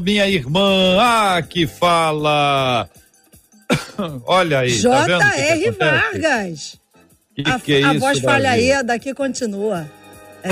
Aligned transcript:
minha 0.00 0.28
irmã. 0.28 0.96
Ah, 1.00 1.42
que 1.42 1.66
fala. 1.66 2.88
Olha 4.26 4.60
aí. 4.60 4.70
J.R. 4.70 5.72
Tá 5.72 5.90
Vargas. 5.90 6.76
Que 7.34 7.42
a, 7.46 7.58
que 7.58 7.72
é 7.74 7.84
a 7.84 7.90
isso, 7.92 8.00
voz 8.00 8.20
Brasil? 8.20 8.22
falha 8.22 8.50
aí, 8.50 8.82
daqui 8.84 9.14
continua. 9.14 9.90
É. 10.42 10.50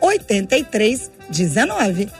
968038319. 0.00 2.10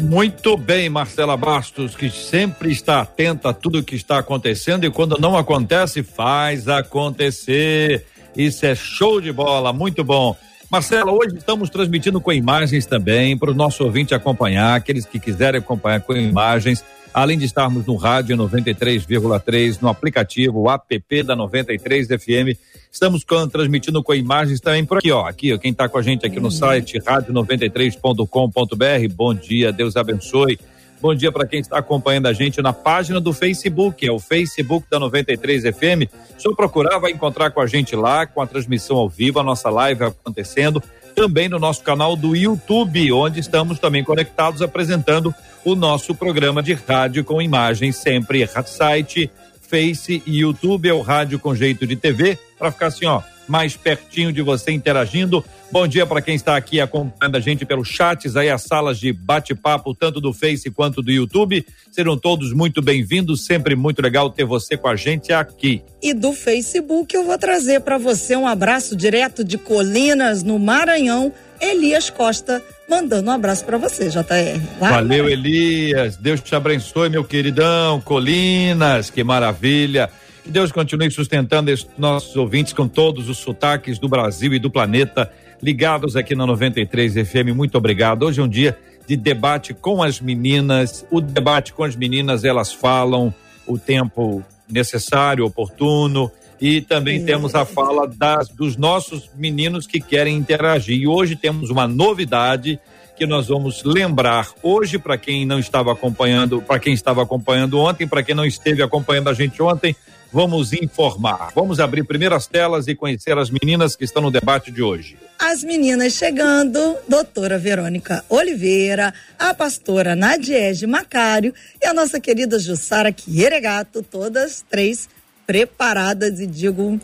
Muito 0.00 0.56
bem, 0.56 0.88
Marcela 0.88 1.36
Bastos, 1.36 1.94
que 1.94 2.10
sempre 2.10 2.72
está 2.72 3.02
atenta 3.02 3.50
a 3.50 3.52
tudo 3.52 3.84
que 3.84 3.94
está 3.94 4.18
acontecendo 4.18 4.86
e 4.86 4.90
quando 4.90 5.20
não 5.20 5.36
acontece, 5.36 6.02
faz 6.02 6.66
acontecer. 6.66 8.06
Isso 8.34 8.64
é 8.64 8.74
show 8.74 9.20
de 9.20 9.30
bola, 9.30 9.70
muito 9.72 10.02
bom. 10.02 10.34
Marcela, 10.70 11.12
hoje 11.12 11.36
estamos 11.36 11.68
transmitindo 11.68 12.18
com 12.18 12.32
imagens 12.32 12.86
também 12.86 13.36
para 13.36 13.50
o 13.50 13.54
nosso 13.54 13.84
ouvinte 13.84 14.14
acompanhar, 14.14 14.74
aqueles 14.74 15.04
que 15.04 15.20
quiserem 15.20 15.60
acompanhar 15.60 16.00
com 16.00 16.14
imagens, 16.14 16.82
além 17.12 17.38
de 17.38 17.44
estarmos 17.44 17.84
no 17.86 17.96
rádio 17.96 18.36
93,3, 18.36 19.78
no 19.80 19.88
aplicativo 19.88 20.70
app 20.70 21.22
da 21.22 21.36
93 21.36 22.08
FM. 22.08 22.58
Estamos 22.90 23.22
com, 23.24 23.46
transmitindo 23.48 24.02
com 24.02 24.14
imagens 24.14 24.60
também 24.60 24.84
por 24.84 24.98
aqui, 24.98 25.10
ó. 25.10 25.26
Aqui, 25.26 25.52
ó, 25.52 25.58
quem 25.58 25.72
está 25.72 25.88
com 25.88 25.98
a 25.98 26.02
gente 26.02 26.26
aqui 26.26 26.40
no 26.40 26.50
site 26.50 26.98
rádio93.com.br. 26.98 29.14
Bom 29.14 29.34
dia, 29.34 29.72
Deus 29.72 29.96
abençoe. 29.96 30.58
Bom 31.02 31.16
dia 31.16 31.32
para 31.32 31.46
quem 31.46 31.58
está 31.58 31.78
acompanhando 31.78 32.26
a 32.26 32.32
gente 32.32 32.62
na 32.62 32.72
página 32.72 33.20
do 33.20 33.32
Facebook, 33.32 34.06
é 34.06 34.12
o 34.12 34.20
Facebook 34.20 34.86
da 34.88 35.00
93 35.00 35.64
FM. 35.64 36.08
Só 36.38 36.54
procurar, 36.54 37.00
vai 37.00 37.10
encontrar 37.10 37.50
com 37.50 37.60
a 37.60 37.66
gente 37.66 37.96
lá, 37.96 38.24
com 38.24 38.40
a 38.40 38.46
transmissão 38.46 38.98
ao 38.98 39.08
vivo, 39.08 39.40
a 39.40 39.42
nossa 39.42 39.68
live 39.68 40.04
acontecendo. 40.04 40.80
Também 41.12 41.48
no 41.48 41.58
nosso 41.58 41.82
canal 41.82 42.14
do 42.14 42.36
YouTube, 42.36 43.12
onde 43.12 43.40
estamos 43.40 43.80
também 43.80 44.04
conectados 44.04 44.62
apresentando 44.62 45.34
o 45.64 45.74
nosso 45.74 46.14
programa 46.14 46.62
de 46.62 46.74
rádio 46.74 47.24
com 47.24 47.40
imagens, 47.40 47.96
sempre 47.96 48.48
site, 48.66 49.30
Face 49.60 50.22
e 50.26 50.40
YouTube, 50.40 50.88
é 50.88 50.92
o 50.92 51.00
Rádio 51.00 51.38
com 51.38 51.54
Jeito 51.54 51.86
de 51.86 51.96
TV, 51.96 52.38
para 52.58 52.70
ficar 52.70 52.88
assim, 52.88 53.06
ó, 53.06 53.22
mais 53.48 53.76
pertinho 53.76 54.32
de 54.32 54.42
você 54.42 54.70
interagindo. 54.70 55.44
Bom 55.70 55.86
dia 55.86 56.06
para 56.06 56.20
quem 56.20 56.34
está 56.34 56.56
aqui 56.56 56.80
acompanhando 56.80 57.36
a 57.36 57.40
gente 57.40 57.64
pelos 57.64 57.88
chats, 57.88 58.36
aí 58.36 58.50
as 58.50 58.62
salas 58.62 58.98
de 58.98 59.12
bate-papo, 59.12 59.94
tanto 59.94 60.20
do 60.20 60.32
Face 60.32 60.70
quanto 60.70 61.00
do 61.00 61.10
YouTube. 61.10 61.64
Serão 61.90 62.18
todos 62.18 62.52
muito 62.52 62.82
bem-vindos, 62.82 63.46
sempre 63.46 63.74
muito 63.74 64.02
legal 64.02 64.28
ter 64.28 64.44
você 64.44 64.76
com 64.76 64.88
a 64.88 64.96
gente 64.96 65.32
aqui. 65.32 65.82
E 66.02 66.12
do 66.12 66.32
Facebook 66.32 67.14
eu 67.14 67.24
vou 67.24 67.38
trazer 67.38 67.80
para 67.80 67.96
você 67.96 68.36
um 68.36 68.46
abraço 68.46 68.94
direto 68.94 69.42
de 69.42 69.56
Colinas, 69.56 70.42
no 70.42 70.58
Maranhão. 70.58 71.32
Elias 71.62 72.10
Costa 72.10 72.62
mandando 72.88 73.30
um 73.30 73.32
abraço 73.32 73.64
para 73.64 73.78
você, 73.78 74.08
JR. 74.08 74.60
Vai, 74.78 74.90
Valeu, 74.90 75.28
Elias. 75.28 76.16
Deus 76.16 76.40
te 76.40 76.54
abençoe, 76.54 77.08
meu 77.08 77.24
queridão. 77.24 78.00
Colinas, 78.00 79.08
que 79.08 79.22
maravilha. 79.22 80.10
Que 80.42 80.50
Deus 80.50 80.72
continue 80.72 81.10
sustentando 81.10 81.70
esses 81.70 81.86
nossos 81.96 82.34
ouvintes 82.36 82.72
com 82.72 82.88
todos 82.88 83.28
os 83.28 83.38
sotaques 83.38 83.98
do 83.98 84.08
Brasil 84.08 84.52
e 84.52 84.58
do 84.58 84.70
planeta 84.70 85.30
ligados 85.62 86.16
aqui 86.16 86.34
na 86.34 86.44
93 86.44 87.14
FM. 87.26 87.54
Muito 87.54 87.78
obrigado. 87.78 88.24
Hoje 88.24 88.40
é 88.40 88.42
um 88.42 88.48
dia 88.48 88.76
de 89.06 89.16
debate 89.16 89.72
com 89.72 90.02
as 90.02 90.20
meninas. 90.20 91.06
O 91.10 91.20
debate 91.20 91.72
com 91.72 91.84
as 91.84 91.94
meninas, 91.94 92.44
elas 92.44 92.72
falam 92.72 93.32
o 93.66 93.78
tempo 93.78 94.44
necessário, 94.68 95.46
oportuno. 95.46 96.30
E 96.62 96.80
também 96.80 97.24
temos 97.24 97.56
a 97.56 97.64
fala 97.64 98.06
das, 98.06 98.48
dos 98.48 98.76
nossos 98.76 99.28
meninos 99.34 99.84
que 99.84 99.98
querem 99.98 100.36
interagir. 100.36 100.96
E 100.96 101.08
hoje 101.08 101.34
temos 101.34 101.70
uma 101.70 101.88
novidade 101.88 102.78
que 103.16 103.26
nós 103.26 103.48
vamos 103.48 103.82
lembrar 103.82 104.48
hoje 104.62 104.96
para 104.96 105.18
quem 105.18 105.44
não 105.44 105.58
estava 105.58 105.90
acompanhando, 105.90 106.62
para 106.62 106.78
quem 106.78 106.94
estava 106.94 107.20
acompanhando 107.20 107.80
ontem, 107.80 108.06
para 108.06 108.22
quem 108.22 108.32
não 108.32 108.46
esteve 108.46 108.80
acompanhando 108.80 109.28
a 109.28 109.34
gente 109.34 109.60
ontem, 109.60 109.96
vamos 110.32 110.72
informar. 110.72 111.50
Vamos 111.52 111.80
abrir 111.80 112.04
primeiras 112.04 112.46
telas 112.46 112.86
e 112.86 112.94
conhecer 112.94 113.36
as 113.36 113.50
meninas 113.50 113.96
que 113.96 114.04
estão 114.04 114.22
no 114.22 114.30
debate 114.30 114.70
de 114.70 114.84
hoje. 114.84 115.16
As 115.40 115.64
meninas 115.64 116.12
chegando, 116.12 116.96
doutora 117.08 117.58
Verônica 117.58 118.24
Oliveira, 118.28 119.12
a 119.36 119.52
pastora 119.52 120.14
Nadiege 120.14 120.86
Macário 120.86 121.52
e 121.82 121.86
a 121.86 121.92
nossa 121.92 122.20
querida 122.20 122.60
Jussara 122.60 123.12
Quieregato, 123.12 124.00
todas 124.00 124.64
três 124.70 125.08
preparadas 125.46 126.40
e 126.40 126.46
digo, 126.46 127.00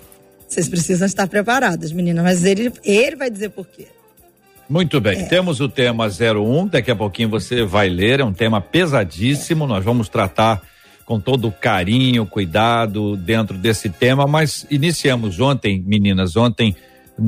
vocês 0.47 0.69
precisam 0.69 1.07
estar 1.07 1.27
preparadas, 1.27 1.93
meninas, 1.93 2.25
mas 2.25 2.45
ele, 2.45 2.73
ele 2.85 3.17
vai 3.17 3.31
dizer 3.31 3.51
por 3.51 3.67
quê. 3.67 3.87
Muito 4.69 5.01
bem, 5.01 5.21
É. 5.21 5.25
temos 5.25 5.61
o 5.61 5.69
tema 5.69 6.09
01, 6.09 6.67
daqui 6.69 6.91
a 6.91 6.97
pouquinho 6.97 7.31
você 7.31 7.65
vai 7.65 7.89
ler, 7.89 8.21
é 8.21 8.25
um 8.25 8.35
tema 8.35 8.61
pesadíssimo, 8.61 9.67
nós 9.67 9.83
vamos 9.85 10.09
tratar 10.09 10.63
com 11.07 11.19
todo 11.19 11.51
carinho, 11.51 12.27
cuidado 12.27 13.17
dentro 13.17 13.57
desse 13.57 13.89
tema, 13.89 14.27
mas 14.27 14.67
iniciamos 14.71 15.41
ontem, 15.41 15.83
meninas, 15.87 16.37
ontem 16.37 16.77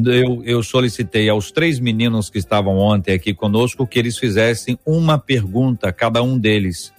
eu, 0.06 0.42
eu 0.44 0.62
solicitei 0.62 1.28
aos 1.30 1.50
três 1.50 1.80
meninos 1.80 2.28
que 2.28 2.38
estavam 2.38 2.76
ontem 2.76 3.14
aqui 3.14 3.32
conosco 3.34 3.86
que 3.86 3.98
eles 3.98 4.18
fizessem 4.18 4.78
uma 4.84 5.18
pergunta, 5.18 5.92
cada 5.92 6.22
um 6.22 6.38
deles. 6.38 6.92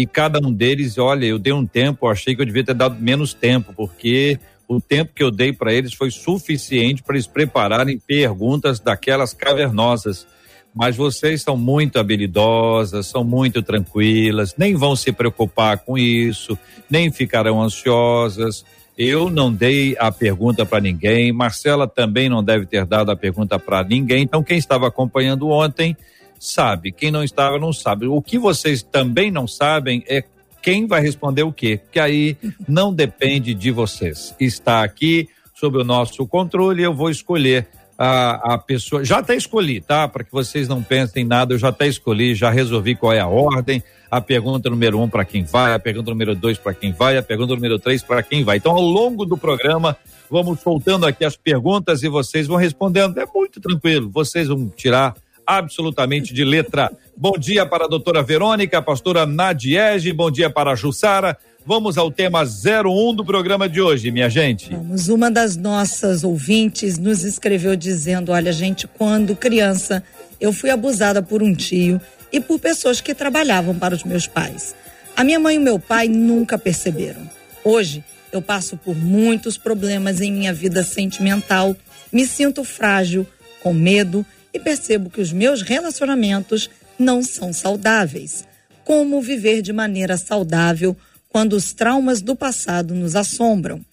E 0.00 0.06
cada 0.06 0.38
um 0.38 0.50
deles, 0.50 0.96
olha, 0.96 1.26
eu 1.26 1.38
dei 1.38 1.52
um 1.52 1.66
tempo, 1.66 2.08
achei 2.08 2.34
que 2.34 2.40
eu 2.40 2.46
devia 2.46 2.64
ter 2.64 2.72
dado 2.72 2.98
menos 2.98 3.34
tempo, 3.34 3.74
porque 3.76 4.38
o 4.66 4.80
tempo 4.80 5.12
que 5.14 5.22
eu 5.22 5.30
dei 5.30 5.52
para 5.52 5.74
eles 5.74 5.92
foi 5.92 6.10
suficiente 6.10 7.02
para 7.02 7.16
eles 7.16 7.26
prepararem 7.26 7.98
perguntas 7.98 8.80
daquelas 8.80 9.34
cavernosas. 9.34 10.26
Mas 10.74 10.96
vocês 10.96 11.42
são 11.42 11.54
muito 11.54 11.98
habilidosas, 11.98 13.08
são 13.08 13.22
muito 13.22 13.62
tranquilas, 13.62 14.54
nem 14.56 14.74
vão 14.74 14.96
se 14.96 15.12
preocupar 15.12 15.76
com 15.80 15.98
isso, 15.98 16.56
nem 16.88 17.12
ficarão 17.12 17.60
ansiosas. 17.60 18.64
Eu 18.96 19.28
não 19.28 19.52
dei 19.52 19.96
a 19.98 20.10
pergunta 20.10 20.64
para 20.64 20.80
ninguém, 20.80 21.30
Marcela 21.30 21.86
também 21.86 22.30
não 22.30 22.42
deve 22.42 22.64
ter 22.64 22.86
dado 22.86 23.10
a 23.10 23.16
pergunta 23.16 23.58
para 23.58 23.84
ninguém. 23.84 24.22
Então, 24.22 24.42
quem 24.42 24.56
estava 24.56 24.88
acompanhando 24.88 25.50
ontem 25.50 25.94
sabe, 26.40 26.90
quem 26.90 27.10
não 27.10 27.22
estava 27.22 27.58
não 27.58 27.70
sabe. 27.70 28.06
O 28.06 28.22
que 28.22 28.38
vocês 28.38 28.82
também 28.82 29.30
não 29.30 29.46
sabem 29.46 30.02
é 30.08 30.24
quem 30.62 30.86
vai 30.86 31.02
responder 31.02 31.42
o 31.42 31.52
quê, 31.52 31.78
que 31.92 32.00
aí 32.00 32.36
não 32.66 32.92
depende 32.92 33.52
de 33.54 33.70
vocês. 33.70 34.34
Está 34.40 34.82
aqui 34.82 35.28
sob 35.54 35.76
o 35.76 35.84
nosso 35.84 36.26
controle, 36.26 36.82
eu 36.82 36.94
vou 36.94 37.10
escolher 37.10 37.68
a, 37.98 38.54
a 38.54 38.58
pessoa. 38.58 39.04
Já 39.04 39.18
até 39.18 39.36
escolhi, 39.36 39.82
tá? 39.82 40.08
Para 40.08 40.24
que 40.24 40.32
vocês 40.32 40.66
não 40.66 40.82
pensem 40.82 41.22
nada, 41.22 41.52
eu 41.52 41.58
já 41.58 41.68
até 41.68 41.86
escolhi, 41.86 42.34
já 42.34 42.48
resolvi 42.48 42.94
qual 42.94 43.12
é 43.12 43.20
a 43.20 43.26
ordem. 43.26 43.82
A 44.10 44.22
pergunta 44.22 44.70
número 44.70 44.98
um 44.98 45.08
para 45.08 45.24
quem 45.24 45.44
vai, 45.44 45.74
a 45.74 45.78
pergunta 45.78 46.10
número 46.10 46.34
dois 46.34 46.56
para 46.56 46.72
quem 46.72 46.92
vai, 46.92 47.18
a 47.18 47.22
pergunta 47.22 47.54
número 47.54 47.78
três 47.78 48.02
para 48.02 48.22
quem 48.22 48.42
vai. 48.42 48.56
Então, 48.56 48.72
ao 48.72 48.80
longo 48.80 49.26
do 49.26 49.36
programa, 49.36 49.96
vamos 50.30 50.60
soltando 50.60 51.06
aqui 51.06 51.24
as 51.24 51.36
perguntas 51.36 52.02
e 52.02 52.08
vocês 52.08 52.46
vão 52.46 52.56
respondendo. 52.56 53.18
É 53.18 53.26
muito 53.32 53.60
tranquilo, 53.60 54.10
vocês 54.10 54.48
vão 54.48 54.68
tirar 54.70 55.14
absolutamente 55.58 56.32
de 56.32 56.44
letra. 56.44 56.92
Bom 57.16 57.32
dia 57.36 57.66
para 57.66 57.86
a 57.86 57.88
doutora 57.88 58.22
Verônica, 58.22 58.80
pastora 58.80 59.26
Nadiege, 59.26 60.12
bom 60.12 60.30
dia 60.30 60.48
para 60.48 60.70
a 60.70 60.74
Jussara. 60.76 61.36
Vamos 61.66 61.98
ao 61.98 62.10
tema 62.10 62.42
01 62.42 63.14
do 63.16 63.24
programa 63.24 63.68
de 63.68 63.80
hoje, 63.80 64.12
minha 64.12 64.30
gente. 64.30 64.70
Vamos, 64.70 65.08
uma 65.08 65.28
das 65.28 65.56
nossas 65.56 66.22
ouvintes 66.22 66.98
nos 66.98 67.24
escreveu 67.24 67.74
dizendo: 67.74 68.30
Olha, 68.30 68.52
gente, 68.52 68.86
quando 68.86 69.34
criança 69.34 70.04
eu 70.40 70.52
fui 70.52 70.70
abusada 70.70 71.20
por 71.20 71.42
um 71.42 71.52
tio 71.52 72.00
e 72.32 72.40
por 72.40 72.60
pessoas 72.60 73.00
que 73.00 73.12
trabalhavam 73.12 73.76
para 73.76 73.94
os 73.94 74.04
meus 74.04 74.28
pais. 74.28 74.74
A 75.16 75.24
minha 75.24 75.40
mãe 75.40 75.56
e 75.56 75.58
o 75.58 75.62
meu 75.62 75.80
pai 75.80 76.06
nunca 76.06 76.56
perceberam. 76.56 77.28
Hoje, 77.64 78.04
eu 78.32 78.40
passo 78.40 78.76
por 78.76 78.96
muitos 78.96 79.58
problemas 79.58 80.20
em 80.20 80.32
minha 80.32 80.52
vida 80.52 80.84
sentimental, 80.84 81.76
me 82.12 82.24
sinto 82.24 82.62
frágil, 82.62 83.26
com 83.62 83.74
medo 83.74 84.24
e 84.52 84.58
percebo 84.58 85.10
que 85.10 85.20
os 85.20 85.32
meus 85.32 85.62
relacionamentos 85.62 86.70
não 86.98 87.22
são 87.22 87.52
saudáveis. 87.52 88.46
Como 88.84 89.20
viver 89.20 89.62
de 89.62 89.72
maneira 89.72 90.16
saudável 90.16 90.96
quando 91.28 91.54
os 91.54 91.72
traumas 91.72 92.20
do 92.20 92.34
passado 92.34 92.94
nos 92.94 93.14
assombram? 93.16 93.84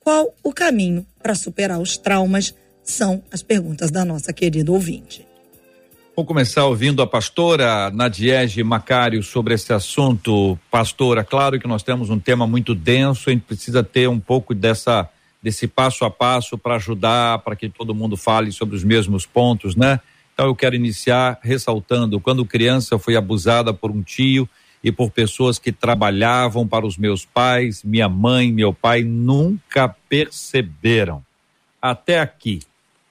Qual 0.00 0.34
o 0.42 0.52
caminho 0.52 1.06
para 1.22 1.34
superar 1.34 1.80
os 1.80 1.96
traumas? 1.96 2.54
São 2.82 3.22
as 3.32 3.42
perguntas 3.42 3.90
da 3.90 4.04
nossa 4.04 4.32
querida 4.32 4.70
ouvinte. 4.70 5.26
Vou 6.14 6.24
começar 6.24 6.66
ouvindo 6.66 7.02
a 7.02 7.06
pastora 7.06 7.90
Nadiege 7.90 8.62
Macário 8.62 9.20
sobre 9.22 9.54
esse 9.54 9.72
assunto. 9.72 10.56
Pastora, 10.70 11.24
claro 11.24 11.58
que 11.58 11.66
nós 11.66 11.82
temos 11.82 12.08
um 12.08 12.20
tema 12.20 12.46
muito 12.46 12.72
denso, 12.72 13.30
a 13.30 13.32
gente 13.32 13.42
precisa 13.42 13.82
ter 13.82 14.08
um 14.08 14.20
pouco 14.20 14.54
dessa 14.54 15.08
desse 15.44 15.68
passo 15.68 16.06
a 16.06 16.10
passo 16.10 16.56
para 16.56 16.76
ajudar, 16.76 17.40
para 17.40 17.54
que 17.54 17.68
todo 17.68 17.94
mundo 17.94 18.16
fale 18.16 18.50
sobre 18.50 18.74
os 18.74 18.82
mesmos 18.82 19.26
pontos, 19.26 19.76
né? 19.76 20.00
Então 20.32 20.46
eu 20.46 20.56
quero 20.56 20.74
iniciar 20.74 21.38
ressaltando, 21.42 22.18
quando 22.18 22.46
criança 22.46 22.98
fui 22.98 23.14
abusada 23.14 23.74
por 23.74 23.90
um 23.90 24.02
tio 24.02 24.48
e 24.82 24.90
por 24.90 25.10
pessoas 25.10 25.58
que 25.58 25.70
trabalhavam 25.70 26.66
para 26.66 26.86
os 26.86 26.96
meus 26.96 27.26
pais, 27.26 27.84
minha 27.84 28.08
mãe, 28.08 28.50
meu 28.50 28.72
pai 28.72 29.04
nunca 29.04 29.86
perceberam. 30.08 31.22
Até 31.80 32.20
aqui, 32.20 32.60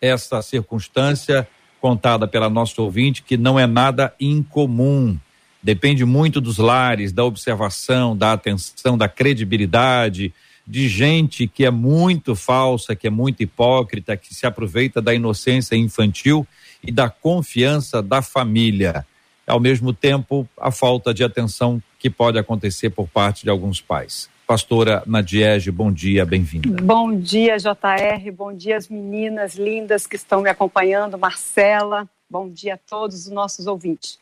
essa 0.02 0.42
circunstância 0.42 1.48
contada 1.80 2.28
pela 2.28 2.50
nossa 2.50 2.82
ouvinte 2.82 3.22
que 3.22 3.38
não 3.38 3.60
é 3.60 3.68
nada 3.68 4.12
incomum. 4.20 5.20
Depende 5.62 6.04
muito 6.04 6.42
dos 6.42 6.58
lares, 6.58 7.12
da 7.12 7.24
observação, 7.24 8.18
da 8.18 8.34
atenção, 8.34 8.98
da 8.98 9.08
credibilidade, 9.08 10.34
de 10.66 10.88
gente 10.88 11.48
que 11.48 11.66
é 11.66 11.72
muito 11.72 12.36
falsa, 12.36 12.96
que 12.96 13.08
é 13.08 13.10
muito 13.10 13.44
hipócrita, 13.44 14.16
que 14.16 14.34
se 14.34 14.46
aproveita 14.46 15.02
da 15.02 15.14
inocência 15.14 15.76
infantil 15.76 16.48
e 16.82 16.92
da 16.92 17.10
confiança 17.10 18.02
da 18.02 18.22
família. 18.22 19.06
Ao 19.46 19.60
mesmo 19.60 19.94
tempo, 19.94 20.48
a 20.58 20.72
falta 20.72 21.14
de 21.14 21.24
atenção 21.24 21.82
que 22.00 22.10
pode 22.10 22.40
acontecer 22.40 22.90
por 22.90 23.08
parte 23.08 23.44
de 23.44 23.50
alguns 23.50 23.82
pais. 23.82 24.30
Pastora 24.48 25.04
Nadiege, 25.06 25.72
bom 25.72 25.92
dia, 25.92 26.26
bem-vinda. 26.26 26.82
Bom 26.82 27.18
dia, 27.18 27.58
JR, 27.58 28.32
bom 28.34 28.54
dia 28.54 28.78
as 28.78 28.90
meninas 28.90 29.56
lindas 29.56 30.06
que 30.06 30.16
estão 30.16 30.42
me 30.42 30.50
acompanhando, 30.50 31.18
Marcela, 31.18 32.10
bom 32.30 32.50
dia 32.50 32.76
a 32.76 32.78
todos 32.78 33.26
os 33.26 33.32
nossos 33.32 33.68
ouvintes. 33.68 34.20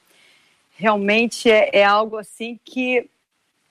Realmente 0.75 1.49
é, 1.49 1.69
é 1.73 1.83
algo 1.83 2.17
assim 2.17 2.59
que, 2.63 3.07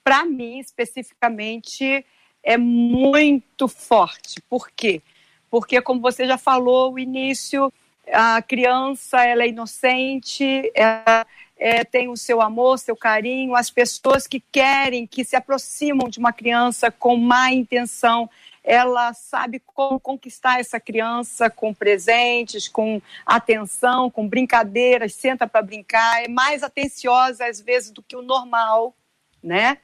para 0.02 0.24
mim 0.24 0.58
especificamente, 0.58 2.04
é 2.42 2.56
muito 2.56 3.68
forte. 3.68 4.40
Por 4.48 4.70
quê? 4.70 5.02
Porque, 5.50 5.80
como 5.80 6.00
você 6.00 6.26
já 6.26 6.38
falou, 6.38 6.92
o 6.92 6.98
início, 6.98 7.72
a 8.12 8.40
criança 8.40 9.24
ela 9.24 9.42
é 9.42 9.48
inocente, 9.48 10.70
ela 10.74 11.26
é, 11.56 11.84
tem 11.84 12.08
o 12.08 12.16
seu 12.16 12.40
amor, 12.40 12.78
seu 12.78 12.96
carinho, 12.96 13.54
as 13.54 13.70
pessoas 13.70 14.26
que 14.26 14.40
querem, 14.52 15.06
que 15.06 15.24
se 15.24 15.36
aproximam 15.36 16.08
de 16.08 16.18
uma 16.18 16.32
criança 16.32 16.90
com 16.90 17.16
má 17.16 17.52
intenção, 17.52 18.30
ela 18.62 19.12
sabe 19.12 19.60
como 19.60 19.98
conquistar 19.98 20.60
essa 20.60 20.78
criança 20.78 21.50
com 21.50 21.72
presentes, 21.72 22.68
com 22.68 23.00
atenção, 23.24 24.10
com 24.10 24.28
brincadeiras, 24.28 25.14
senta 25.14 25.46
para 25.46 25.62
brincar, 25.62 26.24
é 26.24 26.28
mais 26.28 26.62
atenciosa 26.62 27.46
às 27.46 27.60
vezes 27.60 27.90
do 27.90 28.02
que 28.02 28.16
o 28.16 28.22
normal, 28.22 28.94
né? 29.42 29.78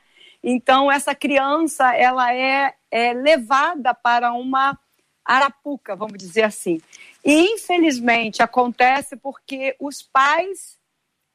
Então 0.49 0.93
essa 0.93 1.13
criança 1.13 1.93
ela 1.93 2.33
é, 2.33 2.73
é 2.89 3.13
levada 3.13 3.93
para 3.93 4.33
uma 4.33 4.79
arapuca, 5.25 5.97
vamos 5.97 6.17
dizer 6.17 6.43
assim. 6.43 6.81
E 7.25 7.55
infelizmente 7.55 8.41
acontece 8.45 9.17
porque 9.17 9.75
os 9.81 10.03
pais 10.03 10.79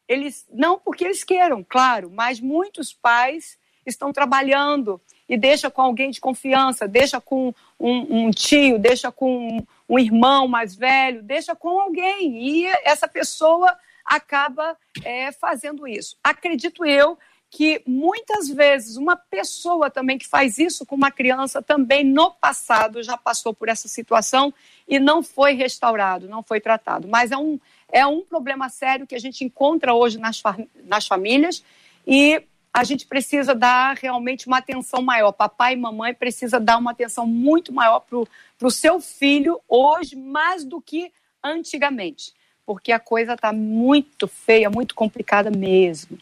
eles 0.07 0.47
não 0.49 0.79
porque 0.79 1.03
eles 1.03 1.25
queiram, 1.25 1.61
claro, 1.67 2.09
mas 2.09 2.39
muitos 2.39 2.93
pais 2.93 3.57
estão 3.85 4.13
trabalhando 4.13 5.01
e 5.27 5.37
deixa 5.37 5.69
com 5.69 5.81
alguém 5.81 6.09
de 6.09 6.21
confiança, 6.21 6.87
deixa 6.87 7.19
com 7.19 7.53
um, 7.77 8.27
um 8.27 8.31
tio, 8.31 8.79
deixa 8.79 9.11
com 9.11 9.61
um 9.89 9.99
irmão 9.99 10.47
mais 10.47 10.73
velho, 10.73 11.21
deixa 11.21 11.53
com 11.53 11.81
alguém 11.81 12.41
e 12.41 12.65
essa 12.85 13.09
pessoa 13.09 13.77
acaba 14.05 14.77
é, 15.03 15.33
fazendo 15.33 15.85
isso. 15.85 16.17
Acredito 16.23 16.85
eu 16.85 17.17
que 17.51 17.83
muitas 17.85 18.47
vezes 18.47 18.95
uma 18.95 19.17
pessoa 19.17 19.89
também 19.89 20.17
que 20.17 20.25
faz 20.25 20.57
isso 20.57 20.85
com 20.85 20.95
uma 20.95 21.11
criança 21.11 21.61
também 21.61 22.01
no 22.01 22.31
passado 22.31 23.03
já 23.03 23.17
passou 23.17 23.53
por 23.53 23.67
essa 23.67 23.89
situação 23.89 24.53
e 24.87 24.97
não 24.97 25.21
foi 25.21 25.53
restaurado, 25.53 26.29
não 26.29 26.41
foi 26.41 26.61
tratado. 26.61 27.09
Mas 27.09 27.29
é 27.29 27.37
um, 27.37 27.59
é 27.91 28.07
um 28.07 28.21
problema 28.21 28.69
sério 28.69 29.05
que 29.05 29.13
a 29.13 29.19
gente 29.19 29.43
encontra 29.43 29.93
hoje 29.93 30.17
nas, 30.17 30.41
nas 30.85 31.05
famílias 31.05 31.61
e 32.07 32.41
a 32.73 32.85
gente 32.85 33.05
precisa 33.05 33.53
dar 33.53 33.97
realmente 33.97 34.47
uma 34.47 34.59
atenção 34.59 35.01
maior. 35.01 35.33
Papai 35.33 35.73
e 35.73 35.77
mamãe 35.77 36.13
precisa 36.13 36.57
dar 36.57 36.77
uma 36.77 36.91
atenção 36.91 37.27
muito 37.27 37.73
maior 37.73 37.99
para 37.99 38.17
o 38.65 38.71
seu 38.71 39.01
filho 39.01 39.59
hoje, 39.67 40.15
mais 40.15 40.63
do 40.63 40.79
que 40.79 41.11
antigamente, 41.43 42.33
porque 42.65 42.93
a 42.93 42.99
coisa 42.99 43.33
está 43.33 43.51
muito 43.51 44.25
feia, 44.25 44.69
muito 44.69 44.95
complicada 44.95 45.51
mesmo. 45.51 46.17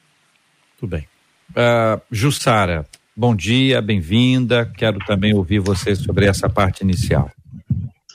Tudo 0.80 0.90
bem. 0.90 1.19
Uh, 1.52 2.00
Jussara, 2.12 2.86
bom 3.16 3.36
dia, 3.36 3.82
bem-vinda. 3.82 4.72
Quero 4.78 5.00
também 5.00 5.34
ouvir 5.34 5.60
você 5.60 5.96
sobre 5.96 6.26
essa 6.26 6.50
parte 6.50 6.82
inicial. 6.82 7.30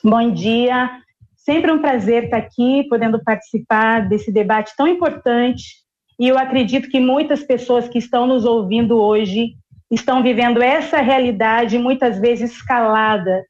Bom 0.03 0.31
dia. 0.31 0.91
Sempre 1.37 1.73
um 1.73 1.81
prazer 1.81 2.25
estar 2.25 2.39
aqui, 2.39 2.87
podendo 2.89 3.23
participar 3.23 4.09
desse 4.09 4.33
debate 4.33 4.73
tão 4.77 4.87
importante. 4.87 5.85
E 6.19 6.29
eu 6.29 6.39
acredito 6.39 6.89
que 6.89 7.01
muitas 7.01 7.43
pessoas 7.43 7.89
que 7.89 7.99
estão 7.99 8.27
nos 8.27 8.45
ouvindo 8.45 8.97
hoje 8.97 9.55
estão 9.91 10.23
vivendo 10.23 10.63
essa 10.63 11.01
realidade, 11.01 11.77
muitas 11.79 12.19
vezes 12.19 12.53
escalada, 12.53 13.45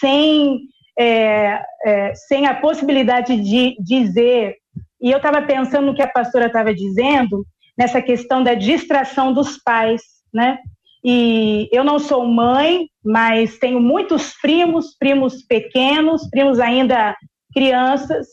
sem, 0.00 0.60
é, 0.98 1.62
é, 1.84 2.14
sem 2.14 2.46
a 2.46 2.54
possibilidade 2.54 3.36
de 3.36 3.76
dizer. 3.80 4.56
E 5.00 5.10
eu 5.10 5.16
estava 5.16 5.40
pensando 5.42 5.86
no 5.86 5.94
que 5.94 6.02
a 6.02 6.08
pastora 6.08 6.46
estava 6.46 6.74
dizendo, 6.74 7.44
nessa 7.80 8.02
questão 8.02 8.42
da 8.42 8.52
distração 8.52 9.32
dos 9.32 9.56
pais, 9.56 10.02
né? 10.34 10.58
E 11.02 11.66
eu 11.72 11.82
não 11.82 11.98
sou 11.98 12.26
mãe, 12.26 12.86
mas 13.02 13.58
tenho 13.58 13.80
muitos 13.80 14.34
primos, 14.38 14.94
primos 14.98 15.42
pequenos, 15.46 16.28
primos 16.28 16.60
ainda 16.60 17.16
crianças. 17.54 18.26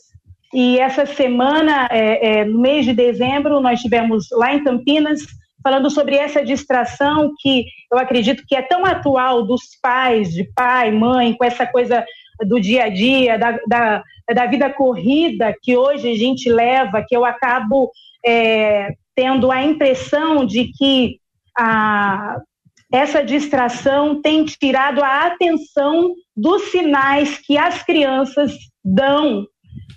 E 0.52 0.78
essa 0.78 1.06
semana, 1.06 1.88
é, 1.90 2.40
é, 2.40 2.44
no 2.44 2.60
mês 2.60 2.84
de 2.84 2.92
dezembro, 2.92 3.58
nós 3.58 3.80
tivemos 3.80 4.26
lá 4.32 4.54
em 4.54 4.62
Campinas 4.62 5.22
falando 5.62 5.88
sobre 5.88 6.16
essa 6.16 6.44
distração 6.44 7.32
que 7.40 7.64
eu 7.90 7.98
acredito 7.98 8.44
que 8.46 8.54
é 8.54 8.60
tão 8.60 8.84
atual 8.84 9.46
dos 9.46 9.62
pais, 9.82 10.30
de 10.30 10.44
pai, 10.54 10.90
mãe, 10.90 11.32
com 11.32 11.44
essa 11.44 11.66
coisa 11.66 12.04
do 12.46 12.60
dia 12.60 12.84
a 12.84 12.88
dia, 12.90 13.38
da, 13.38 13.58
da, 13.66 14.02
da 14.34 14.44
vida 14.44 14.68
corrida 14.68 15.54
que 15.62 15.74
hoje 15.74 16.12
a 16.12 16.14
gente 16.14 16.50
leva, 16.50 17.02
que 17.06 17.16
eu 17.16 17.24
acabo 17.24 17.90
é, 18.24 18.90
tendo 19.18 19.50
a 19.50 19.60
impressão 19.64 20.46
de 20.46 20.70
que 20.78 21.18
a, 21.58 22.40
essa 22.92 23.20
distração 23.20 24.22
tem 24.22 24.44
tirado 24.44 25.02
a 25.02 25.26
atenção 25.26 26.14
dos 26.36 26.70
sinais 26.70 27.36
que 27.36 27.58
as 27.58 27.82
crianças 27.82 28.56
dão. 28.84 29.44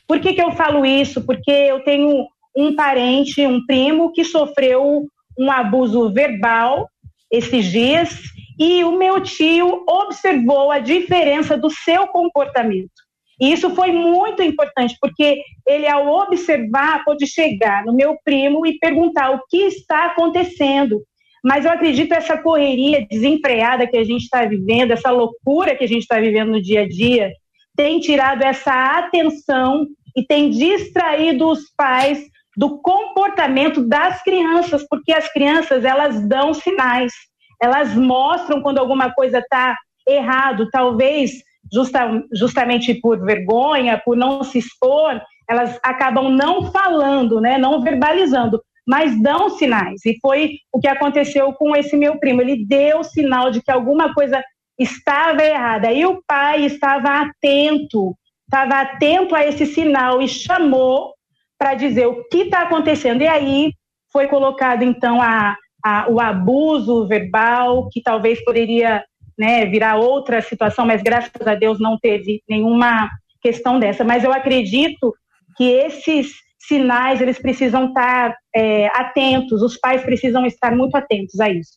Por 0.08 0.20
que, 0.20 0.34
que 0.34 0.42
eu 0.42 0.50
falo 0.54 0.84
isso? 0.84 1.24
Porque 1.24 1.51
eu 1.51 1.84
tenho 1.84 2.25
um 2.58 2.75
parente, 2.75 3.46
um 3.46 3.63
primo, 3.63 4.12
que 4.12 4.24
sofreu 4.24 5.06
um 5.38 5.51
abuso 5.51 6.12
verbal 6.12 6.90
esses 7.30 7.68
dias 7.68 8.20
e 8.60 8.84
o 8.84 8.98
meu 8.98 9.22
tio 9.22 9.86
observou 9.88 10.72
a 10.72 10.80
diferença 10.80 11.56
do 11.56 11.70
seu 11.70 12.08
comportamento. 12.08 13.00
E 13.41 13.51
isso 13.51 13.74
foi 13.74 13.91
muito 13.91 14.43
importante, 14.43 14.95
porque 15.01 15.41
ele, 15.65 15.88
ao 15.88 16.07
observar, 16.07 17.03
pôde 17.03 17.25
chegar 17.25 17.83
no 17.83 17.91
meu 17.91 18.15
primo 18.24 18.67
e 18.67 18.77
perguntar 18.77 19.31
o 19.31 19.41
que 19.50 19.57
está 19.63 20.05
acontecendo. 20.05 21.01
Mas 21.43 21.65
eu 21.65 21.71
acredito 21.71 22.13
essa 22.13 22.38
correria 22.38 23.07
desenfreada 23.10 23.88
que 23.88 23.98
a 23.98 24.03
gente 24.03 24.21
está 24.21 24.45
vivendo, 24.45 24.91
essa 24.91 25.10
loucura 25.10 25.75
que 25.75 25.83
a 25.83 25.88
gente 25.88 26.03
está 26.03 26.19
vivendo 26.19 26.51
no 26.51 26.62
dia 26.62 26.81
a 26.81 26.88
dia, 26.88 27.31
tem 27.75 28.00
tirado 28.00 28.43
essa 28.43 29.00
atenção 29.00 29.88
e 30.15 30.24
tem 30.24 30.51
distraído 30.51 31.50
os 31.50 31.62
pais 31.75 32.24
do 32.55 32.79
comportamento 32.79 33.81
das 33.81 34.21
crianças, 34.21 34.86
porque 34.88 35.12
as 35.12 35.31
crianças 35.33 35.83
elas 35.83 36.27
dão 36.27 36.53
sinais, 36.53 37.12
elas 37.60 37.95
mostram 37.95 38.62
quando 38.62 38.77
alguma 38.77 39.12
coisa 39.12 39.39
está 39.39 39.75
errado, 40.07 40.69
talvez 40.69 41.31
justa, 41.72 42.24
justamente 42.34 42.94
por 42.96 43.24
vergonha, 43.24 44.01
por 44.04 44.18
não 44.18 44.44
se 44.44 44.60
expor, 44.60 45.22
elas 45.50 45.80
acabam 45.84 46.30
não 46.30 46.72
falando, 46.72 47.40
né, 47.40 47.58
não 47.58 47.82
verbalizando, 47.82 48.62
mas 48.88 49.22
dão 49.22 49.50
sinais. 49.50 50.06
E 50.06 50.18
foi 50.22 50.58
o 50.72 50.80
que 50.80 50.88
aconteceu 50.88 51.54
com 51.54 51.75
esse 51.75 51.96
meu 51.96 52.18
primo. 52.18 52.42
Ele 52.42 52.66
deu 52.66 53.04
sinal 53.04 53.51
de 53.51 53.62
que 53.62 53.72
alguma 53.72 54.13
coisa 54.13 54.44
estava 54.78 55.44
errada. 55.44 55.92
E 55.92 56.06
o 56.06 56.22
pai 56.25 56.66
estava 56.66 57.22
atento, 57.22 58.16
estava 58.46 58.82
atento 58.82 59.36
a 59.36 59.46
esse 59.46 59.66
sinal 59.66 60.22
e 60.22 60.28
chamou 60.28 61.13
para 61.58 61.75
dizer 61.75 62.08
o 62.08 62.28
que 62.28 62.40
está 62.44 62.63
acontecendo. 62.63 63.22
E 63.22 63.28
aí 63.28 63.72
foi 64.12 64.28
colocado 64.28 64.84
então 64.84 65.22
a, 65.22 65.56
a, 65.84 66.10
o 66.10 66.20
abuso 66.20 67.08
verbal, 67.08 67.88
que 67.90 68.01
talvez 68.01 68.44
poderia 68.44 69.04
né, 69.41 69.65
virar 69.65 69.95
outra 69.95 70.39
situação, 70.39 70.86
mas 70.86 71.01
graças 71.01 71.48
a 71.48 71.55
Deus 71.55 71.79
não 71.79 71.98
teve 71.98 72.43
nenhuma 72.48 73.10
questão 73.41 73.79
dessa. 73.79 74.03
Mas 74.03 74.24
eu 74.24 74.31
acredito 74.31 75.15
que 75.57 75.63
esses 75.63 76.27
sinais 76.60 77.19
eles 77.19 77.39
precisam 77.39 77.88
estar 77.88 78.36
é, 78.55 78.86
atentos, 78.89 79.63
os 79.63 79.75
pais 79.75 80.03
precisam 80.03 80.45
estar 80.45 80.75
muito 80.75 80.95
atentos 80.95 81.39
a 81.39 81.50
isso. 81.50 81.71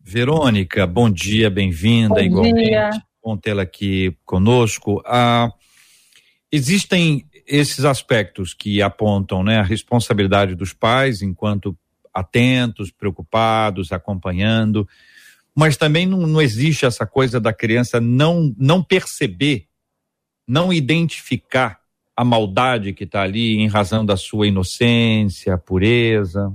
Verônica, 0.00 0.86
bom 0.86 1.10
dia, 1.10 1.50
bem-vinda, 1.50 2.22
igualmente. 2.22 2.70
Dia. 2.70 2.88
Bom 3.22 3.36
tê-la 3.36 3.64
aqui 3.64 4.16
conosco. 4.24 5.02
Ah, 5.04 5.52
existem 6.50 7.26
esses 7.46 7.84
aspectos 7.84 8.54
que 8.54 8.80
apontam 8.80 9.42
né, 9.42 9.58
a 9.58 9.62
responsabilidade 9.62 10.54
dos 10.54 10.72
pais 10.72 11.20
enquanto 11.20 11.76
atentos, 12.14 12.90
preocupados, 12.90 13.92
acompanhando, 13.92 14.88
mas 15.54 15.76
também 15.76 16.06
não, 16.06 16.18
não 16.26 16.40
existe 16.40 16.86
essa 16.86 17.06
coisa 17.06 17.40
da 17.40 17.52
criança 17.52 18.00
não, 18.00 18.54
não 18.58 18.82
perceber, 18.82 19.66
não 20.46 20.72
identificar 20.72 21.80
a 22.16 22.24
maldade 22.24 22.92
que 22.92 23.04
está 23.04 23.22
ali 23.22 23.56
em 23.58 23.66
razão 23.66 24.04
da 24.04 24.16
sua 24.16 24.46
inocência, 24.46 25.56
pureza. 25.56 26.52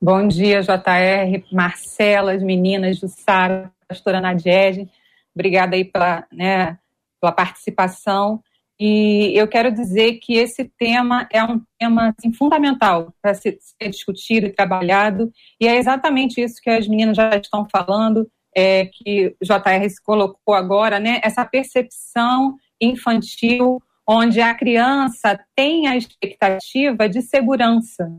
Bom 0.00 0.28
dia, 0.28 0.60
JR, 0.60 1.44
Marcela, 1.50 2.32
as 2.32 2.42
meninas 2.42 3.00
do 3.00 3.08
Sara, 3.08 3.72
pastora 3.88 4.20
Nadiege. 4.20 4.88
Obrigada 5.34 5.74
aí 5.74 5.84
pela, 5.84 6.24
né, 6.30 6.78
pela 7.20 7.32
participação. 7.32 8.42
E 8.78 9.32
eu 9.34 9.48
quero 9.48 9.72
dizer 9.72 10.14
que 10.14 10.34
esse 10.34 10.64
tema 10.78 11.26
é 11.32 11.42
um 11.42 11.62
tema 11.78 12.14
assim, 12.18 12.32
fundamental 12.32 13.12
para 13.22 13.32
ser, 13.32 13.58
discutido 13.80 14.46
e 14.46 14.52
trabalhado, 14.52 15.32
e 15.58 15.66
é 15.66 15.76
exatamente 15.76 16.42
isso 16.42 16.60
que 16.60 16.68
as 16.68 16.86
meninas 16.86 17.16
já 17.16 17.34
estão 17.36 17.66
falando, 17.70 18.30
é, 18.54 18.86
que 18.86 19.34
o 19.40 19.44
JR 19.44 19.88
se 19.88 20.02
colocou 20.02 20.54
agora, 20.54 21.00
né, 21.00 21.20
essa 21.22 21.44
percepção 21.44 22.56
infantil 22.80 23.80
onde 24.06 24.40
a 24.40 24.54
criança 24.54 25.38
tem 25.54 25.88
a 25.88 25.96
expectativa 25.96 27.08
de 27.08 27.22
segurança. 27.22 28.10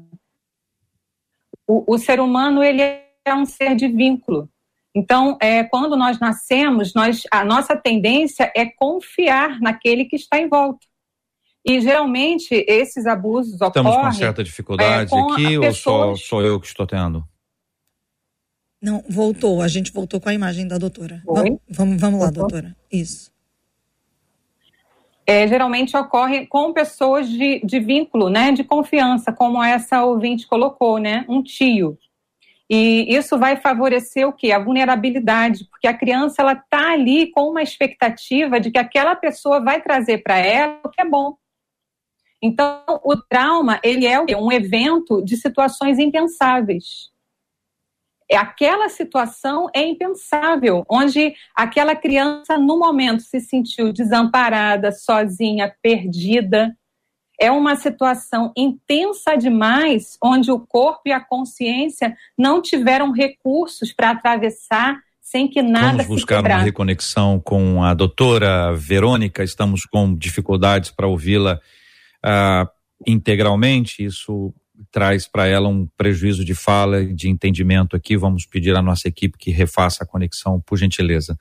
O, 1.67 1.95
o 1.95 1.97
ser 1.97 2.19
humano 2.19 2.63
ele 2.63 2.81
é 2.81 3.33
um 3.33 3.45
ser 3.45 3.75
de 3.75 3.87
vínculo. 3.87 4.49
Então, 4.97 5.37
é, 5.39 5.63
quando 5.63 5.95
nós 5.95 6.19
nascemos, 6.19 6.95
nós, 6.95 7.21
a 7.31 7.45
nossa 7.45 7.77
tendência 7.77 8.51
é 8.55 8.65
confiar 8.65 9.59
naquele 9.59 10.05
que 10.05 10.15
está 10.15 10.39
em 10.39 10.49
volta. 10.49 10.87
E 11.63 11.79
geralmente 11.79 12.65
esses 12.67 13.05
abusos 13.05 13.53
Estamos 13.53 13.77
ocorrem. 13.77 13.91
Estamos 13.91 14.15
com 14.15 14.19
certa 14.23 14.43
dificuldade 14.43 15.13
é, 15.13 15.19
aqui 15.19 15.57
ou 15.59 15.73
só 15.73 16.15
sou 16.15 16.41
eu 16.41 16.59
que 16.59 16.65
estou 16.65 16.87
tendo? 16.87 17.23
Não, 18.81 19.03
voltou. 19.07 19.61
A 19.61 19.67
gente 19.67 19.91
voltou 19.91 20.19
com 20.19 20.29
a 20.29 20.33
imagem 20.33 20.67
da 20.67 20.79
doutora. 20.79 21.21
Vamos, 21.25 21.59
vamos, 21.69 22.01
vamos 22.01 22.19
lá, 22.19 22.31
doutora. 22.31 22.75
Isso 22.91 23.31
é, 25.27 25.45
geralmente 25.45 25.95
ocorre 25.97 26.47
com 26.47 26.71
pessoas 26.71 27.29
de, 27.29 27.59
de 27.59 27.79
vínculo, 27.81 28.29
né, 28.29 28.53
de 28.53 28.63
confiança, 28.63 29.33
como 29.33 29.61
essa 29.61 30.05
ouvinte 30.05 30.47
colocou, 30.47 30.97
né, 30.97 31.25
um 31.27 31.43
tio. 31.43 31.97
E 32.69 33.15
isso 33.15 33.37
vai 33.37 33.55
favorecer 33.55 34.27
o 34.27 34.33
quê? 34.33 34.51
A 34.51 34.59
vulnerabilidade, 34.59 35.65
porque 35.69 35.87
a 35.87 35.97
criança 35.97 36.41
ela 36.41 36.53
está 36.53 36.91
ali 36.91 37.31
com 37.31 37.49
uma 37.49 37.63
expectativa 37.63 38.59
de 38.59 38.71
que 38.71 38.77
aquela 38.77 39.15
pessoa 39.15 39.63
vai 39.63 39.81
trazer 39.81 40.19
para 40.19 40.37
ela 40.37 40.79
o 40.83 40.89
que 40.89 41.01
é 41.01 41.05
bom. 41.05 41.37
Então, 42.41 42.83
o 43.03 43.15
trauma 43.15 43.79
ele 43.83 44.05
é 44.05 44.19
um 44.19 44.51
evento 44.51 45.23
de 45.23 45.37
situações 45.37 45.97
impensáveis 45.97 47.09
aquela 48.35 48.89
situação 48.89 49.69
é 49.73 49.81
impensável, 49.83 50.83
onde 50.89 51.33
aquela 51.55 51.95
criança, 51.95 52.57
no 52.57 52.77
momento, 52.77 53.21
se 53.21 53.39
sentiu 53.39 53.93
desamparada, 53.93 54.91
sozinha, 54.91 55.73
perdida. 55.81 56.75
É 57.39 57.51
uma 57.51 57.75
situação 57.75 58.51
intensa 58.57 59.35
demais, 59.35 60.17
onde 60.23 60.51
o 60.51 60.59
corpo 60.59 61.01
e 61.05 61.11
a 61.11 61.19
consciência 61.19 62.15
não 62.37 62.61
tiveram 62.61 63.11
recursos 63.11 63.93
para 63.93 64.11
atravessar 64.11 64.99
sem 65.21 65.47
que 65.47 65.61
nada 65.61 66.03
Vamos 66.03 66.07
buscar 66.07 66.43
uma 66.43 66.59
reconexão 66.59 67.37
com 67.39 67.83
a 67.83 67.93
doutora 67.93 68.73
Verônica. 68.73 69.43
Estamos 69.43 69.85
com 69.85 70.15
dificuldades 70.15 70.89
para 70.89 71.05
ouvi-la 71.05 71.59
uh, 72.25 72.67
integralmente. 73.05 74.05
Isso 74.05 74.53
traz 74.89 75.27
para 75.27 75.45
ela 75.45 75.67
um 75.67 75.85
prejuízo 75.97 76.45
de 76.45 76.55
fala 76.55 77.01
e 77.01 77.13
de 77.13 77.29
entendimento 77.29 77.95
aqui. 77.95 78.15
Vamos 78.15 78.45
pedir 78.45 78.75
à 78.75 78.81
nossa 78.81 79.09
equipe 79.09 79.37
que 79.37 79.51
refaça 79.51 80.05
a 80.05 80.07
conexão, 80.07 80.61
por 80.61 80.77
gentileza. 80.77 81.37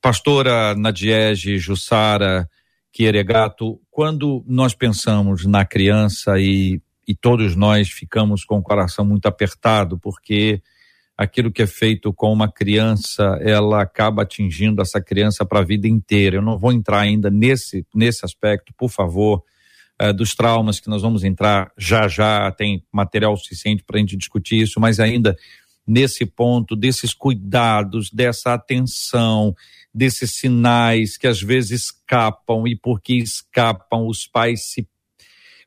Pastora 0.00 0.74
Nadiege, 0.74 1.58
Jussara, 1.58 2.50
Quieregato, 2.92 3.80
quando 3.90 4.44
nós 4.46 4.74
pensamos 4.74 5.46
na 5.46 5.64
criança 5.64 6.38
e, 6.38 6.80
e 7.08 7.14
todos 7.14 7.56
nós 7.56 7.88
ficamos 7.88 8.44
com 8.44 8.58
o 8.58 8.62
coração 8.62 9.04
muito 9.04 9.26
apertado, 9.26 9.98
porque 9.98 10.62
aquilo 11.16 11.50
que 11.50 11.62
é 11.62 11.66
feito 11.66 12.12
com 12.12 12.32
uma 12.32 12.50
criança, 12.50 13.38
ela 13.40 13.80
acaba 13.80 14.22
atingindo 14.22 14.82
essa 14.82 15.00
criança 15.00 15.44
para 15.44 15.60
a 15.60 15.64
vida 15.64 15.88
inteira. 15.88 16.36
Eu 16.36 16.42
não 16.42 16.58
vou 16.58 16.72
entrar 16.72 17.00
ainda 17.00 17.30
nesse, 17.30 17.86
nesse 17.94 18.24
aspecto, 18.24 18.74
por 18.76 18.90
favor 18.90 19.42
uh, 20.02 20.12
dos 20.12 20.34
traumas 20.34 20.80
que 20.80 20.88
nós 20.88 21.02
vamos 21.02 21.24
entrar 21.24 21.70
já 21.78 22.08
já, 22.08 22.50
tem 22.52 22.84
material 22.92 23.36
suficiente 23.36 23.84
para 23.84 23.96
a 23.96 24.00
gente 24.00 24.16
discutir 24.16 24.60
isso, 24.60 24.80
mas 24.80 24.98
ainda 25.00 25.36
nesse 25.86 26.24
ponto 26.24 26.76
desses 26.76 27.12
cuidados, 27.12 28.10
dessa 28.10 28.54
atenção, 28.54 29.54
desses 29.92 30.32
sinais 30.32 31.16
que 31.16 31.26
às 31.26 31.40
vezes 31.42 31.82
escapam 31.82 32.66
e 32.66 32.76
porque 32.76 33.14
escapam 33.14 34.06
os 34.06 34.26
pais 34.26 34.70
se 34.70 34.88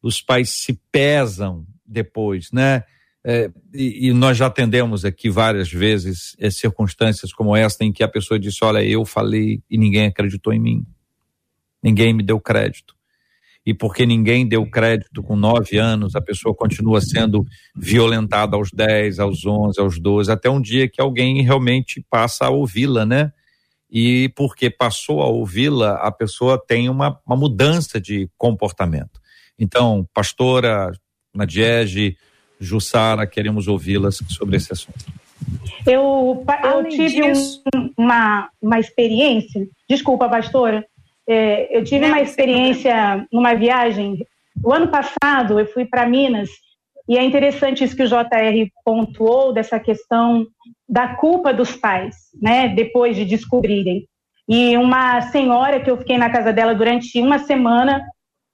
os 0.02 0.22
pais 0.22 0.50
se 0.50 0.80
pesam 0.92 1.66
depois, 1.86 2.52
né? 2.52 2.84
É, 3.28 3.50
e, 3.74 4.10
e, 4.10 4.14
nós 4.14 4.38
já 4.38 4.46
atendemos 4.46 5.04
aqui 5.04 5.32
várias 5.32 5.72
vezes 5.72 6.36
é, 6.38 6.52
circunstâncias 6.52 7.34
como 7.34 7.56
esta 7.56 7.84
em 7.84 7.92
que 7.92 8.04
a 8.04 8.08
pessoa 8.08 8.40
disse: 8.40 8.64
Olha, 8.64 8.84
eu 8.84 9.04
falei 9.04 9.64
e 9.68 9.80
ninguém 9.80 10.06
acreditou 10.06 10.54
em 10.54 10.60
mim, 10.60 10.86
ninguém 11.82 12.14
me 12.14 12.22
deu 12.22 12.40
crédito 12.40 12.95
e 13.66 13.74
porque 13.74 14.06
ninguém 14.06 14.48
deu 14.48 14.66
crédito 14.70 15.24
com 15.24 15.36
nove 15.36 15.78
anos, 15.78 16.16
a 16.16 16.22
pessoa 16.22 16.54
continua 16.54 17.02
sendo 17.02 17.46
violentada 17.76 18.56
aos 18.56 18.70
dez, 18.72 19.18
aos 19.20 19.46
onze, 19.46 19.82
aos 19.82 20.00
doze, 20.00 20.32
até 20.32 20.50
um 20.50 20.62
dia 20.62 20.88
que 20.88 21.02
alguém 21.02 21.42
realmente 21.42 22.06
passa 22.10 22.46
a 22.46 22.50
ouvi-la, 22.50 23.06
né? 23.06 23.32
E 23.90 24.30
porque 24.36 24.70
passou 24.70 25.22
a 25.22 25.28
ouvi-la, 25.28 25.96
a 25.96 26.12
pessoa 26.12 26.62
tem 26.64 26.90
uma, 26.90 27.20
uma 27.26 27.36
mudança 27.36 28.00
de 28.00 28.30
comportamento. 28.38 29.20
Então, 29.58 30.08
pastora 30.14 30.92
Nadiege, 31.34 32.18
Jussara, 32.60 33.26
queremos 33.26 33.68
ouvi-las 33.68 34.22
sobre 34.30 34.58
esse 34.58 34.72
assunto. 34.72 35.06
Eu, 35.86 36.46
eu 36.64 36.90
tive 36.90 37.22
disso... 37.22 37.62
um, 37.76 37.90
uma, 37.98 38.50
uma 38.62 38.80
experiência, 38.80 39.68
desculpa, 39.90 40.28
pastora, 40.30 40.86
é, 41.28 41.76
eu 41.76 41.84
tive 41.84 42.06
uma 42.06 42.22
experiência 42.22 43.26
numa 43.32 43.54
viagem. 43.54 44.26
O 44.64 44.72
ano 44.72 44.88
passado 44.88 45.60
eu 45.60 45.66
fui 45.66 45.86
para 45.86 46.08
Minas 46.08 46.50
e 47.08 47.18
é 47.18 47.24
interessante 47.24 47.84
isso 47.84 47.96
que 47.96 48.04
o 48.04 48.08
JR 48.08 48.70
pontuou 48.84 49.54
dessa 49.54 49.80
questão 49.80 50.46
da 50.88 51.16
culpa 51.16 51.54
dos 51.54 51.76
pais, 51.76 52.16
né? 52.42 52.70
Depois 52.70 53.16
de 53.16 53.26
descobrirem. 53.26 54.08
E 54.48 54.78
uma 54.78 55.22
senhora 55.22 55.80
que 55.80 55.90
eu 55.90 55.98
fiquei 55.98 56.18
na 56.18 56.30
casa 56.30 56.54
dela 56.54 56.74
durante 56.74 57.20
uma 57.20 57.40
semana 57.40 58.02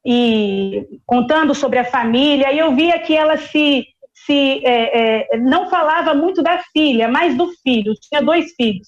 e 0.06 0.86
contando 1.06 1.54
sobre 1.54 1.80
a 1.80 1.86
família, 1.86 2.52
e 2.52 2.60
eu 2.60 2.74
via 2.74 2.98
que 3.00 3.16
ela 3.16 3.38
se, 3.38 3.86
se 4.26 4.66
é, 4.66 5.34
é, 5.34 5.38
não 5.38 5.70
falava 5.70 6.14
muito 6.14 6.42
da 6.42 6.60
filha, 6.74 7.08
mas 7.08 7.38
do 7.38 7.50
filho. 7.62 7.94
Tinha 8.02 8.22
dois 8.22 8.54
filhos. 8.54 8.88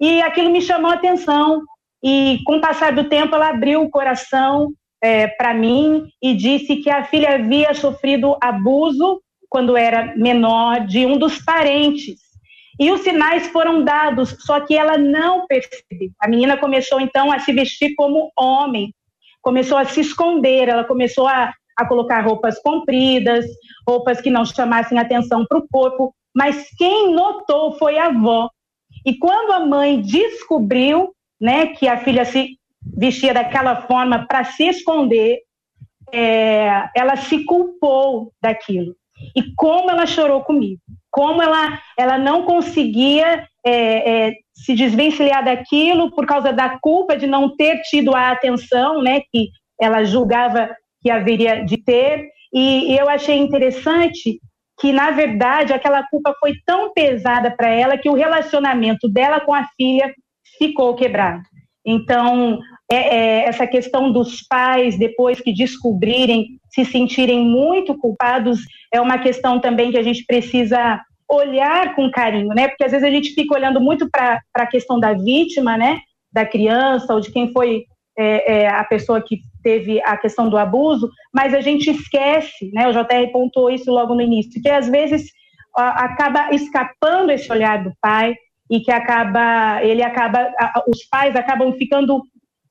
E 0.00 0.22
aquilo 0.22 0.50
me 0.50 0.62
chamou 0.62 0.90
a 0.90 0.94
atenção 0.94 1.62
e 2.04 2.40
com 2.44 2.58
o 2.58 2.60
passar 2.60 2.92
do 2.92 3.04
tempo 3.04 3.34
ela 3.34 3.48
abriu 3.48 3.82
o 3.82 3.90
coração, 3.90 4.70
é, 5.02 5.26
para 5.26 5.54
mim 5.54 6.06
e 6.22 6.34
disse 6.34 6.76
que 6.76 6.90
a 6.90 7.04
filha 7.04 7.34
havia 7.34 7.72
sofrido 7.74 8.36
abuso 8.40 9.20
quando 9.48 9.76
era 9.76 10.14
menor 10.16 10.86
de 10.86 11.06
um 11.06 11.18
dos 11.18 11.38
parentes. 11.38 12.16
E 12.78 12.90
os 12.90 13.02
sinais 13.02 13.46
foram 13.48 13.84
dados, 13.84 14.36
só 14.40 14.60
que 14.60 14.76
ela 14.76 14.98
não 14.98 15.46
percebeu. 15.46 16.10
A 16.20 16.28
menina 16.28 16.56
começou 16.56 17.00
então 17.00 17.30
a 17.30 17.38
se 17.38 17.52
vestir 17.52 17.94
como 17.94 18.32
homem, 18.36 18.92
começou 19.40 19.78
a 19.78 19.84
se 19.84 20.00
esconder, 20.00 20.68
ela 20.68 20.84
começou 20.84 21.26
a, 21.28 21.52
a 21.76 21.86
colocar 21.86 22.20
roupas 22.20 22.58
compridas, 22.60 23.46
roupas 23.86 24.20
que 24.20 24.30
não 24.30 24.44
chamassem 24.44 24.98
atenção 24.98 25.46
para 25.46 25.58
o 25.58 25.68
corpo, 25.70 26.14
mas 26.34 26.66
quem 26.76 27.14
notou 27.14 27.78
foi 27.78 27.96
a 27.96 28.06
avó. 28.06 28.50
E 29.06 29.16
quando 29.18 29.52
a 29.52 29.60
mãe 29.60 30.00
descobriu 30.00 31.14
né, 31.44 31.66
que 31.66 31.86
a 31.86 31.98
filha 31.98 32.24
se 32.24 32.58
vestia 32.96 33.34
daquela 33.34 33.82
forma 33.82 34.26
para 34.26 34.44
se 34.44 34.64
esconder, 34.64 35.40
é, 36.10 36.88
ela 36.96 37.16
se 37.16 37.44
culpou 37.44 38.32
daquilo. 38.40 38.96
E 39.36 39.54
como 39.54 39.90
ela 39.90 40.06
chorou 40.06 40.42
comigo, 40.42 40.80
como 41.10 41.42
ela, 41.42 41.78
ela 41.98 42.16
não 42.16 42.44
conseguia 42.44 43.46
é, 43.62 44.28
é, 44.28 44.32
se 44.54 44.74
desvencilhar 44.74 45.44
daquilo 45.44 46.10
por 46.12 46.24
causa 46.24 46.50
da 46.50 46.78
culpa 46.78 47.14
de 47.14 47.26
não 47.26 47.54
ter 47.54 47.82
tido 47.82 48.14
a 48.14 48.30
atenção 48.30 49.02
né, 49.02 49.20
que 49.30 49.50
ela 49.78 50.02
julgava 50.02 50.74
que 51.02 51.10
haveria 51.10 51.62
de 51.62 51.76
ter. 51.76 52.26
E 52.54 52.96
eu 52.98 53.06
achei 53.06 53.36
interessante 53.36 54.40
que, 54.80 54.94
na 54.94 55.10
verdade, 55.10 55.74
aquela 55.74 56.02
culpa 56.08 56.34
foi 56.40 56.54
tão 56.64 56.90
pesada 56.94 57.50
para 57.50 57.68
ela 57.68 57.98
que 57.98 58.08
o 58.08 58.14
relacionamento 58.14 59.06
dela 59.10 59.40
com 59.40 59.52
a 59.52 59.68
filha 59.76 60.10
ficou 60.58 60.94
quebrado. 60.94 61.42
Então, 61.84 62.58
é, 62.90 62.96
é, 62.96 63.44
essa 63.44 63.66
questão 63.66 64.10
dos 64.10 64.42
pais, 64.42 64.98
depois 64.98 65.40
que 65.40 65.52
descobrirem, 65.52 66.58
se 66.70 66.84
sentirem 66.84 67.44
muito 67.44 67.96
culpados, 67.98 68.60
é 68.92 69.00
uma 69.00 69.18
questão 69.18 69.60
também 69.60 69.90
que 69.90 69.98
a 69.98 70.02
gente 70.02 70.24
precisa 70.26 71.00
olhar 71.30 71.94
com 71.94 72.10
carinho, 72.10 72.48
né? 72.48 72.68
Porque 72.68 72.84
às 72.84 72.92
vezes 72.92 73.06
a 73.06 73.10
gente 73.10 73.34
fica 73.34 73.54
olhando 73.54 73.80
muito 73.80 74.08
para 74.10 74.40
a 74.54 74.66
questão 74.66 74.98
da 74.98 75.12
vítima, 75.12 75.76
né? 75.76 76.00
Da 76.32 76.44
criança 76.46 77.14
ou 77.14 77.20
de 77.20 77.30
quem 77.30 77.52
foi 77.52 77.84
é, 78.16 78.52
é, 78.52 78.68
a 78.68 78.84
pessoa 78.84 79.20
que 79.20 79.40
teve 79.62 80.00
a 80.02 80.16
questão 80.16 80.48
do 80.48 80.56
abuso, 80.56 81.10
mas 81.32 81.54
a 81.54 81.60
gente 81.60 81.90
esquece, 81.90 82.70
né? 82.72 82.88
O 82.88 82.92
JR 82.92 83.32
pontuou 83.32 83.70
isso 83.70 83.90
logo 83.90 84.14
no 84.14 84.20
início, 84.20 84.60
que 84.62 84.68
às 84.68 84.88
vezes 84.88 85.30
acaba 85.74 86.54
escapando 86.54 87.30
esse 87.30 87.50
olhar 87.50 87.82
do 87.82 87.92
pai 88.00 88.36
e 88.70 88.80
que 88.80 88.90
acaba, 88.90 89.82
ele 89.82 90.02
acaba, 90.02 90.52
os 90.88 91.04
pais 91.04 91.36
acabam 91.36 91.72
ficando 91.74 92.22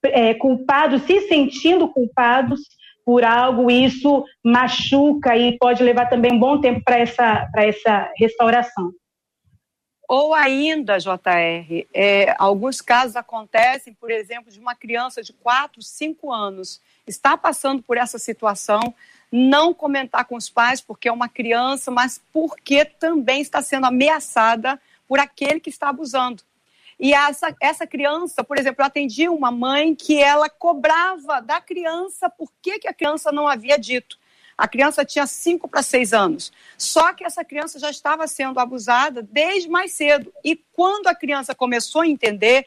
é, 0.02 0.34
culpados, 0.34 1.02
se 1.02 1.22
sentindo 1.28 1.88
culpados 1.88 2.60
por 3.04 3.22
algo, 3.22 3.70
e 3.70 3.84
isso 3.84 4.24
machuca 4.42 5.36
e 5.36 5.58
pode 5.58 5.82
levar 5.82 6.06
também 6.06 6.32
um 6.32 6.38
bom 6.38 6.60
tempo 6.60 6.82
para 6.82 6.98
essa, 6.98 7.50
essa 7.54 8.10
restauração. 8.16 8.92
Ou 10.08 10.34
ainda, 10.34 10.98
JR, 10.98 11.86
é, 11.94 12.34
alguns 12.38 12.80
casos 12.80 13.16
acontecem, 13.16 13.94
por 13.94 14.10
exemplo, 14.10 14.50
de 14.50 14.60
uma 14.60 14.74
criança 14.74 15.22
de 15.22 15.32
4, 15.32 15.80
5 15.82 16.32
anos 16.32 16.80
está 17.06 17.36
passando 17.36 17.82
por 17.82 17.96
essa 17.96 18.18
situação, 18.18 18.94
não 19.32 19.74
comentar 19.74 20.24
com 20.26 20.36
os 20.36 20.48
pais 20.48 20.80
porque 20.80 21.08
é 21.08 21.12
uma 21.12 21.28
criança, 21.28 21.90
mas 21.90 22.20
porque 22.32 22.84
também 22.84 23.40
está 23.40 23.62
sendo 23.62 23.86
ameaçada 23.86 24.80
por 25.14 25.20
aquele 25.20 25.60
que 25.60 25.70
está 25.70 25.90
abusando. 25.90 26.42
E 26.98 27.14
essa, 27.14 27.54
essa 27.62 27.86
criança, 27.86 28.42
por 28.42 28.58
exemplo, 28.58 28.82
eu 28.82 28.86
atendi 28.86 29.28
uma 29.28 29.48
mãe 29.48 29.94
que 29.94 30.20
ela 30.20 30.50
cobrava 30.50 31.40
da 31.40 31.60
criança 31.60 32.28
por 32.28 32.52
que, 32.60 32.80
que 32.80 32.88
a 32.88 32.92
criança 32.92 33.30
não 33.30 33.46
havia 33.46 33.78
dito. 33.78 34.18
A 34.58 34.66
criança 34.66 35.04
tinha 35.04 35.24
5 35.24 35.68
para 35.68 35.84
6 35.84 36.12
anos. 36.12 36.52
Só 36.76 37.12
que 37.12 37.24
essa 37.24 37.44
criança 37.44 37.78
já 37.78 37.90
estava 37.90 38.26
sendo 38.26 38.58
abusada 38.58 39.22
desde 39.22 39.68
mais 39.68 39.92
cedo. 39.92 40.32
E 40.42 40.56
quando 40.72 41.06
a 41.06 41.14
criança 41.14 41.54
começou 41.54 42.00
a 42.00 42.08
entender, 42.08 42.66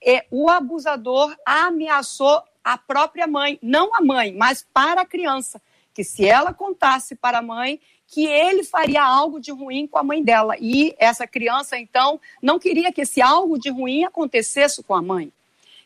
é, 0.00 0.26
o 0.30 0.48
abusador 0.48 1.36
ameaçou 1.44 2.40
a 2.62 2.78
própria 2.78 3.26
mãe, 3.26 3.58
não 3.60 3.96
a 3.96 4.00
mãe, 4.00 4.32
mas 4.32 4.64
para 4.72 5.00
a 5.00 5.06
criança, 5.06 5.60
que 5.92 6.04
se 6.04 6.24
ela 6.24 6.54
contasse 6.54 7.16
para 7.16 7.38
a 7.38 7.42
mãe, 7.42 7.80
que 8.10 8.26
ele 8.26 8.64
faria 8.64 9.04
algo 9.04 9.40
de 9.40 9.52
ruim 9.52 9.86
com 9.86 9.96
a 9.96 10.02
mãe 10.02 10.22
dela. 10.22 10.56
E 10.60 10.94
essa 10.98 11.28
criança, 11.28 11.78
então, 11.78 12.20
não 12.42 12.58
queria 12.58 12.92
que 12.92 13.02
esse 13.02 13.22
algo 13.22 13.56
de 13.56 13.70
ruim 13.70 14.04
acontecesse 14.04 14.82
com 14.82 14.94
a 14.94 15.00
mãe. 15.00 15.32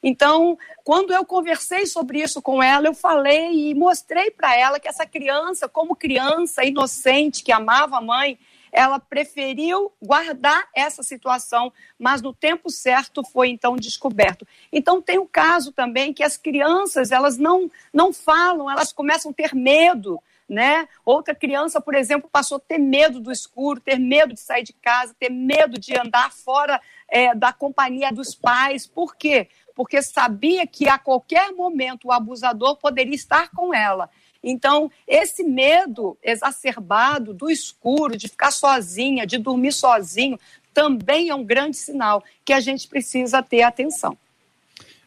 Então, 0.03 0.59
quando 0.83 1.13
eu 1.13 1.25
conversei 1.25 1.85
sobre 1.85 2.23
isso 2.23 2.41
com 2.41 2.63
ela, 2.63 2.87
eu 2.87 2.95
falei 2.95 3.71
e 3.71 3.75
mostrei 3.75 4.31
para 4.31 4.57
ela 4.57 4.81
que 4.81 4.89
essa 4.89 5.05
criança, 5.05 5.69
como 5.69 5.95
criança 5.95 6.65
inocente 6.65 7.43
que 7.43 7.53
amava 7.53 7.99
a 7.99 8.01
mãe, 8.01 8.39
ela 8.73 8.99
preferiu 8.99 9.93
guardar 10.03 10.67
essa 10.75 11.03
situação, 11.03 11.73
mas 11.99 12.21
no 12.21 12.33
tempo 12.33 12.71
certo 12.71 13.23
foi 13.23 13.49
então 13.49 13.77
descoberto. 13.77 14.47
Então 14.73 15.01
tem 15.01 15.19
o 15.19 15.27
caso 15.27 15.73
também 15.73 16.13
que 16.13 16.23
as 16.23 16.37
crianças, 16.37 17.13
elas 17.13 17.39
não 17.39 17.71
não 17.93 18.13
falam, 18.13 18.71
elas 18.71 18.93
começam 18.93 19.31
a 19.31 19.35
ter 19.35 19.55
medo 19.55 20.21
né? 20.49 20.87
Outra 21.05 21.35
criança, 21.35 21.81
por 21.81 21.95
exemplo, 21.95 22.29
passou 22.31 22.57
a 22.57 22.61
ter 22.61 22.79
medo 22.79 23.21
do 23.21 23.33
escuro, 23.33 23.81
ter 23.81 23.99
medo 23.99 24.35
de 24.35 24.41
sair 24.41 24.63
de 24.63 24.73
casa, 24.73 25.15
ter 25.19 25.31
medo 25.31 25.79
de 25.79 25.97
andar 25.99 26.33
fora 26.33 26.81
é, 27.09 27.35
da 27.35 27.53
companhia 27.53 28.13
dos 28.13 28.35
pais. 28.35 28.87
Por 28.87 29.17
quê? 29.17 29.49
Porque 29.75 30.03
sabia 30.03 30.67
que 30.67 30.89
a 30.89 30.99
qualquer 30.99 31.53
momento 31.53 32.09
o 32.09 32.13
abusador 32.13 32.77
poderia 32.77 33.15
estar 33.15 33.51
com 33.51 33.75
ela. 33.75 34.11
Então, 34.43 34.91
esse 35.09 35.43
medo 35.43 36.19
exacerbado 36.23 37.33
do 37.33 37.51
escuro, 37.51 38.17
de 38.17 38.29
ficar 38.29 38.51
sozinha, 38.51 39.27
de 39.27 39.39
dormir 39.39 39.73
sozinho, 39.73 40.39
também 40.75 41.31
é 41.31 41.35
um 41.35 41.45
grande 41.45 41.77
sinal 41.77 42.23
que 42.45 42.53
a 42.53 42.61
gente 42.61 42.87
precisa 42.87 43.43
ter 43.43 43.63
atenção. 43.63 44.19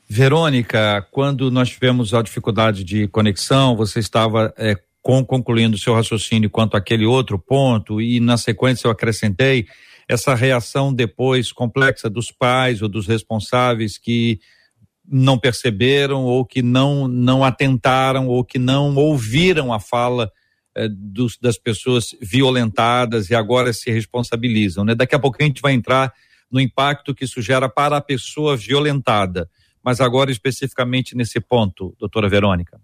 Verônica, 0.09 1.05
quando 1.11 1.51
nós 1.51 1.69
tivemos 1.69 2.13
a 2.13 2.21
dificuldade 2.21 2.83
de 2.83 3.09
conexão, 3.09 3.75
você 3.75 3.99
estava 3.99 4.53
é, 4.57 4.75
com, 5.07 5.23
concluindo 5.23 5.77
o 5.77 5.79
seu 5.79 5.93
raciocínio 5.93 6.49
quanto 6.49 6.75
àquele 6.75 7.05
outro 7.05 7.39
ponto, 7.39 8.01
e 8.01 8.19
na 8.19 8.35
sequência 8.35 8.87
eu 8.87 8.91
acrescentei 8.91 9.65
essa 10.05 10.35
reação 10.35 10.93
depois 10.93 11.53
complexa 11.53 12.09
dos 12.09 12.29
pais 12.29 12.81
ou 12.81 12.89
dos 12.89 13.07
responsáveis 13.07 13.97
que 13.97 14.37
não 15.09 15.39
perceberam 15.39 16.25
ou 16.25 16.43
que 16.45 16.61
não 16.61 17.07
não 17.07 17.41
atentaram 17.41 18.27
ou 18.27 18.43
que 18.43 18.59
não 18.59 18.95
ouviram 18.95 19.71
a 19.71 19.79
fala 19.79 20.29
eh, 20.75 20.89
dos, 20.91 21.37
das 21.37 21.57
pessoas 21.57 22.13
violentadas 22.21 23.29
e 23.29 23.35
agora 23.35 23.71
se 23.71 23.89
responsabilizam, 23.89 24.83
né? 24.83 24.93
Daqui 24.93 25.15
a 25.15 25.19
pouco 25.19 25.37
a 25.39 25.45
gente 25.45 25.61
vai 25.61 25.71
entrar 25.71 26.11
no 26.51 26.59
impacto 26.59 27.15
que 27.15 27.23
isso 27.23 27.41
gera 27.41 27.69
para 27.69 27.95
a 27.95 28.01
pessoa 28.01 28.57
violentada, 28.57 29.49
mas 29.81 30.01
agora 30.01 30.31
especificamente 30.31 31.15
nesse 31.15 31.39
ponto, 31.39 31.95
doutora 31.97 32.27
Verônica. 32.27 32.77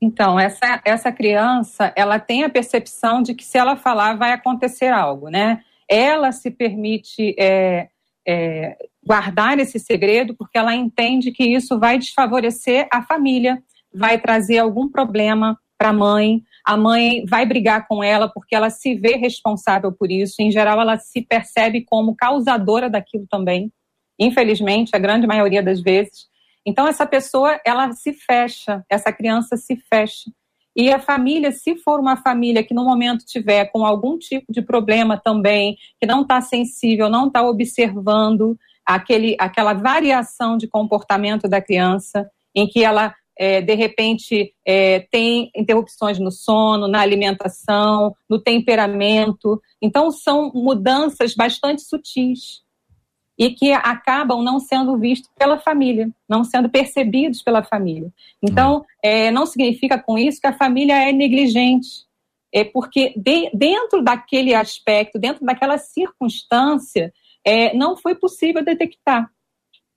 Então, 0.00 0.38
essa, 0.38 0.80
essa 0.84 1.10
criança, 1.10 1.92
ela 1.96 2.18
tem 2.18 2.44
a 2.44 2.50
percepção 2.50 3.20
de 3.20 3.34
que 3.34 3.44
se 3.44 3.58
ela 3.58 3.76
falar 3.76 4.16
vai 4.16 4.32
acontecer 4.32 4.88
algo, 4.88 5.28
né? 5.28 5.60
Ela 5.88 6.30
se 6.30 6.50
permite 6.50 7.34
é, 7.38 7.88
é, 8.26 8.76
guardar 9.04 9.58
esse 9.58 9.78
segredo 9.78 10.34
porque 10.36 10.58
ela 10.58 10.74
entende 10.74 11.32
que 11.32 11.44
isso 11.44 11.78
vai 11.78 11.98
desfavorecer 11.98 12.86
a 12.92 13.02
família, 13.02 13.60
vai 13.92 14.18
trazer 14.18 14.58
algum 14.58 14.88
problema 14.88 15.58
para 15.78 15.88
a 15.88 15.92
mãe, 15.92 16.42
a 16.64 16.76
mãe 16.76 17.24
vai 17.24 17.46
brigar 17.46 17.86
com 17.88 18.02
ela 18.02 18.28
porque 18.28 18.54
ela 18.54 18.68
se 18.68 18.94
vê 18.94 19.16
responsável 19.16 19.90
por 19.90 20.10
isso. 20.10 20.42
Em 20.42 20.50
geral, 20.50 20.80
ela 20.80 20.98
se 20.98 21.22
percebe 21.22 21.84
como 21.84 22.14
causadora 22.14 22.90
daquilo 22.90 23.26
também. 23.30 23.72
Infelizmente, 24.18 24.94
a 24.94 24.98
grande 24.98 25.26
maioria 25.26 25.62
das 25.62 25.80
vezes. 25.80 26.26
Então 26.66 26.86
essa 26.86 27.06
pessoa, 27.06 27.60
ela 27.64 27.92
se 27.92 28.12
fecha, 28.12 28.84
essa 28.88 29.12
criança 29.12 29.56
se 29.56 29.76
fecha. 29.76 30.30
E 30.76 30.92
a 30.92 31.00
família, 31.00 31.50
se 31.50 31.76
for 31.76 31.98
uma 31.98 32.16
família 32.16 32.62
que 32.62 32.72
no 32.72 32.84
momento 32.84 33.24
tiver 33.24 33.64
com 33.66 33.84
algum 33.84 34.16
tipo 34.16 34.52
de 34.52 34.62
problema 34.62 35.20
também, 35.20 35.76
que 36.00 36.06
não 36.06 36.22
está 36.22 36.40
sensível, 36.40 37.10
não 37.10 37.26
está 37.26 37.42
observando 37.42 38.56
aquele, 38.86 39.34
aquela 39.40 39.72
variação 39.72 40.56
de 40.56 40.68
comportamento 40.68 41.48
da 41.48 41.60
criança, 41.60 42.30
em 42.54 42.66
que 42.66 42.84
ela 42.84 43.12
é, 43.36 43.60
de 43.60 43.74
repente 43.74 44.52
é, 44.64 45.00
tem 45.10 45.50
interrupções 45.54 46.18
no 46.18 46.30
sono, 46.30 46.88
na 46.88 47.00
alimentação, 47.00 48.14
no 48.28 48.40
temperamento. 48.40 49.60
Então 49.80 50.10
são 50.10 50.50
mudanças 50.54 51.34
bastante 51.34 51.82
sutis 51.82 52.62
e 53.38 53.50
que 53.50 53.72
acabam 53.72 54.42
não 54.42 54.58
sendo 54.58 54.98
vistos 54.98 55.30
pela 55.38 55.60
família, 55.60 56.10
não 56.28 56.42
sendo 56.42 56.68
percebidos 56.68 57.40
pela 57.40 57.62
família. 57.62 58.12
Então, 58.42 58.84
é, 59.02 59.30
não 59.30 59.46
significa 59.46 59.96
com 59.96 60.18
isso 60.18 60.40
que 60.40 60.48
a 60.48 60.56
família 60.56 61.08
é 61.08 61.12
negligente, 61.12 62.06
é 62.52 62.64
porque 62.64 63.14
de, 63.16 63.48
dentro 63.54 64.02
daquele 64.02 64.54
aspecto, 64.54 65.18
dentro 65.18 65.44
daquela 65.44 65.78
circunstância, 65.78 67.12
é, 67.44 67.72
não 67.74 67.96
foi 67.96 68.14
possível 68.14 68.64
detectar. 68.64 69.30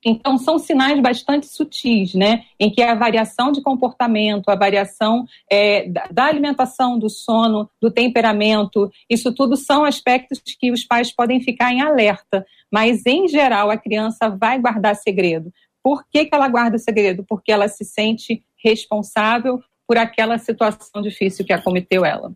Então, 0.03 0.37
são 0.37 0.57
sinais 0.57 0.99
bastante 0.99 1.45
sutis, 1.45 2.15
né? 2.15 2.43
Em 2.59 2.71
que 2.71 2.81
a 2.81 2.95
variação 2.95 3.51
de 3.51 3.61
comportamento, 3.61 4.49
a 4.49 4.55
variação 4.55 5.25
é, 5.49 5.87
da 6.11 6.25
alimentação, 6.25 6.97
do 6.97 7.09
sono, 7.09 7.69
do 7.79 7.91
temperamento, 7.91 8.91
isso 9.09 9.33
tudo 9.33 9.55
são 9.55 9.85
aspectos 9.85 10.41
que 10.59 10.71
os 10.71 10.83
pais 10.83 11.11
podem 11.11 11.39
ficar 11.39 11.71
em 11.71 11.81
alerta. 11.81 12.45
Mas, 12.71 13.05
em 13.05 13.27
geral, 13.27 13.69
a 13.69 13.77
criança 13.77 14.29
vai 14.29 14.59
guardar 14.59 14.95
segredo. 14.95 15.53
Por 15.83 16.03
que, 16.09 16.25
que 16.25 16.35
ela 16.35 16.47
guarda 16.47 16.77
segredo? 16.77 17.23
Porque 17.27 17.51
ela 17.51 17.67
se 17.67 17.85
sente 17.85 18.43
responsável 18.63 19.59
por 19.87 19.97
aquela 19.97 20.37
situação 20.37 21.01
difícil 21.01 21.45
que 21.45 21.53
acometeu 21.53 22.05
ela. 22.05 22.33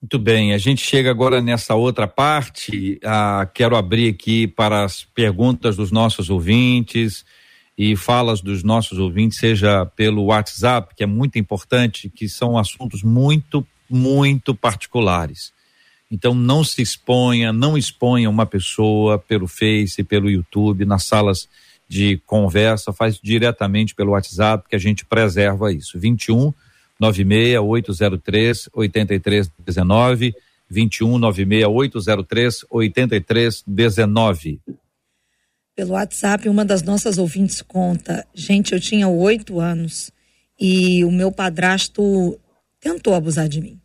Muito 0.00 0.16
bem, 0.16 0.52
a 0.52 0.58
gente 0.58 0.80
chega 0.80 1.10
agora 1.10 1.40
nessa 1.40 1.74
outra 1.74 2.06
parte. 2.06 3.00
Ah, 3.04 3.48
quero 3.52 3.74
abrir 3.74 4.08
aqui 4.08 4.46
para 4.46 4.84
as 4.84 5.04
perguntas 5.04 5.76
dos 5.76 5.90
nossos 5.90 6.30
ouvintes 6.30 7.24
e 7.76 7.96
falas 7.96 8.40
dos 8.40 8.62
nossos 8.62 8.96
ouvintes, 8.98 9.38
seja 9.38 9.84
pelo 9.84 10.26
WhatsApp, 10.26 10.94
que 10.94 11.02
é 11.02 11.06
muito 11.06 11.36
importante, 11.36 12.08
que 12.08 12.28
são 12.28 12.56
assuntos 12.56 13.02
muito, 13.02 13.66
muito 13.90 14.54
particulares. 14.54 15.52
Então 16.08 16.32
não 16.32 16.62
se 16.62 16.80
exponha, 16.80 17.52
não 17.52 17.76
exponha 17.76 18.30
uma 18.30 18.46
pessoa 18.46 19.18
pelo 19.18 19.48
Face, 19.48 20.04
pelo 20.04 20.30
YouTube, 20.30 20.84
nas 20.84 21.04
salas 21.04 21.48
de 21.88 22.18
conversa, 22.24 22.92
faz 22.92 23.18
diretamente 23.20 23.96
pelo 23.96 24.12
WhatsApp, 24.12 24.68
que 24.68 24.76
a 24.76 24.78
gente 24.78 25.04
preserva 25.04 25.72
isso. 25.72 25.98
21 25.98 26.52
96803 26.98 28.68
8319 28.72 30.34
21 30.68 31.18
96803 31.18 32.64
8319. 32.68 34.60
Pelo 35.74 35.92
WhatsApp, 35.92 36.48
uma 36.48 36.64
das 36.64 36.82
nossas 36.82 37.18
ouvintes 37.18 37.62
conta: 37.62 38.26
gente, 38.34 38.72
eu 38.72 38.80
tinha 38.80 39.08
oito 39.08 39.60
anos 39.60 40.10
e 40.58 41.04
o 41.04 41.10
meu 41.10 41.30
padrasto 41.30 42.38
tentou 42.80 43.14
abusar 43.14 43.48
de 43.48 43.60
mim. 43.60 43.80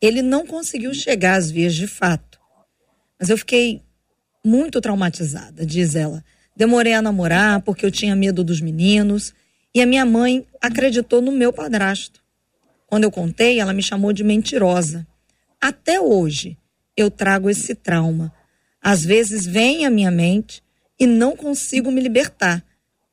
Ele 0.00 0.22
não 0.22 0.46
conseguiu 0.46 0.92
chegar 0.92 1.36
às 1.36 1.50
vias 1.50 1.74
de 1.74 1.86
fato, 1.86 2.38
mas 3.18 3.30
eu 3.30 3.38
fiquei 3.38 3.80
muito 4.44 4.80
traumatizada, 4.80 5.64
diz 5.64 5.94
ela. 5.94 6.24
Demorei 6.56 6.94
a 6.94 7.02
namorar 7.02 7.60
porque 7.62 7.84
eu 7.84 7.90
tinha 7.90 8.16
medo 8.16 8.42
dos 8.42 8.60
meninos 8.60 9.34
e 9.74 9.80
a 9.80 9.86
minha 9.86 10.04
mãe 10.04 10.46
acreditou 10.60 11.20
no 11.22 11.30
meu 11.30 11.52
padrasto. 11.52 12.25
Quando 12.86 13.04
eu 13.04 13.10
contei, 13.10 13.58
ela 13.58 13.72
me 13.72 13.82
chamou 13.82 14.12
de 14.12 14.22
mentirosa. 14.22 15.06
Até 15.60 16.00
hoje, 16.00 16.56
eu 16.96 17.10
trago 17.10 17.50
esse 17.50 17.74
trauma. 17.74 18.32
Às 18.80 19.04
vezes 19.04 19.44
vem 19.44 19.84
à 19.84 19.90
minha 19.90 20.10
mente 20.10 20.62
e 20.98 21.06
não 21.06 21.36
consigo 21.36 21.90
me 21.90 22.00
libertar. 22.00 22.64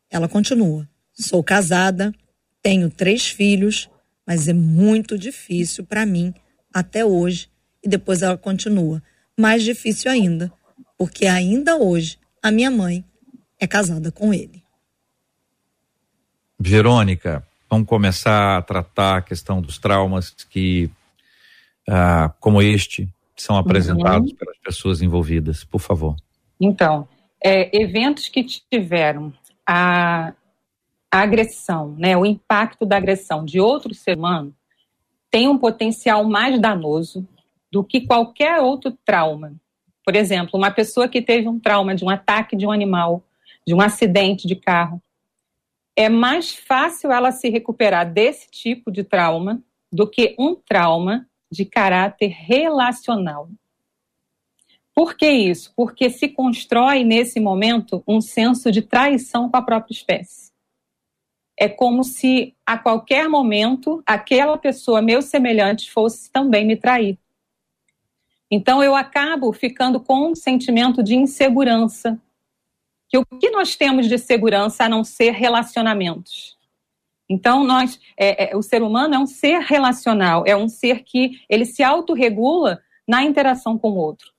Ela 0.09 0.29
continua: 0.29 0.87
sou 1.11 1.43
casada, 1.43 2.13
tenho 2.61 2.89
três 2.89 3.27
filhos, 3.27 3.89
mas 4.25 4.47
é 4.47 4.53
muito 4.53 5.17
difícil 5.17 5.83
para 5.83 6.05
mim 6.05 6.33
até 6.71 7.03
hoje. 7.03 7.49
E 7.83 7.89
depois 7.89 8.21
ela 8.21 8.37
continua: 8.37 9.01
mais 9.37 9.63
difícil 9.63 10.11
ainda, 10.11 10.51
porque 10.97 11.25
ainda 11.25 11.75
hoje 11.75 12.19
a 12.41 12.51
minha 12.51 12.69
mãe 12.69 13.03
é 13.59 13.65
casada 13.65 14.11
com 14.11 14.33
ele. 14.33 14.63
Verônica, 16.59 17.45
vamos 17.73 17.87
começar 17.87 18.59
a 18.59 18.61
tratar 18.61 19.17
a 19.17 19.21
questão 19.21 19.59
dos 19.59 19.79
traumas 19.79 20.29
que, 20.29 20.91
ah, 21.89 22.31
como 22.39 22.61
este, 22.61 23.09
são 23.35 23.57
apresentados 23.57 24.29
uhum. 24.29 24.37
pelas 24.37 24.57
pessoas 24.59 25.01
envolvidas. 25.01 25.63
Por 25.63 25.79
favor. 25.79 26.15
Então, 26.61 27.07
é, 27.43 27.75
eventos 27.75 28.29
que 28.29 28.43
tiveram 28.43 29.33
a, 29.67 30.33
a 31.11 31.19
agressão, 31.19 31.95
né, 31.97 32.15
o 32.15 32.27
impacto 32.27 32.85
da 32.85 32.97
agressão 32.97 33.43
de 33.43 33.59
outro 33.59 33.95
ser 33.95 34.17
humano, 34.17 34.53
tem 35.31 35.47
um 35.47 35.57
potencial 35.57 36.23
mais 36.25 36.61
danoso 36.61 37.27
do 37.71 37.83
que 37.83 38.01
qualquer 38.01 38.61
outro 38.61 38.95
trauma. 39.03 39.51
Por 40.05 40.15
exemplo, 40.15 40.59
uma 40.59 40.69
pessoa 40.69 41.07
que 41.07 41.23
teve 41.23 41.47
um 41.47 41.59
trauma 41.59 41.95
de 41.95 42.05
um 42.05 42.09
ataque 42.09 42.55
de 42.55 42.67
um 42.67 42.71
animal, 42.71 43.23
de 43.65 43.73
um 43.73 43.81
acidente 43.81 44.47
de 44.47 44.55
carro, 44.55 45.01
é 45.95 46.09
mais 46.09 46.53
fácil 46.53 47.11
ela 47.11 47.31
se 47.31 47.49
recuperar 47.49 48.11
desse 48.11 48.49
tipo 48.49 48.91
de 48.91 49.03
trauma 49.03 49.61
do 49.91 50.09
que 50.09 50.35
um 50.39 50.55
trauma 50.55 51.27
de 51.51 51.65
caráter 51.65 52.29
relacional. 52.29 53.49
Por 54.95 55.15
que 55.15 55.29
isso? 55.29 55.71
Porque 55.75 56.09
se 56.09 56.27
constrói 56.27 57.03
nesse 57.03 57.39
momento 57.39 58.03
um 58.07 58.21
senso 58.21 58.71
de 58.71 58.81
traição 58.81 59.49
com 59.49 59.57
a 59.57 59.61
própria 59.61 59.93
espécie. 59.93 60.51
É 61.57 61.69
como 61.69 62.03
se 62.03 62.55
a 62.65 62.77
qualquer 62.77 63.29
momento 63.29 64.01
aquela 64.05 64.57
pessoa, 64.57 65.01
meu 65.01 65.21
semelhante, 65.21 65.91
fosse 65.91 66.31
também 66.31 66.65
me 66.65 66.75
trair. 66.75 67.17
Então 68.49 68.83
eu 68.83 68.95
acabo 68.95 69.51
ficando 69.51 69.99
com 69.99 70.31
um 70.31 70.35
sentimento 70.35 71.01
de 71.01 71.15
insegurança, 71.15 72.19
que 73.13 73.17
o 73.19 73.25
que 73.39 73.51
nós 73.51 73.75
temos 73.75 74.09
de 74.09 74.17
segurança 74.17 74.85
a 74.85 74.89
não 74.89 75.03
ser 75.03 75.33
relacionamentos. 75.33 76.57
Então, 77.29 77.63
nós, 77.63 77.99
é, 78.17 78.49
é, 78.49 78.57
o 78.57 78.63
ser 78.63 78.81
humano 78.81 79.13
é 79.13 79.19
um 79.19 79.27
ser 79.27 79.59
relacional, 79.59 80.43
é 80.47 80.57
um 80.57 80.67
ser 80.67 81.03
que 81.03 81.39
ele 81.47 81.63
se 81.63 81.83
autorregula 81.83 82.81
na 83.07 83.23
interação 83.23 83.77
com 83.77 83.91
o 83.91 83.97
outro. 83.97 84.31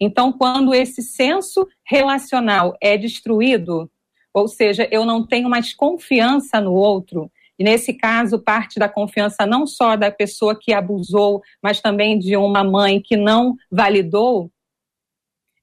Então, 0.00 0.32
quando 0.32 0.74
esse 0.74 1.02
senso 1.02 1.68
relacional 1.84 2.74
é 2.80 2.96
destruído, 2.96 3.90
ou 4.32 4.48
seja, 4.48 4.88
eu 4.90 5.04
não 5.04 5.26
tenho 5.26 5.50
mais 5.50 5.74
confiança 5.74 6.58
no 6.58 6.72
outro, 6.72 7.30
e 7.58 7.64
nesse 7.64 7.92
caso, 7.92 8.38
parte 8.38 8.78
da 8.78 8.88
confiança 8.88 9.44
não 9.44 9.66
só 9.66 9.94
da 9.94 10.10
pessoa 10.10 10.58
que 10.58 10.72
abusou, 10.72 11.42
mas 11.62 11.82
também 11.82 12.18
de 12.18 12.34
uma 12.34 12.64
mãe 12.64 12.98
que 12.98 13.14
não 13.14 13.54
validou, 13.70 14.50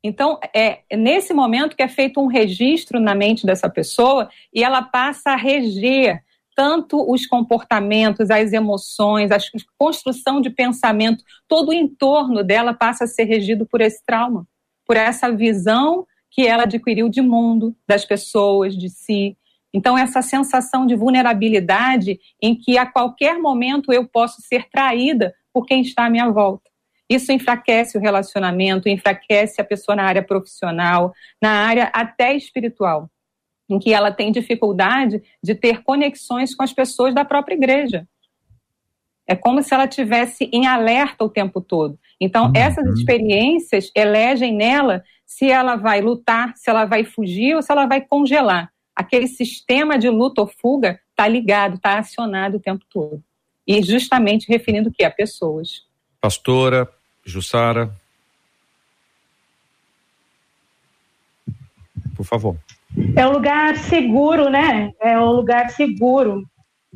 então, 0.03 0.39
é 0.55 0.79
nesse 0.95 1.33
momento 1.33 1.75
que 1.75 1.83
é 1.83 1.87
feito 1.87 2.21
um 2.21 2.27
registro 2.27 2.99
na 2.99 3.13
mente 3.13 3.45
dessa 3.45 3.69
pessoa 3.69 4.29
e 4.53 4.63
ela 4.63 4.81
passa 4.81 5.31
a 5.31 5.35
reger 5.35 6.23
tanto 6.55 7.09
os 7.09 7.25
comportamentos, 7.25 8.29
as 8.29 8.51
emoções, 8.51 9.31
a 9.31 9.37
construção 9.77 10.41
de 10.41 10.49
pensamento, 10.49 11.23
todo 11.47 11.69
o 11.69 11.73
entorno 11.73 12.43
dela 12.43 12.73
passa 12.73 13.05
a 13.05 13.07
ser 13.07 13.23
regido 13.23 13.65
por 13.65 13.79
esse 13.79 14.03
trauma, 14.05 14.45
por 14.85 14.97
essa 14.97 15.31
visão 15.31 16.05
que 16.29 16.45
ela 16.45 16.63
adquiriu 16.63 17.09
de 17.09 17.21
mundo, 17.21 17.75
das 17.87 18.05
pessoas, 18.05 18.75
de 18.75 18.89
si. 18.89 19.37
Então, 19.73 19.97
essa 19.97 20.21
sensação 20.21 20.85
de 20.85 20.95
vulnerabilidade 20.95 22.19
em 22.41 22.55
que 22.55 22.77
a 22.77 22.85
qualquer 22.85 23.39
momento 23.39 23.93
eu 23.93 24.07
posso 24.07 24.41
ser 24.41 24.67
traída 24.69 25.33
por 25.53 25.65
quem 25.65 25.81
está 25.81 26.05
à 26.05 26.09
minha 26.09 26.29
volta. 26.29 26.68
Isso 27.09 27.31
enfraquece 27.31 27.97
o 27.97 28.01
relacionamento, 28.01 28.87
enfraquece 28.87 29.59
a 29.59 29.63
pessoa 29.63 29.95
na 29.95 30.03
área 30.03 30.21
profissional, 30.21 31.13
na 31.41 31.49
área 31.49 31.89
até 31.93 32.35
espiritual, 32.35 33.09
em 33.67 33.79
que 33.79 33.93
ela 33.93 34.11
tem 34.11 34.31
dificuldade 34.31 35.23
de 35.41 35.55
ter 35.55 35.81
conexões 35.81 36.53
com 36.53 36.61
as 36.61 36.71
pessoas 36.71 37.15
da 37.15 37.25
própria 37.25 37.55
igreja. 37.55 38.07
É 39.27 39.35
como 39.35 39.61
se 39.61 39.73
ela 39.73 39.87
tivesse 39.87 40.49
em 40.51 40.65
alerta 40.65 41.23
o 41.23 41.29
tempo 41.29 41.61
todo. 41.61 41.99
Então, 42.19 42.47
uhum. 42.47 42.53
essas 42.55 42.85
experiências 42.97 43.91
elegem 43.95 44.55
nela 44.55 45.03
se 45.25 45.49
ela 45.49 45.75
vai 45.75 46.01
lutar, 46.01 46.53
se 46.55 46.69
ela 46.69 46.85
vai 46.85 47.03
fugir 47.03 47.55
ou 47.55 47.61
se 47.61 47.71
ela 47.71 47.85
vai 47.85 48.01
congelar. 48.01 48.71
Aquele 48.95 49.27
sistema 49.27 49.97
de 49.97 50.09
luta 50.09 50.41
ou 50.41 50.47
fuga 50.47 50.99
está 51.11 51.27
ligado, 51.27 51.75
está 51.75 51.99
acionado 51.99 52.57
o 52.57 52.59
tempo 52.59 52.83
todo. 52.89 53.23
E 53.67 53.83
justamente 53.83 54.47
referindo 54.47 54.89
o 54.89 54.91
que? 54.91 55.03
A 55.03 55.11
pessoas. 55.11 55.87
Pastora, 56.19 56.89
Jussara. 57.25 57.91
Por 62.15 62.25
favor. 62.25 62.57
É 63.15 63.25
um 63.27 63.31
lugar 63.31 63.77
seguro, 63.77 64.49
né? 64.49 64.91
É 64.99 65.17
um 65.19 65.31
lugar 65.31 65.69
seguro. 65.69 66.43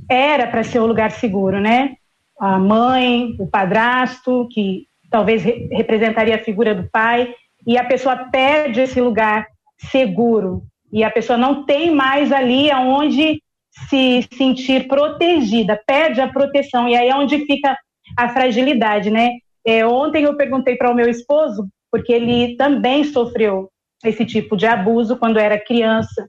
Era 0.09 0.47
para 0.47 0.63
ser 0.63 0.79
um 0.79 0.85
lugar 0.85 1.11
seguro, 1.11 1.59
né? 1.59 1.95
A 2.39 2.57
mãe, 2.57 3.35
o 3.39 3.47
padrasto, 3.47 4.47
que 4.51 4.87
talvez 5.09 5.43
re 5.43 5.69
representaria 5.71 6.35
a 6.35 6.43
figura 6.43 6.73
do 6.73 6.89
pai, 6.89 7.33
e 7.65 7.77
a 7.77 7.83
pessoa 7.83 8.17
perde 8.31 8.81
esse 8.81 8.99
lugar 8.99 9.47
seguro. 9.77 10.63
E 10.91 11.03
a 11.03 11.11
pessoa 11.11 11.37
não 11.37 11.63
tem 11.65 11.91
mais 11.91 12.31
ali 12.31 12.69
aonde 12.71 13.41
se 13.89 14.27
sentir 14.35 14.87
protegida, 14.87 15.81
perde 15.85 16.21
a 16.21 16.27
proteção. 16.27 16.87
E 16.87 16.95
aí 16.95 17.09
é 17.09 17.15
onde 17.15 17.45
fica 17.45 17.77
a 18.17 18.29
fragilidade, 18.29 19.09
né? 19.09 19.31
É, 19.65 19.85
ontem 19.85 20.23
eu 20.23 20.35
perguntei 20.35 20.75
para 20.75 20.91
o 20.91 20.95
meu 20.95 21.09
esposo, 21.09 21.67
porque 21.91 22.11
ele 22.11 22.55
também 22.57 23.03
sofreu 23.03 23.69
esse 24.03 24.25
tipo 24.25 24.57
de 24.57 24.65
abuso 24.65 25.17
quando 25.17 25.39
era 25.39 25.59
criança, 25.59 26.27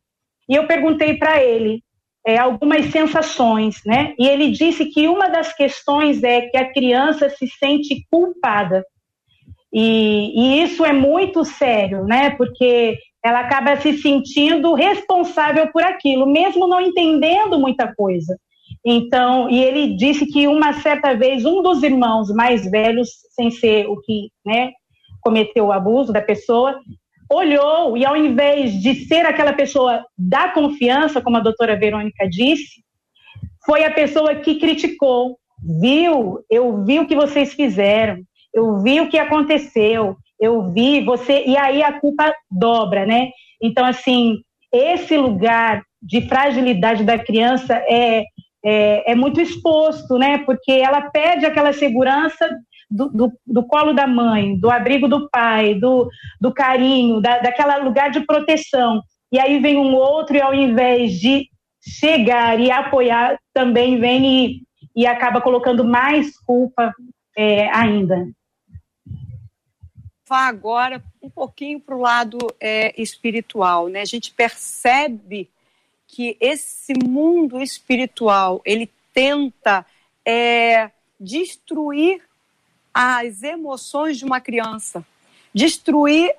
e 0.48 0.54
eu 0.54 0.66
perguntei 0.66 1.16
para 1.16 1.42
ele 1.42 1.82
é, 2.26 2.38
algumas 2.38 2.86
sensações, 2.86 3.80
né? 3.84 4.14
E 4.18 4.26
ele 4.26 4.50
disse 4.50 4.86
que 4.86 5.08
uma 5.08 5.28
das 5.28 5.52
questões 5.52 6.22
é 6.22 6.42
que 6.42 6.56
a 6.56 6.72
criança 6.72 7.28
se 7.28 7.46
sente 7.48 8.06
culpada. 8.10 8.84
E, 9.72 10.32
e 10.34 10.62
isso 10.62 10.84
é 10.84 10.92
muito 10.92 11.44
sério, 11.44 12.04
né? 12.04 12.30
Porque 12.30 12.96
ela 13.22 13.40
acaba 13.40 13.76
se 13.76 13.98
sentindo 13.98 14.74
responsável 14.74 15.70
por 15.72 15.82
aquilo, 15.82 16.26
mesmo 16.26 16.66
não 16.66 16.80
entendendo 16.80 17.58
muita 17.58 17.92
coisa. 17.94 18.38
Então, 18.84 19.48
e 19.48 19.62
ele 19.62 19.96
disse 19.96 20.26
que 20.26 20.46
uma 20.46 20.74
certa 20.74 21.14
vez 21.14 21.44
um 21.44 21.62
dos 21.62 21.82
irmãos 21.82 22.28
mais 22.34 22.70
velhos, 22.70 23.08
sem 23.34 23.50
ser 23.50 23.86
o 23.88 23.98
que, 24.00 24.28
né, 24.44 24.72
cometeu 25.22 25.66
o 25.66 25.72
abuso 25.72 26.12
da 26.12 26.20
pessoa, 26.20 26.78
olhou 27.32 27.96
e 27.96 28.04
ao 28.04 28.16
invés 28.16 28.74
de 28.82 29.06
ser 29.06 29.24
aquela 29.24 29.54
pessoa 29.54 30.04
da 30.16 30.50
confiança, 30.50 31.22
como 31.22 31.38
a 31.38 31.40
doutora 31.40 31.76
Verônica 31.76 32.28
disse, 32.28 32.84
foi 33.64 33.84
a 33.84 33.90
pessoa 33.90 34.34
que 34.34 34.56
criticou, 34.56 35.38
viu, 35.80 36.44
eu 36.50 36.84
vi 36.84 37.00
o 37.00 37.06
que 37.06 37.16
vocês 37.16 37.54
fizeram, 37.54 38.18
eu 38.52 38.82
vi 38.82 39.00
o 39.00 39.08
que 39.08 39.18
aconteceu, 39.18 40.16
eu 40.38 40.70
vi 40.70 41.02
você, 41.02 41.44
e 41.46 41.56
aí 41.56 41.82
a 41.82 41.98
culpa 41.98 42.34
dobra, 42.50 43.06
né? 43.06 43.30
Então, 43.62 43.84
assim, 43.86 44.40
esse 44.70 45.16
lugar 45.16 45.82
de 46.02 46.20
fragilidade 46.28 47.02
da 47.02 47.18
criança 47.18 47.74
é, 47.88 48.24
é, 48.64 49.12
é 49.12 49.14
muito 49.14 49.40
exposto, 49.40 50.18
né? 50.18 50.38
Porque 50.38 50.72
ela 50.72 51.02
perde 51.10 51.46
aquela 51.46 51.72
segurança 51.72 52.48
do, 52.90 53.08
do, 53.08 53.32
do, 53.46 53.66
colo 53.66 53.92
da 53.92 54.06
mãe, 54.06 54.58
do 54.58 54.70
abrigo 54.70 55.08
do 55.08 55.28
pai, 55.30 55.74
do, 55.74 56.08
do 56.40 56.52
carinho, 56.52 57.20
da, 57.20 57.38
daquela 57.38 57.76
lugar 57.76 58.10
de 58.10 58.20
proteção. 58.20 59.02
E 59.32 59.38
aí 59.38 59.58
vem 59.58 59.76
um 59.76 59.94
outro 59.94 60.36
e 60.36 60.40
ao 60.40 60.54
invés 60.54 61.12
de 61.12 61.48
chegar 61.82 62.58
e 62.58 62.70
apoiar, 62.70 63.38
também 63.52 63.98
vem 63.98 64.26
e, 64.26 64.62
e 64.96 65.06
acaba 65.06 65.40
colocando 65.40 65.84
mais 65.84 66.38
culpa 66.40 66.92
é, 67.36 67.68
ainda 67.70 68.26
vá 70.28 70.48
agora 70.48 71.02
um 71.22 71.30
pouquinho 71.30 71.80
para 71.80 71.94
o 71.94 72.00
lado 72.00 72.38
é, 72.60 73.00
espiritual, 73.00 73.88
né? 73.88 74.00
A 74.00 74.06
gente 74.06 74.32
percebe 74.32 75.50
que 76.14 76.36
esse 76.38 76.92
mundo 77.04 77.60
espiritual 77.60 78.62
ele 78.64 78.88
tenta 79.12 79.84
é, 80.24 80.92
destruir 81.18 82.22
as 82.94 83.42
emoções 83.42 84.16
de 84.16 84.24
uma 84.24 84.40
criança, 84.40 85.04
destruir 85.52 86.32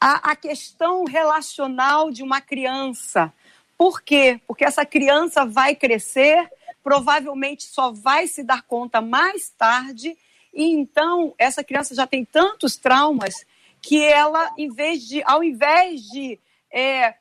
a, 0.00 0.32
a 0.32 0.36
questão 0.36 1.04
relacional 1.04 2.10
de 2.10 2.24
uma 2.24 2.40
criança. 2.40 3.32
Por 3.78 4.02
quê? 4.02 4.40
Porque 4.48 4.64
essa 4.64 4.84
criança 4.84 5.46
vai 5.46 5.76
crescer, 5.76 6.50
provavelmente 6.82 7.62
só 7.62 7.92
vai 7.92 8.26
se 8.26 8.42
dar 8.42 8.62
conta 8.62 9.00
mais 9.00 9.48
tarde 9.50 10.18
e 10.52 10.72
então 10.72 11.32
essa 11.38 11.62
criança 11.62 11.94
já 11.94 12.04
tem 12.04 12.24
tantos 12.24 12.76
traumas 12.76 13.46
que 13.80 14.02
ela, 14.02 14.52
em 14.58 14.70
vez 14.70 15.06
de, 15.06 15.22
ao 15.24 15.44
invés 15.44 16.02
de 16.02 16.36
é, 16.68 17.14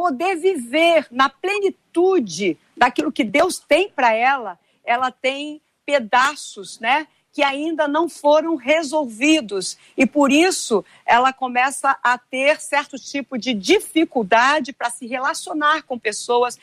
poder 0.00 0.34
viver 0.34 1.06
na 1.10 1.28
plenitude 1.28 2.58
daquilo 2.74 3.12
que 3.12 3.22
Deus 3.22 3.58
tem 3.58 3.90
para 3.90 4.14
ela, 4.14 4.58
ela 4.82 5.10
tem 5.10 5.60
pedaços, 5.84 6.80
né? 6.80 7.06
Que 7.30 7.42
ainda 7.42 7.86
não 7.86 8.08
foram 8.08 8.56
resolvidos. 8.56 9.76
E 9.98 10.06
por 10.06 10.32
isso 10.32 10.82
ela 11.04 11.34
começa 11.34 11.98
a 12.02 12.16
ter 12.16 12.58
certo 12.62 12.96
tipo 12.98 13.36
de 13.36 13.52
dificuldade 13.52 14.72
para 14.72 14.88
se 14.88 15.06
relacionar 15.06 15.82
com 15.82 15.98
pessoas, 15.98 16.58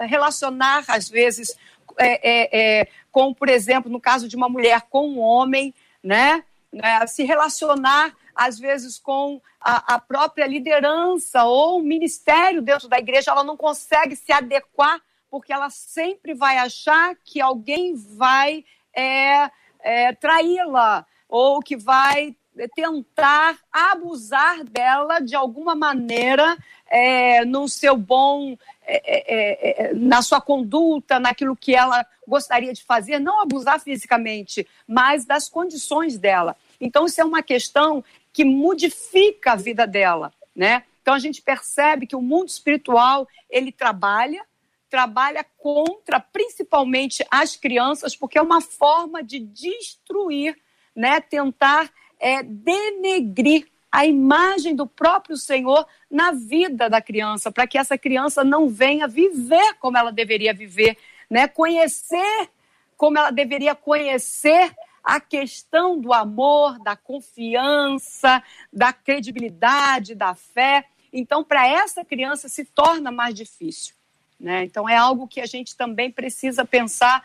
relacionar, 0.00 0.82
às 0.88 1.08
vezes, 1.08 1.56
é, 1.96 2.30
é, 2.30 2.80
é, 2.80 2.88
com, 3.12 3.32
por 3.32 3.48
exemplo, 3.48 3.92
no 3.92 4.00
caso 4.00 4.26
de 4.26 4.34
uma 4.34 4.48
mulher 4.48 4.82
com 4.90 5.08
um 5.08 5.20
homem, 5.20 5.72
né? 6.02 6.42
né 6.72 7.06
se 7.06 7.22
relacionar 7.22 8.12
às 8.46 8.58
vezes 8.58 8.98
com 8.98 9.40
a, 9.60 9.94
a, 9.94 9.98
própria 9.98 10.46
liderança 10.46 11.44
ou 11.44 11.78
o 11.78 11.82
ministério 11.82 12.62
dentro 12.62 12.88
da 12.88 12.98
igreja, 12.98 13.30
ela 13.30 13.44
não 13.44 13.56
consegue 13.56 14.16
se 14.16 14.32
adequar 14.32 15.00
porque 15.30 15.52
ela 15.52 15.70
sempre 15.70 16.34
vai 16.34 16.58
achar 16.58 17.16
que 17.24 17.40
alguém 17.40 17.94
vai 17.94 18.64
é, 18.94 19.50
é, 19.80 20.12
traí-la 20.12 21.06
ou 21.28 21.60
que 21.60 21.76
vai 21.76 22.36
tentar 22.74 23.58
abusar 23.72 24.62
dela 24.64 25.20
de 25.20 25.34
alguma 25.34 25.74
maneira 25.74 26.56
é, 26.86 27.44
no 27.44 27.66
seu 27.66 27.96
bom, 27.96 28.56
é 28.86 29.02
é, 29.04 29.30
é, 29.34 29.86
é, 29.86 29.94
na 29.94 30.20
sua 30.20 30.40
conduta, 30.40 31.18
naquilo 31.18 31.56
que 31.56 31.74
ela 31.74 32.06
gostaria 32.28 32.72
de 32.72 32.84
fazer, 32.84 33.18
não 33.18 33.40
abusar 33.40 33.80
fisicamente, 33.80 34.68
mas 34.86 35.24
das 35.24 35.48
condições 35.48 36.18
dela. 36.18 36.54
Então, 36.78 37.06
isso 37.06 37.20
é 37.20 37.24
uma 37.24 37.42
questão 37.42 38.04
que 38.32 38.44
modifica 38.44 39.52
a 39.52 39.56
vida 39.56 39.86
dela, 39.86 40.32
né? 40.54 40.84
Então, 41.00 41.14
a 41.14 41.18
gente 41.18 41.42
percebe 41.42 42.06
que 42.06 42.16
o 42.16 42.22
mundo 42.22 42.48
espiritual, 42.48 43.28
ele 43.50 43.72
trabalha, 43.72 44.44
trabalha 44.88 45.44
contra, 45.58 46.20
principalmente, 46.20 47.24
as 47.30 47.56
crianças, 47.56 48.14
porque 48.14 48.38
é 48.38 48.42
uma 48.42 48.60
forma 48.60 49.22
de 49.22 49.40
destruir, 49.40 50.56
né? 50.94 51.20
Tentar 51.20 51.90
é, 52.20 52.42
denegrir 52.42 53.66
a 53.90 54.06
imagem 54.06 54.74
do 54.74 54.86
próprio 54.86 55.36
Senhor 55.36 55.86
na 56.10 56.32
vida 56.32 56.88
da 56.88 57.02
criança, 57.02 57.52
para 57.52 57.66
que 57.66 57.76
essa 57.76 57.98
criança 57.98 58.42
não 58.42 58.68
venha 58.68 59.06
viver 59.06 59.74
como 59.74 59.98
ela 59.98 60.10
deveria 60.10 60.54
viver, 60.54 60.96
né? 61.28 61.48
Conhecer 61.48 62.48
como 62.96 63.18
ela 63.18 63.30
deveria 63.30 63.74
conhecer 63.74 64.72
a 65.02 65.20
questão 65.20 66.00
do 66.00 66.12
amor, 66.12 66.78
da 66.78 66.96
confiança, 66.96 68.42
da 68.72 68.92
credibilidade, 68.92 70.14
da 70.14 70.34
fé. 70.34 70.84
Então, 71.12 71.42
para 71.42 71.66
essa 71.66 72.04
criança 72.04 72.48
se 72.48 72.64
torna 72.64 73.10
mais 73.10 73.34
difícil. 73.34 73.94
Né? 74.38 74.64
Então, 74.64 74.88
é 74.88 74.96
algo 74.96 75.26
que 75.26 75.40
a 75.40 75.46
gente 75.46 75.76
também 75.76 76.10
precisa 76.10 76.64
pensar 76.64 77.24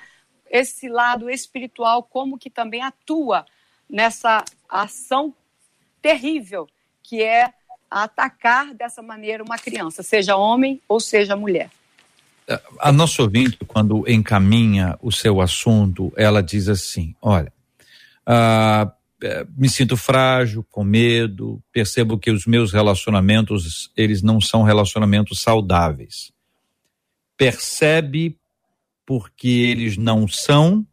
esse 0.50 0.88
lado 0.88 1.30
espiritual, 1.30 2.02
como 2.04 2.38
que 2.38 2.50
também 2.50 2.82
atua 2.82 3.46
nessa 3.90 4.44
ação 4.70 5.34
terrível 6.02 6.68
que 7.04 7.22
é 7.22 7.54
atacar 7.90 8.74
dessa 8.74 9.02
maneira 9.02 9.44
uma 9.44 9.58
criança, 9.58 10.04
seja 10.04 10.36
homem 10.36 10.82
ou 10.88 11.00
seja 11.00 11.36
mulher. 11.36 11.70
A 12.80 12.92
nossa 12.92 13.22
ouvinte, 13.22 13.58
quando 13.66 14.10
encaminha 14.10 14.98
o 15.02 15.12
seu 15.12 15.42
assunto, 15.42 16.14
ela 16.16 16.42
diz 16.42 16.70
assim: 16.70 17.14
olha, 17.22 17.52
ah, 18.28 18.92
me 19.58 19.70
sinto 19.70 19.96
frágil, 19.96 20.64
com 20.70 20.84
medo, 20.84 21.64
percebo 21.72 22.20
que 22.20 22.30
os 22.30 22.46
meus 22.46 22.74
relacionamentos, 22.74 23.92
eles 23.96 24.22
não 24.22 24.40
são 24.42 24.64
relacionamentos 24.64 25.40
saudáveis. 25.40 26.32
Percebe 27.38 28.38
porque 29.06 29.48
eles 29.48 29.96
não 29.96 30.28
são 30.28 30.86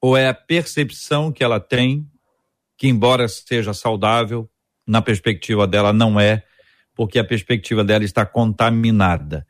ou 0.00 0.16
é 0.16 0.28
a 0.28 0.34
percepção 0.34 1.32
que 1.32 1.42
ela 1.42 1.58
tem, 1.58 2.08
que 2.76 2.86
embora 2.86 3.26
seja 3.28 3.74
saudável, 3.74 4.48
na 4.86 5.02
perspectiva 5.02 5.66
dela 5.66 5.92
não 5.92 6.18
é, 6.18 6.44
porque 6.94 7.18
a 7.18 7.24
perspectiva 7.24 7.84
dela 7.84 8.04
está 8.04 8.24
contaminada. 8.24 9.46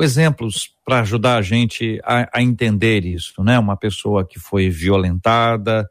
Exemplos 0.00 0.68
para 0.84 1.00
ajudar 1.00 1.36
a 1.36 1.42
gente 1.42 2.00
a, 2.02 2.38
a, 2.38 2.42
entender 2.42 3.04
isso, 3.04 3.42
né? 3.44 3.58
Uma 3.58 3.76
pessoa 3.76 4.26
que 4.26 4.40
foi 4.40 4.68
violentada, 4.68 5.88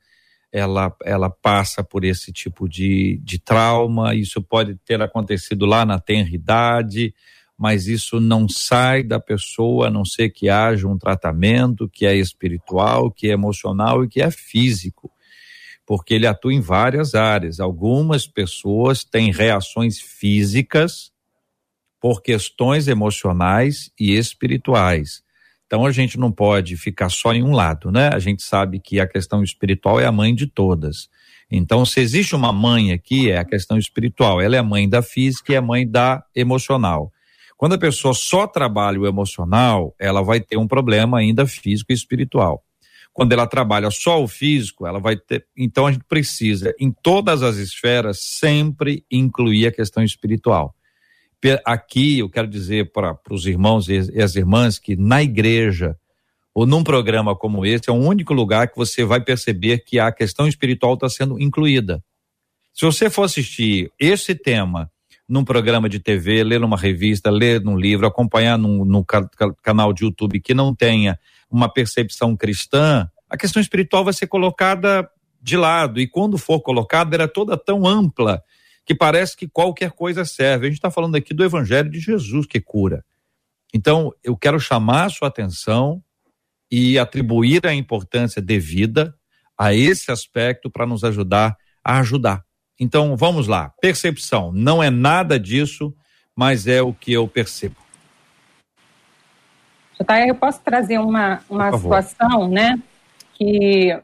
ela, 0.51 0.95
ela 1.03 1.29
passa 1.29 1.83
por 1.83 2.03
esse 2.03 2.31
tipo 2.31 2.67
de, 2.67 3.19
de 3.23 3.39
trauma, 3.39 4.15
isso 4.15 4.41
pode 4.41 4.75
ter 4.85 5.01
acontecido 5.01 5.65
lá 5.65 5.85
na 5.85 5.99
tenridade, 5.99 7.13
mas 7.57 7.87
isso 7.87 8.19
não 8.19 8.47
sai 8.47 9.03
da 9.03 9.19
pessoa 9.19 9.87
a 9.87 9.91
não 9.91 10.05
ser 10.05 10.29
que 10.29 10.49
haja 10.49 10.87
um 10.87 10.97
tratamento 10.97 11.89
que 11.89 12.05
é 12.05 12.15
espiritual, 12.15 13.11
que 13.11 13.27
é 13.27 13.31
emocional 13.31 14.03
e 14.03 14.07
que 14.07 14.21
é 14.21 14.31
físico, 14.31 15.11
porque 15.85 16.13
ele 16.13 16.25
atua 16.25 16.53
em 16.53 16.61
várias 16.61 17.15
áreas. 17.15 17.59
Algumas 17.59 18.25
pessoas 18.25 19.03
têm 19.03 19.31
reações 19.31 19.99
físicas 19.99 21.11
por 21.99 22.21
questões 22.21 22.87
emocionais 22.87 23.91
e 23.99 24.15
espirituais. 24.15 25.21
Então 25.69 25.85
a 25.85 25.91
gente 25.91 26.17
não 26.17 26.31
pode 26.31 26.75
ficar 26.77 27.09
só 27.09 27.31
em 27.31 27.43
um 27.43 27.51
lado, 27.51 27.91
né? 27.91 28.09
A 28.11 28.17
gente 28.17 28.41
sabe 28.41 28.79
que 28.79 28.99
a 28.99 29.05
questão 29.05 29.43
espiritual 29.43 29.99
é 29.99 30.05
a 30.07 30.11
mãe 30.11 30.33
de 30.33 30.47
todas. 30.47 31.07
Então, 31.51 31.85
se 31.85 31.99
existe 31.99 32.35
uma 32.35 32.51
mãe 32.51 32.91
aqui, 32.91 33.29
é 33.29 33.37
a 33.37 33.45
questão 33.45 33.77
espiritual. 33.77 34.41
Ela 34.41 34.55
é 34.55 34.59
a 34.59 34.63
mãe 34.63 34.89
da 34.89 35.03
física 35.03 35.51
e 35.51 35.55
é 35.55 35.59
a 35.59 35.61
mãe 35.61 35.87
da 35.87 36.23
emocional. 36.35 37.11
Quando 37.55 37.73
a 37.73 37.77
pessoa 37.77 38.15
só 38.15 38.47
trabalha 38.47 38.99
o 38.99 39.05
emocional, 39.05 39.93
ela 39.99 40.23
vai 40.23 40.39
ter 40.39 40.57
um 40.57 40.67
problema 40.67 41.19
ainda 41.19 41.45
físico 41.45 41.91
e 41.91 41.95
espiritual. 41.95 42.63
Quando 43.13 43.33
ela 43.33 43.45
trabalha 43.45 43.91
só 43.91 44.23
o 44.23 44.27
físico, 44.27 44.87
ela 44.87 44.99
vai 44.99 45.17
ter. 45.17 45.45
Então 45.55 45.85
a 45.85 45.91
gente 45.91 46.05
precisa, 46.05 46.73
em 46.79 46.91
todas 46.91 47.43
as 47.43 47.57
esferas, 47.57 48.21
sempre 48.23 49.05
incluir 49.11 49.67
a 49.67 49.71
questão 49.71 50.01
espiritual. 50.03 50.73
Aqui 51.65 52.19
eu 52.19 52.29
quero 52.29 52.47
dizer 52.47 52.91
para 52.91 53.17
os 53.29 53.45
irmãos 53.45 53.87
e 53.87 54.21
as 54.21 54.35
irmãs 54.35 54.77
que 54.77 54.95
na 54.95 55.23
igreja 55.23 55.95
ou 56.53 56.65
num 56.65 56.83
programa 56.83 57.35
como 57.35 57.65
esse 57.65 57.89
é 57.89 57.93
o 57.93 57.95
único 57.95 58.33
lugar 58.33 58.67
que 58.67 58.75
você 58.75 59.05
vai 59.05 59.21
perceber 59.21 59.79
que 59.79 59.99
a 59.99 60.11
questão 60.11 60.47
espiritual 60.47 60.95
está 60.95 61.07
sendo 61.07 61.39
incluída. 61.39 62.03
Se 62.73 62.85
você 62.85 63.09
for 63.09 63.23
assistir 63.23 63.89
esse 63.97 64.35
tema 64.35 64.91
num 65.27 65.45
programa 65.45 65.87
de 65.87 65.99
TV, 65.99 66.43
ler 66.43 66.59
numa 66.59 66.75
revista, 66.75 67.29
ler 67.29 67.61
num 67.61 67.77
livro, 67.77 68.05
acompanhar 68.05 68.57
num, 68.57 68.83
num 68.83 69.03
canal 69.61 69.93
de 69.93 70.03
YouTube 70.03 70.41
que 70.41 70.53
não 70.53 70.75
tenha 70.75 71.17
uma 71.49 71.71
percepção 71.71 72.35
cristã, 72.35 73.09
a 73.29 73.37
questão 73.37 73.61
espiritual 73.61 74.03
vai 74.03 74.13
ser 74.13 74.27
colocada 74.27 75.09
de 75.41 75.55
lado. 75.55 75.99
E 76.01 76.07
quando 76.07 76.37
for 76.37 76.59
colocada, 76.59 77.15
era 77.15 77.27
toda 77.27 77.55
tão 77.55 77.87
ampla 77.87 78.41
que 78.89 78.95
parece 78.95 79.37
que 79.37 79.47
qualquer 79.47 79.91
coisa 79.91 80.25
serve. 80.25 80.65
A 80.65 80.69
gente 80.71 80.79
está 80.79 80.89
falando 80.89 81.13
aqui 81.13 81.31
do 81.31 81.43
Evangelho 81.43 81.91
de 81.91 81.99
Jesus 81.99 82.47
que 82.47 82.59
cura. 82.59 83.05
Então, 83.71 84.11
eu 84.23 84.35
quero 84.35 84.59
chamar 84.59 85.05
a 85.05 85.09
sua 85.09 85.27
atenção 85.27 86.03
e 86.71 86.97
atribuir 86.97 87.67
a 87.67 87.73
importância 87.75 88.41
devida 88.41 89.13
a 89.55 89.75
esse 89.75 90.11
aspecto 90.11 90.71
para 90.71 90.87
nos 90.87 91.03
ajudar 91.03 91.55
a 91.83 91.99
ajudar. 91.99 92.43
Então, 92.79 93.15
vamos 93.15 93.45
lá. 93.45 93.71
Percepção. 93.79 94.51
Não 94.51 94.81
é 94.81 94.89
nada 94.89 95.39
disso, 95.39 95.95
mas 96.35 96.65
é 96.65 96.81
o 96.81 96.91
que 96.91 97.13
eu 97.13 97.27
percebo. 97.27 97.75
Eu 100.27 100.33
posso 100.33 100.61
trazer 100.61 100.97
uma, 100.97 101.43
uma 101.47 101.77
situação, 101.77 102.47
né? 102.47 102.81
Que 103.35 104.01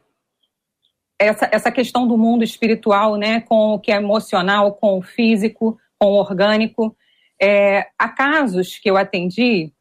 essa, 1.19 1.49
essa 1.51 1.71
questão 1.71 2.07
do 2.07 2.17
mundo 2.17 2.43
espiritual, 2.43 3.15
né? 3.15 3.41
Com 3.41 3.73
o 3.73 3.79
que 3.79 3.91
é 3.91 3.95
emocional, 3.95 4.73
com 4.73 4.97
o 4.99 5.01
físico, 5.01 5.77
com 5.99 6.07
o 6.07 6.15
orgânico. 6.15 6.95
É, 7.41 7.87
há 7.97 8.09
casos 8.09 8.77
que 8.77 8.89
eu 8.89 8.97
atendi 8.97 9.71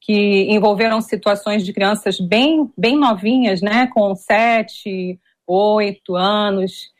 que 0.00 0.52
envolveram 0.52 1.00
situações 1.00 1.64
de 1.64 1.72
crianças 1.72 2.20
bem, 2.20 2.70
bem 2.76 2.96
novinhas, 2.96 3.62
né? 3.62 3.86
Com 3.86 4.14
sete, 4.14 5.18
oito 5.46 6.14
anos 6.14 6.92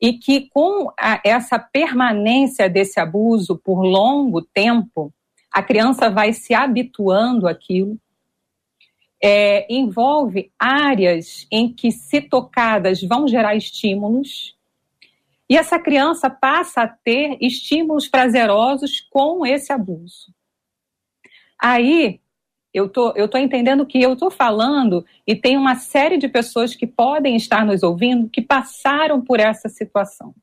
e 0.00 0.12
que 0.12 0.48
com 0.50 0.92
a, 0.98 1.20
essa 1.24 1.58
permanência 1.58 2.68
desse 2.68 3.00
abuso 3.00 3.56
por 3.56 3.82
longo 3.82 4.42
tempo, 4.42 5.12
a 5.52 5.62
criança 5.62 6.08
vai 6.08 6.32
se 6.32 6.54
habituando 6.54 7.48
àquilo. 7.48 7.98
É, 9.22 9.66
envolve 9.72 10.52
áreas 10.58 11.46
em 11.50 11.72
que, 11.72 11.90
se 11.90 12.20
tocadas, 12.20 13.02
vão 13.02 13.26
gerar 13.26 13.56
estímulos, 13.56 14.56
e 15.48 15.56
essa 15.56 15.78
criança 15.78 16.28
passa 16.28 16.82
a 16.82 16.88
ter 16.88 17.38
estímulos 17.40 18.06
prazerosos 18.06 19.00
com 19.10 19.46
esse 19.46 19.72
abuso. 19.72 20.32
Aí 21.58 22.20
eu 22.72 22.88
tô, 22.88 23.12
eu 23.16 23.26
tô 23.28 23.38
entendendo 23.38 23.86
que 23.86 24.00
eu 24.00 24.14
tô 24.14 24.30
falando 24.30 25.04
e 25.26 25.34
tem 25.34 25.56
uma 25.56 25.74
série 25.74 26.18
de 26.18 26.28
pessoas 26.28 26.74
que 26.74 26.86
podem 26.86 27.34
estar 27.34 27.64
nos 27.64 27.82
ouvindo 27.82 28.28
que 28.28 28.42
passaram 28.42 29.22
por 29.22 29.40
essa 29.40 29.68
situação. 29.68 30.34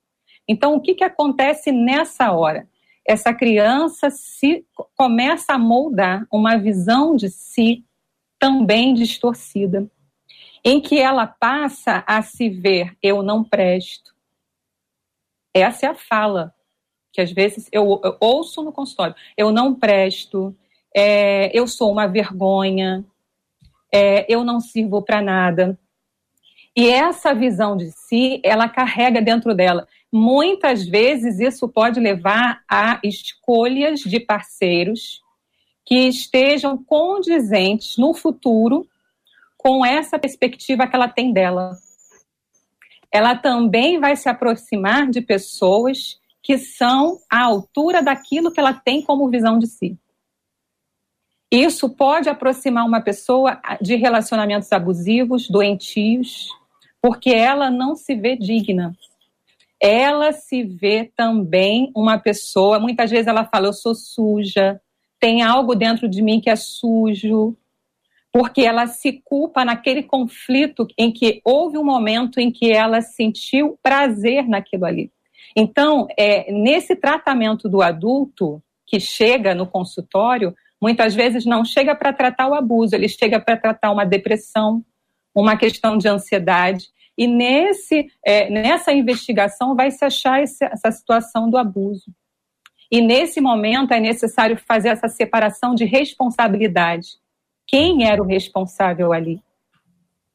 Então, 0.47 0.75
o 0.75 0.81
que, 0.81 0.95
que 0.95 1.03
acontece 1.03 1.71
nessa 1.71 2.31
hora? 2.31 2.67
Essa 3.07 3.33
criança 3.33 4.09
se 4.09 4.65
começa 4.95 5.53
a 5.53 5.59
moldar 5.59 6.25
uma 6.31 6.57
visão 6.57 7.15
de 7.15 7.29
si 7.29 7.85
também 8.45 8.93
distorcida, 8.93 9.89
em 10.63 10.79
que 10.79 10.99
ela 10.99 11.25
passa 11.25 12.03
a 12.05 12.21
se 12.21 12.47
ver 12.47 12.95
eu 13.01 13.23
não 13.23 13.43
presto. 13.43 14.13
Essa 15.51 15.87
é 15.87 15.89
a 15.89 15.95
fala 15.95 16.53
que 17.11 17.21
às 17.21 17.31
vezes 17.31 17.67
eu, 17.71 17.99
eu 18.03 18.15
ouço 18.19 18.61
no 18.61 18.71
consultório. 18.71 19.15
Eu 19.35 19.51
não 19.51 19.73
presto, 19.73 20.55
é, 20.95 21.49
eu 21.57 21.65
sou 21.65 21.91
uma 21.91 22.05
vergonha, 22.05 23.03
é, 23.91 24.31
eu 24.31 24.43
não 24.43 24.59
sirvo 24.59 25.01
para 25.01 25.23
nada. 25.23 25.79
E 26.75 26.87
essa 26.87 27.33
visão 27.33 27.75
de 27.75 27.89
si, 27.89 28.41
ela 28.43 28.69
carrega 28.69 29.23
dentro 29.23 29.55
dela. 29.55 29.87
Muitas 30.13 30.87
vezes 30.87 31.39
isso 31.39 31.67
pode 31.67 31.99
levar 31.99 32.61
a 32.69 32.99
escolhas 33.03 34.01
de 34.01 34.19
parceiros 34.19 35.24
que 35.85 36.07
estejam 36.07 36.77
condizentes 36.77 37.97
no 37.97 38.13
futuro 38.13 38.87
com 39.57 39.85
essa 39.85 40.17
perspectiva 40.17 40.87
que 40.87 40.95
ela 40.95 41.07
tem 41.07 41.31
dela. 41.31 41.77
Ela 43.11 43.35
também 43.35 43.99
vai 43.99 44.15
se 44.15 44.27
aproximar 44.27 45.09
de 45.09 45.21
pessoas 45.21 46.19
que 46.41 46.57
são 46.57 47.19
à 47.29 47.43
altura 47.43 48.03
daquilo 48.03 48.51
que 48.51 48.59
ela 48.59 48.73
tem 48.73 49.01
como 49.01 49.29
visão 49.29 49.57
de 49.57 49.67
si. 49.67 49.97
Isso 51.51 51.89
pode 51.89 52.27
aproximar 52.27 52.85
uma 52.85 53.01
pessoa 53.01 53.61
de 53.81 53.95
relacionamentos 53.95 54.71
abusivos, 54.71 55.49
doentios, 55.49 56.49
porque 57.01 57.29
ela 57.29 57.69
não 57.69 57.95
se 57.95 58.15
vê 58.15 58.35
digna. 58.35 58.95
Ela 59.79 60.33
se 60.33 60.63
vê 60.63 61.11
também 61.15 61.91
uma 61.95 62.17
pessoa, 62.17 62.79
muitas 62.79 63.09
vezes 63.09 63.27
ela 63.27 63.45
fala, 63.45 63.67
eu 63.67 63.73
sou 63.73 63.93
suja, 63.93 64.81
tem 65.25 65.41
algo 65.41 65.73
dentro 65.73 66.07
de 66.07 66.21
mim 66.21 66.39
que 66.39 66.51
é 66.51 66.55
sujo, 66.55 67.57
porque 68.31 68.61
ela 68.61 68.85
se 68.85 69.23
culpa 69.25 69.65
naquele 69.65 70.03
conflito 70.03 70.87
em 70.95 71.11
que 71.11 71.41
houve 71.43 71.79
um 71.79 71.83
momento 71.83 72.39
em 72.39 72.51
que 72.51 72.71
ela 72.71 73.01
sentiu 73.01 73.75
prazer 73.81 74.47
naquilo 74.47 74.85
ali. 74.85 75.11
Então, 75.55 76.05
é, 76.15 76.51
nesse 76.51 76.95
tratamento 76.95 77.67
do 77.67 77.81
adulto 77.81 78.61
que 78.85 78.99
chega 78.99 79.55
no 79.55 79.65
consultório, 79.65 80.53
muitas 80.79 81.15
vezes 81.15 81.43
não 81.43 81.65
chega 81.65 81.95
para 81.95 82.13
tratar 82.13 82.47
o 82.47 82.53
abuso, 82.53 82.93
ele 82.93 83.09
chega 83.09 83.39
para 83.39 83.57
tratar 83.57 83.89
uma 83.89 84.05
depressão, 84.05 84.85
uma 85.33 85.57
questão 85.57 85.97
de 85.97 86.07
ansiedade. 86.07 86.85
E 87.17 87.25
nesse, 87.25 88.11
é, 88.23 88.47
nessa 88.47 88.93
investigação 88.93 89.75
vai 89.75 89.89
se 89.89 90.05
achar 90.05 90.43
esse, 90.43 90.63
essa 90.65 90.91
situação 90.91 91.49
do 91.49 91.57
abuso. 91.57 92.13
E 92.91 93.01
nesse 93.01 93.41
momento 93.41 93.93
é 93.93 93.99
necessário 93.99 94.57
fazer 94.57 94.89
essa 94.89 95.07
separação 95.07 95.73
de 95.73 95.85
responsabilidade. 95.85 97.17
Quem 97.67 98.07
era 98.07 98.21
o 98.21 98.25
responsável 98.25 99.11
ali? 99.11 99.41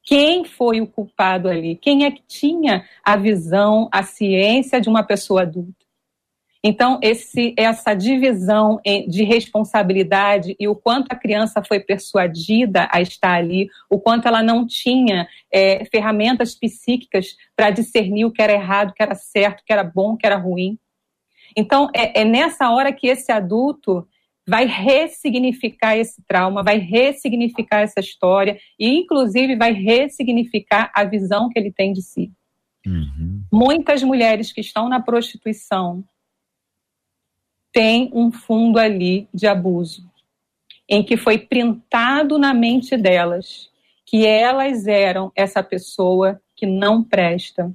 Quem 0.03 0.43
foi 0.43 0.81
o 0.81 0.87
culpado 0.87 1.47
ali? 1.47 1.75
Quem 1.75 2.05
é 2.05 2.11
que 2.11 2.23
tinha 2.27 2.85
a 3.03 3.15
visão, 3.15 3.87
a 3.91 4.03
ciência 4.03 4.81
de 4.81 4.89
uma 4.89 5.03
pessoa 5.03 5.43
adulta? 5.43 5.81
Então, 6.63 6.99
esse, 7.01 7.55
essa 7.57 7.95
divisão 7.95 8.79
de 9.07 9.23
responsabilidade 9.23 10.55
e 10.59 10.67
o 10.67 10.75
quanto 10.75 11.11
a 11.11 11.15
criança 11.15 11.63
foi 11.63 11.79
persuadida 11.79 12.87
a 12.91 13.01
estar 13.01 13.33
ali, 13.33 13.67
o 13.89 13.99
quanto 13.99 14.27
ela 14.27 14.43
não 14.43 14.65
tinha 14.65 15.27
é, 15.51 15.83
ferramentas 15.85 16.53
psíquicas 16.53 17.35
para 17.55 17.71
discernir 17.71 18.25
o 18.25 18.31
que 18.31 18.43
era 18.43 18.53
errado, 18.53 18.91
o 18.91 18.93
que 18.93 19.01
era 19.01 19.15
certo, 19.15 19.61
o 19.61 19.65
que 19.65 19.73
era 19.73 19.83
bom, 19.83 20.13
o 20.13 20.17
que 20.17 20.25
era 20.25 20.37
ruim. 20.37 20.77
Então, 21.55 21.89
é, 21.95 22.21
é 22.21 22.25
nessa 22.25 22.69
hora 22.71 22.91
que 22.91 23.07
esse 23.07 23.31
adulto 23.31 24.07
vai 24.47 24.65
ressignificar 24.65 25.95
esse 25.95 26.21
trauma, 26.27 26.63
vai 26.63 26.77
ressignificar 26.77 27.81
essa 27.81 27.99
história 27.99 28.59
e, 28.79 28.89
inclusive, 28.89 29.55
vai 29.55 29.71
ressignificar 29.71 30.91
a 30.93 31.03
visão 31.03 31.49
que 31.49 31.59
ele 31.59 31.71
tem 31.71 31.93
de 31.93 32.01
si. 32.01 32.31
Uhum. 32.85 33.43
Muitas 33.51 34.01
mulheres 34.01 34.51
que 34.51 34.61
estão 34.61 34.89
na 34.89 34.99
prostituição 34.99 36.03
tem 37.71 38.09
um 38.13 38.31
fundo 38.31 38.79
ali 38.79 39.27
de 39.33 39.47
abuso, 39.47 40.09
em 40.89 41.03
que 41.03 41.15
foi 41.15 41.37
printado 41.37 42.37
na 42.37 42.53
mente 42.53 42.97
delas 42.97 43.69
que 44.05 44.25
elas 44.25 44.87
eram 44.87 45.31
essa 45.33 45.63
pessoa 45.63 46.41
que 46.55 46.65
não 46.65 47.01
presta, 47.01 47.71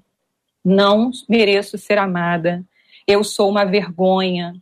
não 0.62 1.11
mereço 1.27 1.79
ser 1.79 1.97
amada, 1.97 2.62
eu 3.07 3.23
sou 3.23 3.49
uma 3.49 3.64
vergonha, 3.64 4.55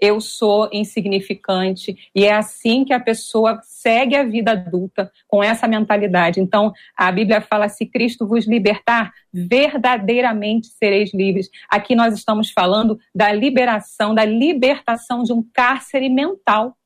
eu 0.00 0.20
sou 0.20 0.68
insignificante. 0.72 1.96
E 2.14 2.24
é 2.24 2.32
assim 2.32 2.84
que 2.84 2.92
a 2.92 3.00
pessoa 3.00 3.60
segue 3.62 4.16
a 4.16 4.24
vida 4.24 4.52
adulta 4.52 5.12
com 5.28 5.42
essa 5.42 5.68
mentalidade. 5.68 6.40
Então, 6.40 6.72
a 6.96 7.12
Bíblia 7.12 7.40
fala: 7.40 7.68
se 7.68 7.84
Cristo 7.84 8.26
vos 8.26 8.46
libertar, 8.46 9.12
verdadeiramente 9.32 10.68
sereis 10.68 11.12
livres. 11.12 11.50
Aqui 11.68 11.94
nós 11.94 12.14
estamos 12.14 12.50
falando 12.50 12.98
da 13.14 13.30
liberação, 13.32 14.14
da 14.14 14.24
libertação 14.24 15.22
de 15.22 15.32
um 15.32 15.42
cárcere 15.52 16.08
mental 16.08 16.76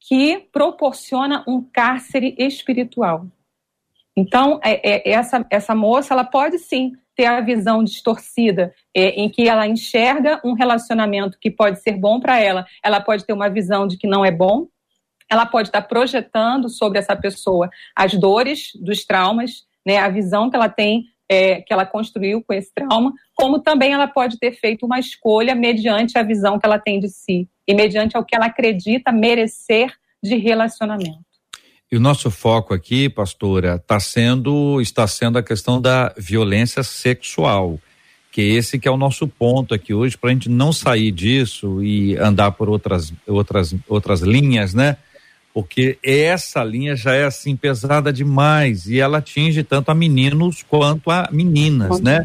que 0.00 0.38
proporciona 0.50 1.44
um 1.46 1.62
cárcere 1.62 2.34
espiritual. 2.38 3.26
Então, 4.16 4.58
é, 4.64 5.10
é, 5.10 5.12
essa, 5.12 5.46
essa 5.50 5.74
moça, 5.74 6.14
ela 6.14 6.24
pode 6.24 6.58
sim 6.58 6.92
ter 7.20 7.26
a 7.26 7.42
visão 7.42 7.84
distorcida, 7.84 8.74
é, 8.96 9.10
em 9.10 9.28
que 9.28 9.46
ela 9.46 9.66
enxerga 9.66 10.40
um 10.42 10.54
relacionamento 10.54 11.36
que 11.38 11.50
pode 11.50 11.78
ser 11.82 11.92
bom 11.92 12.18
para 12.18 12.40
ela, 12.40 12.64
ela 12.82 12.98
pode 12.98 13.26
ter 13.26 13.34
uma 13.34 13.50
visão 13.50 13.86
de 13.86 13.98
que 13.98 14.06
não 14.06 14.24
é 14.24 14.30
bom, 14.30 14.68
ela 15.30 15.44
pode 15.44 15.68
estar 15.68 15.82
projetando 15.82 16.70
sobre 16.70 16.98
essa 16.98 17.14
pessoa 17.14 17.68
as 17.94 18.14
dores 18.14 18.70
dos 18.74 19.04
traumas, 19.04 19.66
né, 19.86 19.98
a 19.98 20.08
visão 20.08 20.48
que 20.48 20.56
ela 20.56 20.70
tem, 20.70 21.04
é, 21.28 21.60
que 21.60 21.74
ela 21.74 21.84
construiu 21.84 22.42
com 22.42 22.54
esse 22.54 22.72
trauma, 22.72 23.12
como 23.34 23.58
também 23.58 23.92
ela 23.92 24.08
pode 24.08 24.38
ter 24.38 24.52
feito 24.52 24.86
uma 24.86 24.98
escolha 24.98 25.54
mediante 25.54 26.16
a 26.16 26.22
visão 26.22 26.58
que 26.58 26.64
ela 26.64 26.78
tem 26.78 26.98
de 26.98 27.10
si 27.10 27.46
e 27.68 27.74
mediante 27.74 28.16
o 28.16 28.24
que 28.24 28.34
ela 28.34 28.46
acredita 28.46 29.12
merecer 29.12 29.92
de 30.22 30.36
relacionamento. 30.36 31.29
E 31.92 31.96
o 31.96 32.00
nosso 32.00 32.30
foco 32.30 32.72
aqui, 32.72 33.08
pastora, 33.08 33.76
tá 33.84 33.98
sendo, 33.98 34.80
está 34.80 35.08
sendo 35.08 35.38
a 35.38 35.42
questão 35.42 35.80
da 35.80 36.14
violência 36.16 36.84
sexual. 36.84 37.80
que 38.30 38.40
esse 38.40 38.78
que 38.78 38.86
é 38.86 38.90
o 38.90 38.96
nosso 38.96 39.26
ponto 39.26 39.74
aqui 39.74 39.92
hoje, 39.92 40.16
para 40.16 40.30
a 40.30 40.32
gente 40.32 40.48
não 40.48 40.72
sair 40.72 41.10
disso 41.10 41.82
e 41.82 42.16
andar 42.16 42.52
por 42.52 42.68
outras, 42.68 43.12
outras, 43.26 43.74
outras 43.88 44.20
linhas, 44.20 44.72
né? 44.72 44.96
Porque 45.52 45.98
essa 46.00 46.62
linha 46.62 46.94
já 46.94 47.12
é 47.12 47.24
assim 47.24 47.56
pesada 47.56 48.12
demais 48.12 48.86
e 48.86 49.00
ela 49.00 49.18
atinge 49.18 49.64
tanto 49.64 49.90
a 49.90 49.94
meninos 49.94 50.62
quanto 50.62 51.10
a 51.10 51.28
meninas, 51.32 52.00
né? 52.00 52.24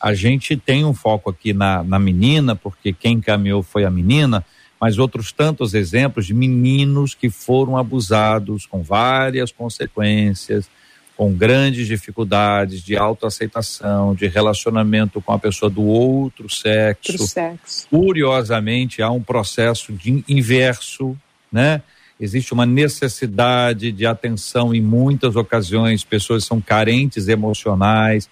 A 0.00 0.14
gente 0.14 0.56
tem 0.56 0.84
um 0.84 0.92
foco 0.92 1.30
aqui 1.30 1.52
na, 1.52 1.84
na 1.84 1.98
menina, 2.00 2.56
porque 2.56 2.92
quem 2.92 3.18
encaminhou 3.18 3.62
foi 3.62 3.84
a 3.84 3.90
menina, 3.90 4.44
mas 4.80 4.98
outros 4.98 5.32
tantos 5.32 5.74
exemplos 5.74 6.26
de 6.26 6.34
meninos 6.34 7.14
que 7.14 7.30
foram 7.30 7.76
abusados 7.76 8.66
com 8.66 8.82
várias 8.82 9.50
consequências, 9.50 10.68
com 11.16 11.32
grandes 11.32 11.86
dificuldades 11.86 12.82
de 12.82 12.94
autoaceitação, 12.94 14.14
de 14.14 14.26
relacionamento 14.26 15.20
com 15.22 15.32
a 15.32 15.38
pessoa 15.38 15.70
do 15.70 15.82
outro 15.82 16.48
sexo. 16.50 17.12
Outro 17.12 17.26
sexo. 17.26 17.88
Curiosamente, 17.88 19.00
há 19.00 19.10
um 19.10 19.22
processo 19.22 19.92
de 19.92 20.22
inverso, 20.28 21.16
né? 21.50 21.80
Existe 22.18 22.52
uma 22.52 22.64
necessidade 22.64 23.92
de 23.92 24.06
atenção 24.06 24.74
em 24.74 24.80
muitas 24.80 25.36
ocasiões, 25.36 26.04
pessoas 26.04 26.44
são 26.44 26.60
carentes 26.60 27.28
emocionais 27.28 28.28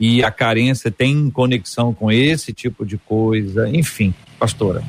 e 0.00 0.22
a 0.22 0.30
carência 0.30 0.90
tem 0.90 1.30
conexão 1.30 1.92
com 1.92 2.10
esse 2.10 2.52
tipo 2.52 2.84
de 2.84 2.96
coisa, 2.98 3.68
enfim, 3.68 4.14
pastora. 4.38 4.82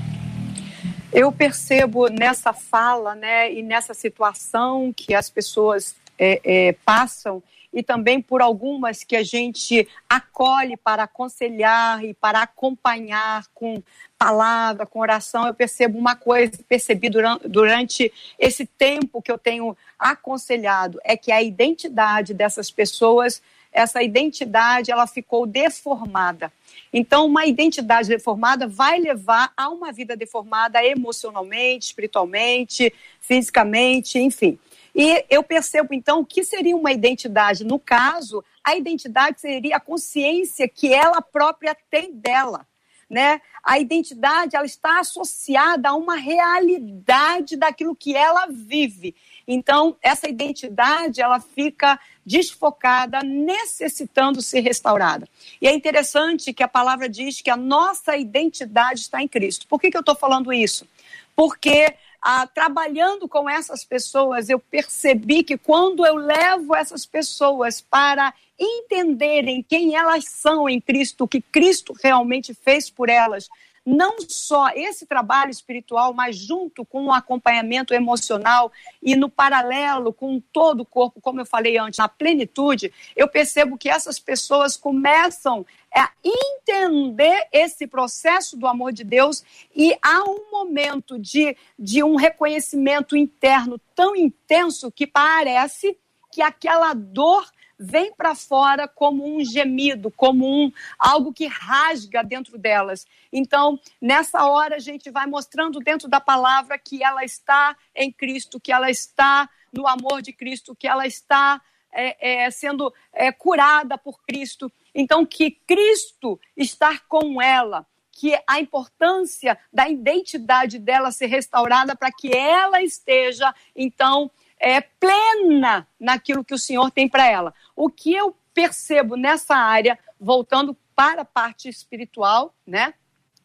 Eu 1.12 1.32
percebo 1.32 2.10
nessa 2.10 2.52
fala, 2.52 3.16
né, 3.16 3.52
e 3.54 3.64
nessa 3.64 3.94
situação 3.94 4.94
que 4.94 5.14
as 5.14 5.30
pessoas 5.30 5.96
é, 6.20 6.42
é, 6.44 6.74
passam 6.86 7.42
e 7.74 7.84
também 7.84 8.22
por 8.22 8.42
algumas 8.42 9.04
que 9.04 9.16
a 9.16 9.24
gente 9.24 9.88
acolhe 10.10 10.76
para 10.76 11.04
aconselhar 11.04 12.04
e 12.04 12.14
para 12.14 12.42
acompanhar 12.42 13.46
com 13.54 13.82
palavra, 14.18 14.86
com 14.86 15.00
oração. 15.00 15.46
Eu 15.46 15.54
percebo 15.54 15.98
uma 15.98 16.16
coisa, 16.16 16.52
percebi 16.68 17.10
durante, 17.10 17.48
durante 17.48 18.14
esse 18.40 18.66
tempo 18.66 19.22
que 19.22 19.32
eu 19.32 19.38
tenho 19.38 19.78
aconselhado, 19.98 21.00
é 21.04 21.16
que 21.16 21.32
a 21.32 21.42
identidade 21.42 22.34
dessas 22.34 22.72
pessoas, 22.72 23.42
essa 23.72 24.02
identidade, 24.02 24.92
ela 24.92 25.06
ficou 25.06 25.46
deformada. 25.46 26.52
Então, 26.92 27.26
uma 27.26 27.46
identidade 27.46 28.08
deformada 28.08 28.68
vai 28.68 29.00
levar 29.00 29.52
a 29.56 29.70
uma 29.70 29.92
vida 29.92 30.16
deformada 30.16 30.84
emocionalmente, 30.84 31.88
espiritualmente, 31.88 32.94
fisicamente, 33.20 34.18
enfim. 34.20 34.58
E 34.96 35.24
eu 35.30 35.44
percebo, 35.44 35.94
então, 35.94 36.26
que 36.26 36.44
seria 36.44 36.76
uma 36.76 36.92
identidade. 36.92 37.64
No 37.64 37.78
caso, 37.78 38.44
a 38.64 38.76
identidade 38.76 39.40
seria 39.40 39.78
a 39.78 39.80
consciência 39.80 40.68
que 40.68 40.92
ela 40.92 41.22
própria 41.22 41.78
tem 41.90 42.12
dela. 42.12 42.66
Né? 43.10 43.40
A 43.64 43.80
identidade 43.80 44.56
ela 44.56 44.66
está 44.66 45.00
associada 45.00 45.90
a 45.90 45.96
uma 45.96 46.16
realidade 46.16 47.56
daquilo 47.56 47.96
que 47.96 48.16
ela 48.16 48.48
vive. 48.48 49.16
Então, 49.48 49.96
essa 50.02 50.28
identidade 50.28 51.22
ela 51.22 51.40
fica 51.40 51.98
desfocada, 52.26 53.22
necessitando 53.24 54.42
ser 54.42 54.60
restaurada. 54.60 55.28
E 55.62 55.68
é 55.68 55.74
interessante 55.74 56.54
que 56.54 56.62
a 56.62 56.68
palavra 56.68 57.08
diz 57.08 57.42
que 57.42 57.50
a 57.50 57.56
nossa 57.56 58.18
identidade 58.18 59.00
está 59.00 59.22
em 59.22 59.28
Cristo. 59.28 59.66
Por 59.68 59.80
que, 59.80 59.90
que 59.90 59.96
eu 59.96 60.02
estou 60.02 60.16
falando 60.16 60.52
isso? 60.52 60.86
Porque 61.34 61.96
ah, 62.22 62.46
trabalhando 62.46 63.28
com 63.28 63.50
essas 63.50 63.86
pessoas, 63.86 64.50
eu 64.50 64.60
percebi 64.60 65.44
que 65.44 65.58
quando 65.58 66.06
eu 66.06 66.16
levo 66.16 66.76
essas 66.76 67.06
pessoas 67.06 67.80
para 67.80 68.34
entenderem 68.60 69.64
quem 69.64 69.96
elas 69.96 70.26
são 70.26 70.68
em 70.68 70.82
Cristo, 70.82 71.24
o 71.24 71.28
que 71.28 71.40
Cristo 71.40 71.96
realmente 72.04 72.54
fez 72.54 72.90
por 72.90 73.08
elas, 73.08 73.48
não 73.90 74.18
só 74.28 74.68
esse 74.76 75.06
trabalho 75.06 75.50
espiritual, 75.50 76.14
mas 76.14 76.36
junto 76.36 76.84
com 76.84 77.06
o 77.06 77.14
acompanhamento 77.14 77.94
emocional 77.94 78.70
e 79.02 79.16
no 79.16 79.30
paralelo 79.30 80.12
com 80.12 80.42
todo 80.52 80.82
o 80.82 80.86
corpo, 80.86 81.22
como 81.22 81.40
eu 81.40 81.46
falei 81.46 81.78
antes, 81.78 81.98
na 81.98 82.10
plenitude, 82.10 82.94
eu 83.16 83.30
percebo 83.30 83.78
que 83.78 83.88
essas 83.88 84.20
pessoas 84.20 84.76
começam 84.76 85.66
a 85.96 86.12
entender 86.22 87.48
esse 87.54 87.88
processo 87.88 88.58
do 88.58 88.68
amor 88.68 88.92
de 88.92 89.06
Deus 89.06 89.42
e 89.74 89.98
há 90.02 90.22
um 90.30 90.52
momento 90.52 91.18
de, 91.18 91.56
de 91.80 92.04
um 92.04 92.18
reconhecimento 92.18 93.16
interno 93.16 93.80
tão 93.96 94.18
intenso 94.18 94.92
que 94.92 95.08
parece 95.08 95.98
que 96.30 96.42
aquela 96.42 96.94
dor 96.94 97.50
vem 97.78 98.12
para 98.14 98.34
fora 98.34 98.88
como 98.88 99.26
um 99.26 99.44
gemido, 99.44 100.12
como 100.12 100.46
um 100.46 100.72
algo 100.98 101.32
que 101.32 101.46
rasga 101.46 102.24
dentro 102.24 102.58
delas. 102.58 103.06
Então, 103.32 103.80
nessa 104.02 104.46
hora 104.46 104.78
a 104.78 104.80
gente 104.80 105.10
vai 105.12 105.28
mostrando 105.28 105.80
dentro 105.80 106.08
da 106.08 106.20
palavra 106.20 106.78
que 106.78 107.04
ela 107.04 107.24
está 107.24 107.76
em 107.96 108.12
Cristo, 108.12 108.60
que 108.60 108.72
ela 108.72 108.90
está 108.90 109.50
no 109.72 109.88
amor 109.88 110.22
de 110.22 110.34
Cristo, 110.34 110.76
que 110.76 110.88
ela 110.88 111.06
está 111.06 111.62
é, 111.92 112.46
é, 112.46 112.52
sendo 112.52 112.94
é, 113.14 113.32
curada 113.32 113.98
por 113.98 114.22
Cristo. 114.24 114.72
Então, 114.94 115.26
que 115.26 115.52
Cristo 115.52 116.40
está 116.56 116.98
com 117.08 117.42
ela 117.42 117.86
que 118.12 118.36
a 118.48 118.60
importância 118.60 119.60
da 119.72 119.88
identidade 119.88 120.80
dela 120.80 121.12
ser 121.12 121.28
restaurada 121.28 121.96
para 121.96 122.12
que 122.12 122.36
ela 122.36 122.82
esteja, 122.82 123.54
então, 123.76 124.32
é, 124.60 124.82
plena 124.82 125.88
naquilo 126.00 126.44
que 126.44 126.54
o 126.54 126.58
Senhor 126.58 126.90
tem 126.90 127.08
para 127.08 127.28
ela. 127.28 127.54
O 127.78 127.92
que 127.92 128.12
eu 128.12 128.36
percebo 128.56 129.16
nessa 129.16 129.56
área, 129.56 130.00
voltando 130.20 130.76
para 130.96 131.22
a 131.22 131.26
parte 131.26 131.70
espiritual, 131.70 132.56
né? 132.66 132.96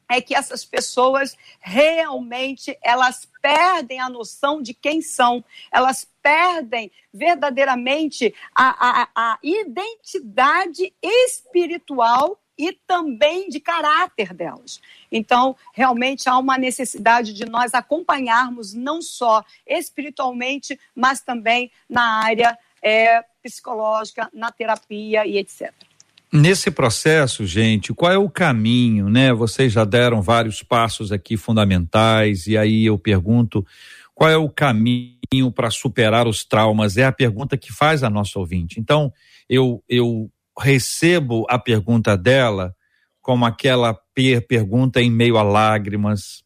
É 0.09 0.23
que 0.23 0.35
essas 0.35 0.65
pessoas 0.65 1.37
realmente 1.61 2.79
elas 2.83 3.29
perdem 3.43 4.01
a 4.01 4.09
noção 4.09 4.63
de 4.63 4.73
quem 4.73 5.03
são, 5.03 5.45
elas 5.71 6.11
perdem 6.23 6.91
verdadeiramente 7.13 8.35
a, 8.55 9.03
a, 9.03 9.09
a 9.15 9.39
identidade 9.43 10.95
espiritual 11.03 12.41
e 12.57 12.73
também 12.73 13.51
de 13.51 13.61
caráter 13.61 14.33
delas. 14.33 14.81
Então, 15.11 15.57
realmente 15.75 16.27
há 16.29 16.39
uma 16.39 16.57
necessidade 16.57 17.35
de 17.35 17.45
nós 17.45 17.75
acompanharmos 17.75 18.73
não 18.73 19.03
só 19.03 19.45
espiritualmente, 19.67 20.79
mas 20.95 21.21
também 21.21 21.71
na 21.89 22.23
área 22.23 22.59
é, 22.83 23.25
psicológica, 23.43 24.29
na 24.33 24.51
terapia 24.53 25.27
e 25.27 25.39
etc. 25.39 25.73
Nesse 26.33 26.71
processo, 26.71 27.45
gente, 27.45 27.93
qual 27.93 28.11
é 28.11 28.17
o 28.17 28.31
caminho, 28.31 29.11
né? 29.11 29.35
Vocês 29.35 29.71
já 29.71 29.85
deram 29.85 30.23
vários 30.23 30.63
passos 30.63 31.13
aqui 31.13 31.37
fundamentais 31.37 32.47
e 32.47 32.57
aí 32.57 32.87
eu 32.87 32.99
pergunto, 32.99 33.67
qual 34.15 34.31
é 34.31 34.37
o 34.37 34.49
caminho 34.49 35.53
para 35.55 35.71
superar 35.71 36.27
os 36.27 36.43
traumas? 36.43 36.97
É 36.97 37.05
a 37.05 37.13
pergunta 37.13 37.59
que 37.59 37.71
faz 37.71 38.03
a 38.03 38.09
nossa 38.09 38.39
ouvinte. 38.39 38.81
Então, 38.81 39.13
eu 39.47 39.83
eu 39.87 40.31
recebo 40.59 41.45
a 41.51 41.59
pergunta 41.59 42.17
dela 42.17 42.75
como 43.21 43.45
aquela 43.45 43.95
per 44.15 44.47
pergunta 44.47 45.01
em 45.01 45.11
meio 45.11 45.37
a 45.37 45.43
lágrimas, 45.43 46.43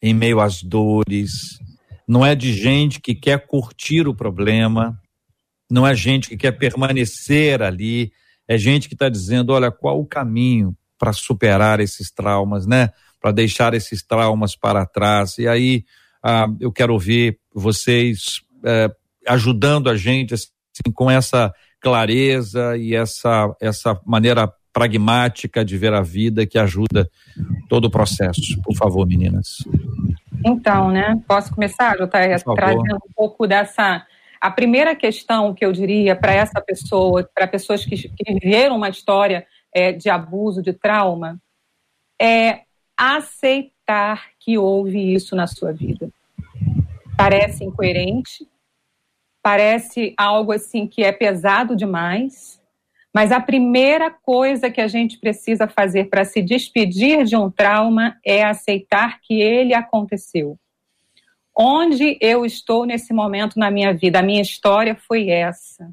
em 0.00 0.14
meio 0.14 0.40
às 0.40 0.62
dores. 0.62 1.58
Não 2.06 2.24
é 2.24 2.34
de 2.34 2.52
gente 2.52 3.00
que 3.00 3.14
quer 3.14 3.46
curtir 3.46 4.06
o 4.06 4.14
problema, 4.14 4.96
não 5.70 5.86
é 5.86 5.94
gente 5.94 6.28
que 6.28 6.36
quer 6.36 6.52
permanecer 6.52 7.62
ali, 7.62 8.12
é 8.48 8.56
gente 8.56 8.88
que 8.88 8.94
está 8.94 9.08
dizendo: 9.08 9.52
olha, 9.52 9.70
qual 9.70 10.00
o 10.00 10.06
caminho 10.06 10.76
para 10.98 11.12
superar 11.12 11.80
esses 11.80 12.10
traumas, 12.10 12.66
né? 12.66 12.90
Para 13.20 13.32
deixar 13.32 13.74
esses 13.74 14.02
traumas 14.02 14.56
para 14.56 14.86
trás. 14.86 15.38
E 15.38 15.46
aí 15.46 15.84
ah, 16.22 16.46
eu 16.60 16.72
quero 16.72 16.92
ouvir 16.92 17.38
vocês 17.54 18.40
eh, 18.64 18.90
ajudando 19.28 19.88
a 19.88 19.96
gente 19.96 20.34
assim, 20.34 20.50
com 20.94 21.10
essa 21.10 21.52
clareza 21.80 22.76
e 22.76 22.94
essa, 22.94 23.54
essa 23.60 24.00
maneira 24.04 24.50
pragmática 24.72 25.64
de 25.64 25.78
ver 25.78 25.94
a 25.94 26.02
vida 26.02 26.46
que 26.46 26.58
ajuda 26.58 27.08
todo 27.68 27.86
o 27.86 27.90
processo. 27.90 28.60
Por 28.62 28.76
favor, 28.76 29.06
meninas. 29.06 29.58
Então, 30.44 30.90
né? 30.90 31.14
Posso 31.26 31.54
começar, 31.54 31.96
JR, 31.96 32.54
trazendo 32.54 32.96
um 32.96 33.12
pouco 33.14 33.46
dessa. 33.46 34.04
A 34.40 34.50
primeira 34.50 34.94
questão 34.94 35.54
que 35.54 35.64
eu 35.64 35.72
diria 35.72 36.14
para 36.14 36.32
essa 36.32 36.60
pessoa, 36.60 37.28
para 37.34 37.46
pessoas 37.46 37.84
que, 37.84 37.96
que 37.96 38.32
viveram 38.34 38.76
uma 38.76 38.88
história 38.88 39.46
é, 39.74 39.92
de 39.92 40.08
abuso, 40.08 40.62
de 40.62 40.72
trauma, 40.72 41.40
é 42.20 42.62
aceitar 42.96 44.30
que 44.38 44.56
houve 44.56 45.14
isso 45.14 45.36
na 45.36 45.46
sua 45.46 45.72
vida. 45.72 46.10
Parece 47.16 47.64
incoerente, 47.64 48.48
parece 49.42 50.14
algo 50.16 50.52
assim 50.52 50.86
que 50.86 51.02
é 51.02 51.12
pesado 51.12 51.76
demais, 51.76 52.60
mas 53.14 53.32
a 53.32 53.40
primeira 53.40 54.10
coisa 54.10 54.70
que 54.70 54.80
a 54.80 54.88
gente 54.88 55.18
precisa 55.18 55.66
fazer 55.66 56.10
para 56.10 56.24
se 56.24 56.42
despedir 56.42 57.24
de 57.24 57.36
um 57.36 57.50
trauma 57.50 58.18
é 58.24 58.44
aceitar 58.44 59.20
que 59.20 59.40
ele 59.40 59.72
aconteceu. 59.72 60.58
Onde 61.58 62.18
eu 62.20 62.44
estou 62.44 62.84
nesse 62.84 63.14
momento 63.14 63.58
na 63.58 63.70
minha 63.70 63.94
vida? 63.94 64.18
A 64.18 64.22
minha 64.22 64.42
história 64.42 64.94
foi 64.94 65.30
essa. 65.30 65.90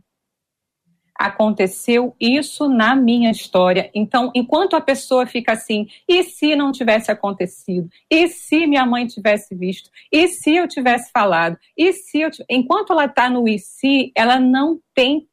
aconteceu 1.17 2.15
isso 2.19 2.67
na 2.67 2.95
minha 2.95 3.31
história. 3.31 3.89
Então, 3.93 4.31
enquanto 4.35 4.75
a 4.75 4.81
pessoa 4.81 5.25
fica 5.25 5.53
assim, 5.53 5.87
e 6.07 6.23
se 6.23 6.55
não 6.55 6.71
tivesse 6.71 7.11
acontecido? 7.11 7.87
E 8.09 8.27
se 8.27 8.67
minha 8.67 8.85
mãe 8.85 9.07
tivesse 9.07 9.55
visto? 9.55 9.89
E 10.11 10.27
se 10.27 10.55
eu 10.55 10.67
tivesse 10.67 11.11
falado? 11.11 11.57
E 11.77 11.93
se 11.93 12.19
eu 12.19 12.29
enquanto 12.49 12.91
ela 12.91 13.05
está 13.05 13.29
no 13.29 13.47
e 13.47 13.57
se, 13.59 14.11
ela 14.15 14.39
não 14.39 14.81
tem 14.93 15.27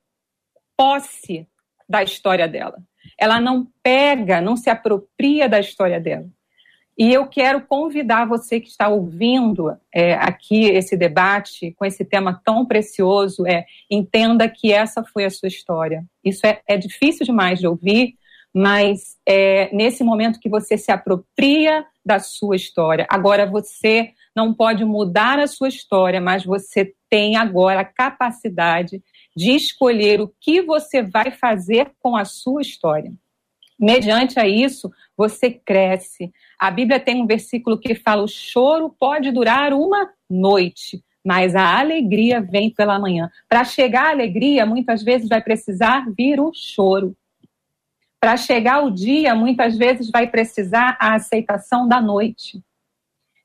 posse 0.76 1.49
da 1.89 2.03
história 2.05 2.47
dela. 2.47 2.78
Ela 3.18 3.41
não 3.41 3.66
pega, 3.83 4.41
não 4.41 4.57
se 4.57 4.70
apropria 4.70 5.49
da 5.49 5.59
história 5.59 6.01
dela. 6.01 6.28
E 7.01 7.14
eu 7.14 7.26
quero 7.26 7.62
convidar 7.62 8.26
você 8.26 8.61
que 8.61 8.68
está 8.68 8.86
ouvindo 8.90 9.74
é, 9.90 10.12
aqui 10.16 10.64
esse 10.66 10.98
debate 10.98 11.72
com 11.78 11.86
esse 11.86 12.05
tema 12.05 12.38
tão 12.44 12.66
precioso, 12.66 13.46
é 13.46 13.64
entenda 13.90 14.46
que 14.46 14.70
essa 14.70 15.03
foi 15.03 15.24
a 15.24 15.30
sua 15.30 15.48
história. 15.48 16.05
Isso 16.22 16.46
é, 16.46 16.61
é 16.68 16.76
difícil 16.76 17.24
demais 17.24 17.59
de 17.59 17.66
ouvir, 17.66 18.16
mas 18.53 19.16
é 19.24 19.74
nesse 19.74 20.05
momento 20.05 20.38
que 20.38 20.51
você 20.51 20.76
se 20.76 20.92
apropria 20.92 21.86
da 22.05 22.18
sua 22.18 22.55
história. 22.55 23.07
Agora 23.09 23.46
você 23.46 24.11
não 24.36 24.53
pode 24.53 24.84
mudar 24.84 25.38
a 25.38 25.46
sua 25.46 25.68
história, 25.68 26.20
mas 26.20 26.44
você 26.44 26.92
tem 27.09 27.34
agora 27.34 27.80
a 27.80 27.84
capacidade 27.84 29.03
de 29.34 29.53
escolher 29.53 30.20
o 30.20 30.30
que 30.38 30.61
você 30.61 31.03
vai 31.03 31.30
fazer 31.30 31.92
com 31.98 32.14
a 32.14 32.26
sua 32.26 32.61
história. 32.61 33.11
Mediante 33.80 34.38
a 34.38 34.46
isso, 34.46 34.92
você 35.16 35.51
cresce. 35.51 36.30
A 36.61 36.70
Bíblia 36.70 37.00
tem 37.00 37.22
um 37.22 37.26
versículo 37.26 37.78
que 37.78 37.94
fala: 37.94 38.22
o 38.22 38.28
choro 38.28 38.94
pode 39.00 39.30
durar 39.30 39.72
uma 39.72 40.11
noite, 40.28 41.02
mas 41.24 41.56
a 41.56 41.78
alegria 41.78 42.38
vem 42.38 42.68
pela 42.68 42.98
manhã. 42.98 43.30
Para 43.48 43.64
chegar 43.64 44.08
à 44.08 44.11
alegria, 44.11 44.66
muitas 44.66 45.02
vezes 45.02 45.26
vai 45.26 45.40
precisar 45.40 46.04
vir 46.14 46.38
o 46.38 46.52
choro. 46.54 47.16
Para 48.20 48.36
chegar 48.36 48.84
o 48.84 48.90
dia, 48.90 49.34
muitas 49.34 49.78
vezes 49.78 50.11
vai 50.11 50.26
precisar 50.26 50.98
a 51.00 51.14
aceitação 51.14 51.88
da 51.88 51.98
noite. 52.02 52.62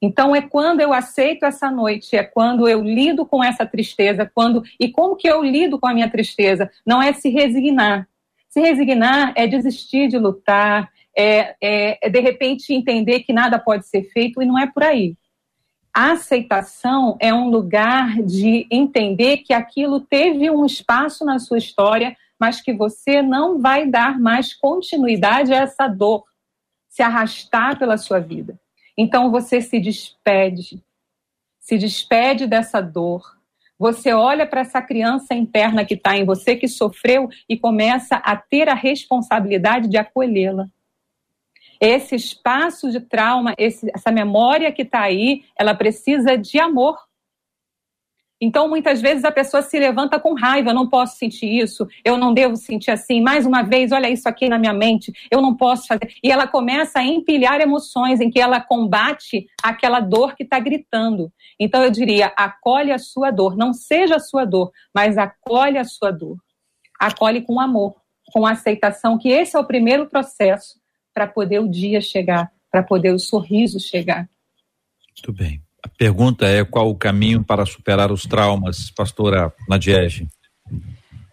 Então 0.01 0.35
é 0.35 0.41
quando 0.41 0.81
eu 0.81 0.91
aceito 0.91 1.45
essa 1.45 1.71
noite, 1.71 2.17
é 2.17 2.23
quando 2.23 2.67
eu 2.67 2.83
lido 2.83 3.25
com 3.25 3.41
essa 3.41 3.65
tristeza, 3.65 4.29
quando 4.35 4.61
e 4.77 4.91
como 4.91 5.15
que 5.15 5.27
eu 5.27 5.41
lido 5.41 5.79
com 5.79 5.87
a 5.87 5.93
minha 5.93 6.09
tristeza? 6.09 6.69
Não 6.85 7.01
é 7.01 7.13
se 7.13 7.29
resignar, 7.29 8.05
se 8.49 8.59
resignar 8.59 9.31
é 9.37 9.47
desistir 9.47 10.09
de 10.09 10.17
lutar, 10.17 10.91
é, 11.17 11.55
é, 11.61 12.07
é, 12.07 12.09
de 12.09 12.19
repente 12.19 12.73
entender 12.73 13.21
que 13.21 13.33
nada 13.33 13.57
pode 13.57 13.87
ser 13.87 14.03
feito 14.11 14.41
e 14.41 14.45
não 14.45 14.59
é 14.59 14.67
por 14.67 14.83
aí. 14.83 15.15
A 15.93 16.11
aceitação 16.11 17.17
é 17.21 17.33
um 17.33 17.49
lugar 17.49 18.21
de 18.21 18.67
entender 18.69 19.37
que 19.37 19.53
aquilo 19.53 20.01
teve 20.01 20.49
um 20.49 20.65
espaço 20.65 21.23
na 21.23 21.39
sua 21.39 21.57
história, 21.57 22.15
mas 22.37 22.59
que 22.59 22.73
você 22.73 23.21
não 23.21 23.61
vai 23.61 23.87
dar 23.87 24.19
mais 24.19 24.53
continuidade 24.53 25.53
a 25.53 25.61
essa 25.61 25.87
dor 25.87 26.25
se 26.89 27.01
arrastar 27.01 27.79
pela 27.79 27.97
sua 27.97 28.19
vida. 28.19 28.59
Então 28.97 29.31
você 29.31 29.61
se 29.61 29.79
despede, 29.79 30.83
se 31.59 31.77
despede 31.77 32.45
dessa 32.45 32.81
dor, 32.81 33.35
você 33.77 34.13
olha 34.13 34.47
para 34.47 34.61
essa 34.61 34.81
criança 34.81 35.33
interna 35.33 35.83
que 35.83 35.95
está 35.95 36.17
em 36.17 36.25
você, 36.25 36.55
que 36.55 36.67
sofreu, 36.67 37.29
e 37.47 37.57
começa 37.57 38.15
a 38.15 38.35
ter 38.35 38.69
a 38.69 38.73
responsabilidade 38.73 39.89
de 39.89 39.97
acolhê-la. 39.97 40.69
Esse 41.79 42.15
espaço 42.15 42.89
de 42.91 42.99
trauma, 42.99 43.53
esse, 43.57 43.89
essa 43.93 44.11
memória 44.11 44.71
que 44.71 44.83
está 44.83 45.01
aí, 45.01 45.43
ela 45.57 45.75
precisa 45.75 46.37
de 46.37 46.59
amor. 46.59 46.97
Então, 48.39 48.67
muitas 48.67 49.01
vezes 49.01 49.23
a 49.23 49.31
pessoa 49.31 49.63
se 49.63 49.79
levanta 49.79 50.19
com 50.19 50.33
raiva, 50.33 50.69
eu 50.69 50.73
não 50.73 50.89
posso 50.89 51.17
sentir 51.17 51.47
isso, 51.47 51.87
eu 52.03 52.17
não 52.17 52.33
devo 52.33 52.57
sentir 52.57 52.91
assim, 52.91 53.21
mais 53.21 53.45
uma 53.45 53.63
vez, 53.63 53.93
olha 53.93 54.09
isso 54.09 54.27
aqui 54.27 54.49
na 54.49 54.59
minha 54.59 54.73
mente, 54.73 55.11
eu 55.31 55.41
não 55.41 55.55
posso 55.55 55.87
fazer. 55.87 56.13
E 56.21 56.29
ela 56.29 56.45
começa 56.45 56.99
a 56.99 57.03
empilhar 57.03 57.61
emoções 57.61 58.19
em 58.19 58.29
que 58.29 58.39
ela 58.39 58.59
combate 58.59 59.47
aquela 59.63 60.01
dor 60.01 60.35
que 60.35 60.43
está 60.43 60.59
gritando. 60.59 61.31
Então, 61.59 61.81
eu 61.81 61.89
diria, 61.89 62.33
acolhe 62.35 62.91
a 62.91 62.99
sua 62.99 63.31
dor, 63.31 63.55
não 63.55 63.73
seja 63.73 64.17
a 64.17 64.19
sua 64.19 64.43
dor, 64.43 64.71
mas 64.93 65.17
acolhe 65.17 65.77
a 65.77 65.85
sua 65.85 66.11
dor. 66.11 66.37
Acolhe 66.99 67.41
com 67.41 67.59
amor, 67.59 67.95
com 68.33 68.45
aceitação, 68.45 69.17
que 69.17 69.29
esse 69.29 69.55
é 69.55 69.59
o 69.59 69.65
primeiro 69.65 70.09
processo 70.09 70.75
para 71.15 71.25
poder 71.25 71.59
o 71.59 71.67
dia 71.69 72.01
chegar, 72.01 72.51
para 72.69 72.83
poder 72.83 73.13
o 73.13 73.19
sorriso 73.19 73.79
chegar. 73.79 74.29
Muito 75.15 75.31
bem. 75.31 75.61
A 75.81 75.87
pergunta 75.87 76.45
é 76.45 76.65
qual 76.65 76.89
o 76.89 76.97
caminho 76.97 77.41
para 77.41 77.65
superar 77.65 78.11
os 78.11 78.23
traumas, 78.23 78.91
pastora 78.91 79.53
Nadiege? 79.69 80.27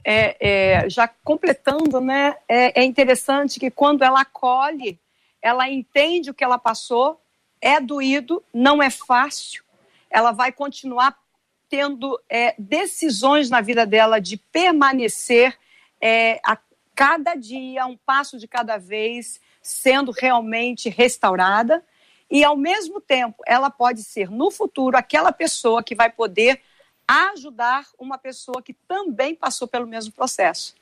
É, 0.05 0.37
é, 0.85 0.89
já 0.89 1.09
completando, 1.09 2.01
né, 2.01 2.37
é, 2.49 2.81
é 2.81 2.85
interessante 2.85 3.59
que 3.59 3.71
quando 3.71 4.03
ela 4.05 4.21
acolhe, 4.21 5.01
ela 5.41 5.69
entende 5.69 6.31
o 6.31 6.35
que 6.35 6.45
ela 6.45 6.59
passou, 6.59 7.21
é 7.61 7.81
doído, 7.81 8.43
não 8.55 8.81
é 8.81 8.91
fácil, 8.91 9.65
ela 10.11 10.31
vai 10.31 10.53
continuar 10.53 11.17
tendo 11.69 12.21
é, 12.29 12.55
decisões 12.59 13.49
na 13.49 13.61
vida 13.61 13.87
dela 13.87 14.21
de 14.21 14.37
permanecer 14.37 15.57
é, 16.01 16.39
a 16.45 16.59
cada 16.95 17.35
dia, 17.35 17.87
um 17.87 17.97
passo 17.97 18.39
de 18.39 18.47
cada 18.47 18.77
vez, 18.77 19.41
sendo 19.63 20.11
realmente 20.11 20.89
restaurada 20.89 21.85
e, 22.31 22.43
ao 22.43 22.57
mesmo 22.57 23.01
tempo, 23.01 23.43
ela 23.47 23.71
pode 23.71 24.03
ser, 24.03 24.31
no 24.31 24.51
futuro, 24.51 24.97
aquela 24.97 25.33
pessoa 25.33 25.83
que 25.83 25.95
vai 25.95 26.11
poder 26.11 26.61
ajudar 27.07 27.87
uma 27.99 28.19
pessoa 28.19 28.63
que 28.63 28.73
também 28.73 29.35
passou 29.35 29.69
pelo 29.69 29.87
mesmo 29.87 30.13
processo. 30.13 30.75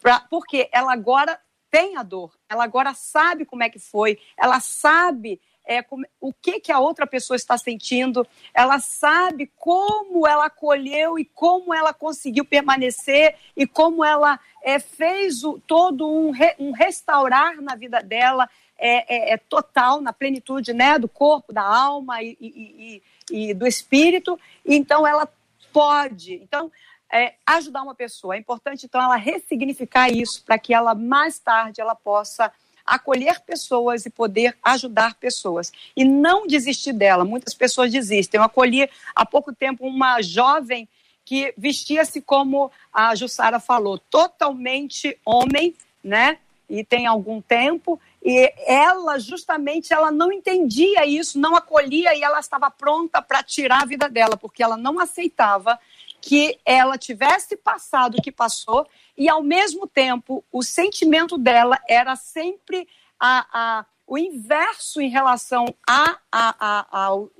Pra, 0.00 0.20
porque 0.20 0.68
ela 0.72 0.92
agora 0.92 1.38
tem 1.70 1.96
a 1.96 2.02
dor, 2.02 2.32
ela 2.48 2.64
agora 2.64 2.94
sabe 2.94 3.44
como 3.44 3.62
é 3.62 3.68
que 3.68 3.78
foi, 3.78 4.18
ela 4.36 4.60
sabe 4.60 5.40
é, 5.66 5.84
o 6.20 6.32
que, 6.32 6.60
que 6.60 6.72
a 6.72 6.78
outra 6.78 7.06
pessoa 7.06 7.36
está 7.36 7.56
sentindo, 7.56 8.26
ela 8.52 8.78
sabe 8.78 9.50
como 9.56 10.26
ela 10.26 10.46
acolheu 10.46 11.18
e 11.18 11.24
como 11.24 11.72
ela 11.72 11.94
conseguiu 11.94 12.44
permanecer 12.44 13.36
e 13.56 13.66
como 13.66 14.04
ela 14.04 14.38
é, 14.62 14.78
fez 14.78 15.42
o, 15.42 15.58
todo 15.66 16.10
um, 16.10 16.30
re, 16.30 16.54
um 16.58 16.72
restaurar 16.72 17.60
na 17.60 17.74
vida 17.74 18.00
dela, 18.00 18.48
é, 18.76 19.14
é, 19.14 19.34
é, 19.34 19.36
total, 19.36 20.00
na 20.00 20.12
plenitude 20.12 20.72
né, 20.72 20.98
do 20.98 21.08
corpo, 21.08 21.52
da 21.52 21.62
alma 21.62 22.22
e, 22.22 22.36
e, 22.40 23.02
e, 23.30 23.48
e 23.48 23.54
do 23.54 23.66
espírito. 23.66 24.38
Então, 24.66 25.06
ela 25.06 25.28
pode. 25.72 26.34
Então, 26.34 26.70
é, 27.12 27.34
ajudar 27.46 27.82
uma 27.82 27.94
pessoa. 27.94 28.34
É 28.34 28.38
importante, 28.38 28.86
então, 28.86 29.00
ela 29.00 29.16
ressignificar 29.16 30.10
isso 30.10 30.44
para 30.44 30.58
que 30.58 30.74
ela, 30.74 30.94
mais 30.94 31.38
tarde, 31.38 31.80
ela 31.80 31.94
possa 31.94 32.52
acolher 32.84 33.40
pessoas 33.40 34.04
e 34.06 34.10
poder 34.10 34.56
ajudar 34.62 35.14
pessoas. 35.14 35.72
E 35.96 36.04
não 36.04 36.46
desistir 36.46 36.92
dela. 36.92 37.24
Muitas 37.24 37.54
pessoas 37.54 37.90
desistem. 37.90 38.38
Eu 38.38 38.44
acolhi 38.44 38.88
há 39.14 39.24
pouco 39.24 39.54
tempo 39.54 39.86
uma 39.86 40.20
jovem 40.22 40.88
que 41.24 41.54
vestia-se 41.56 42.20
como 42.20 42.70
a 42.92 43.14
Jussara 43.14 43.58
falou, 43.58 43.98
totalmente 43.98 45.18
homem, 45.24 45.74
né? 46.02 46.38
E 46.68 46.84
tem 46.84 47.06
algum 47.06 47.40
tempo, 47.40 48.00
e 48.22 48.52
ela, 48.66 49.18
justamente, 49.18 49.92
ela 49.92 50.10
não 50.10 50.32
entendia 50.32 51.04
isso, 51.04 51.38
não 51.38 51.54
acolhia 51.54 52.16
e 52.16 52.22
ela 52.22 52.40
estava 52.40 52.70
pronta 52.70 53.20
para 53.20 53.42
tirar 53.42 53.82
a 53.82 53.86
vida 53.86 54.08
dela, 54.08 54.36
porque 54.36 54.62
ela 54.62 54.76
não 54.76 54.98
aceitava 54.98 55.78
que 56.26 56.58
ela 56.64 56.96
tivesse 56.96 57.54
passado 57.54 58.16
o 58.16 58.22
que 58.22 58.32
passou 58.32 58.88
e, 59.14 59.28
ao 59.28 59.42
mesmo 59.42 59.86
tempo, 59.86 60.42
o 60.50 60.62
sentimento 60.62 61.36
dela 61.36 61.78
era 61.86 62.16
sempre 62.16 62.88
a, 63.20 63.46
a 63.52 63.86
o 64.06 64.18
inverso 64.18 65.00
em 65.00 65.08
relação 65.08 65.66
a, 65.86 66.18
a, 66.30 66.54
a, 66.60 67.04
ao, 67.06 67.30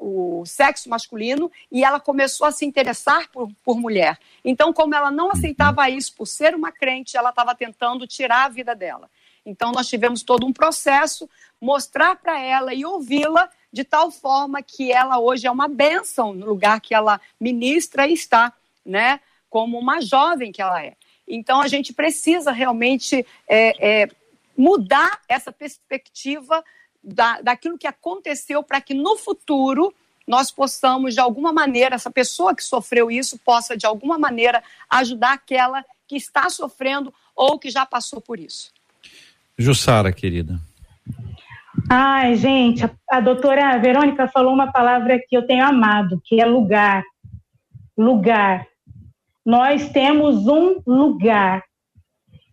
o 0.00 0.44
sexo 0.46 0.88
masculino 0.88 1.50
e 1.70 1.84
ela 1.84 1.98
começou 1.98 2.46
a 2.46 2.52
se 2.52 2.64
interessar 2.64 3.28
por, 3.30 3.48
por 3.64 3.76
mulher. 3.76 4.18
Então, 4.44 4.72
como 4.72 4.94
ela 4.94 5.10
não 5.10 5.30
aceitava 5.30 5.88
isso 5.88 6.14
por 6.14 6.26
ser 6.26 6.54
uma 6.54 6.70
crente, 6.72 7.16
ela 7.16 7.30
estava 7.30 7.54
tentando 7.54 8.06
tirar 8.06 8.44
a 8.44 8.48
vida 8.48 8.74
dela. 8.74 9.10
Então, 9.48 9.72
nós 9.72 9.88
tivemos 9.88 10.22
todo 10.22 10.46
um 10.46 10.52
processo, 10.52 11.28
mostrar 11.58 12.16
para 12.16 12.38
ela 12.38 12.74
e 12.74 12.84
ouvi-la 12.84 13.48
de 13.72 13.82
tal 13.82 14.10
forma 14.10 14.62
que 14.62 14.92
ela 14.92 15.18
hoje 15.18 15.46
é 15.46 15.50
uma 15.50 15.66
bênção 15.66 16.34
no 16.34 16.44
lugar 16.44 16.82
que 16.82 16.94
ela 16.94 17.18
ministra 17.40 18.06
e 18.06 18.12
está, 18.12 18.52
né? 18.84 19.20
Como 19.48 19.78
uma 19.78 20.02
jovem 20.02 20.52
que 20.52 20.60
ela 20.60 20.84
é. 20.84 20.94
Então, 21.26 21.62
a 21.62 21.66
gente 21.66 21.94
precisa 21.94 22.52
realmente 22.52 23.26
é, 23.48 24.02
é, 24.02 24.08
mudar 24.54 25.22
essa 25.26 25.50
perspectiva 25.50 26.62
da, 27.02 27.40
daquilo 27.40 27.78
que 27.78 27.86
aconteceu 27.86 28.62
para 28.62 28.82
que 28.82 28.92
no 28.92 29.16
futuro 29.16 29.94
nós 30.26 30.50
possamos, 30.50 31.14
de 31.14 31.20
alguma 31.20 31.54
maneira, 31.54 31.94
essa 31.94 32.10
pessoa 32.10 32.54
que 32.54 32.62
sofreu 32.62 33.10
isso 33.10 33.38
possa, 33.38 33.74
de 33.74 33.86
alguma 33.86 34.18
maneira, 34.18 34.62
ajudar 34.90 35.32
aquela 35.32 35.82
que 36.06 36.16
está 36.16 36.50
sofrendo 36.50 37.14
ou 37.34 37.58
que 37.58 37.70
já 37.70 37.86
passou 37.86 38.20
por 38.20 38.38
isso. 38.38 38.76
Jussara, 39.58 40.12
querida. 40.12 40.60
Ai, 41.90 42.36
gente, 42.36 42.84
a, 42.84 42.90
a 43.10 43.20
doutora 43.20 43.76
Verônica 43.78 44.28
falou 44.28 44.52
uma 44.52 44.70
palavra 44.70 45.18
que 45.18 45.36
eu 45.36 45.46
tenho 45.46 45.64
amado, 45.64 46.20
que 46.24 46.40
é 46.40 46.46
lugar. 46.46 47.02
Lugar. 47.96 48.64
nós 49.44 49.90
temos 49.90 50.46
um 50.46 50.80
lugar. 50.86 51.64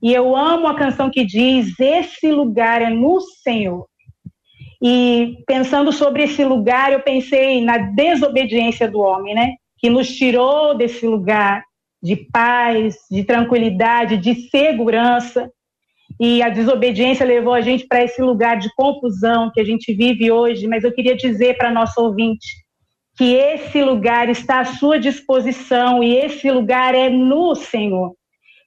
E 0.02 0.14
eu 0.14 0.36
amo 0.36 0.68
a 0.68 0.76
canção 0.76 1.10
que 1.10 1.24
diz: 1.24 1.80
Esse 1.80 2.32
lugar 2.32 2.82
é 2.82 2.90
no 2.90 3.22
Senhor. 3.22 3.86
E 4.82 5.44
pensando 5.48 5.92
sobre 5.92 6.24
esse 6.24 6.44
lugar, 6.44 6.92
eu 6.92 7.02
pensei 7.02 7.64
na 7.64 7.78
desobediência 7.78 8.90
do 8.90 9.00
homem, 9.00 9.34
né? 9.34 9.54
Que 9.78 9.90
nos 9.90 10.10
tirou 10.16 10.76
desse 10.76 11.08
lugar 11.08 11.64
de 12.02 12.16
paz, 12.16 12.98
de 13.10 13.24
tranquilidade, 13.24 14.18
de 14.18 14.50
segurança. 14.50 15.50
E 16.20 16.42
a 16.42 16.50
desobediência 16.50 17.26
levou 17.26 17.54
a 17.54 17.62
gente 17.62 17.86
para 17.88 18.04
esse 18.04 18.22
lugar 18.22 18.58
de 18.58 18.74
confusão 18.76 19.52
que 19.54 19.60
a 19.60 19.66
gente 19.66 19.94
vive 19.94 20.32
hoje. 20.32 20.68
Mas 20.68 20.84
eu 20.84 20.94
queria 20.94 21.16
dizer 21.16 21.58
para 21.58 21.72
nosso 21.72 22.02
ouvinte 22.02 22.46
que 23.18 23.34
esse 23.34 23.82
lugar 23.82 24.30
está 24.30 24.60
à 24.60 24.66
sua 24.66 25.00
disposição 25.00 26.04
e 26.04 26.16
esse 26.16 26.50
lugar 26.52 26.94
é 26.94 27.10
no 27.10 27.56
Senhor. 27.56 28.14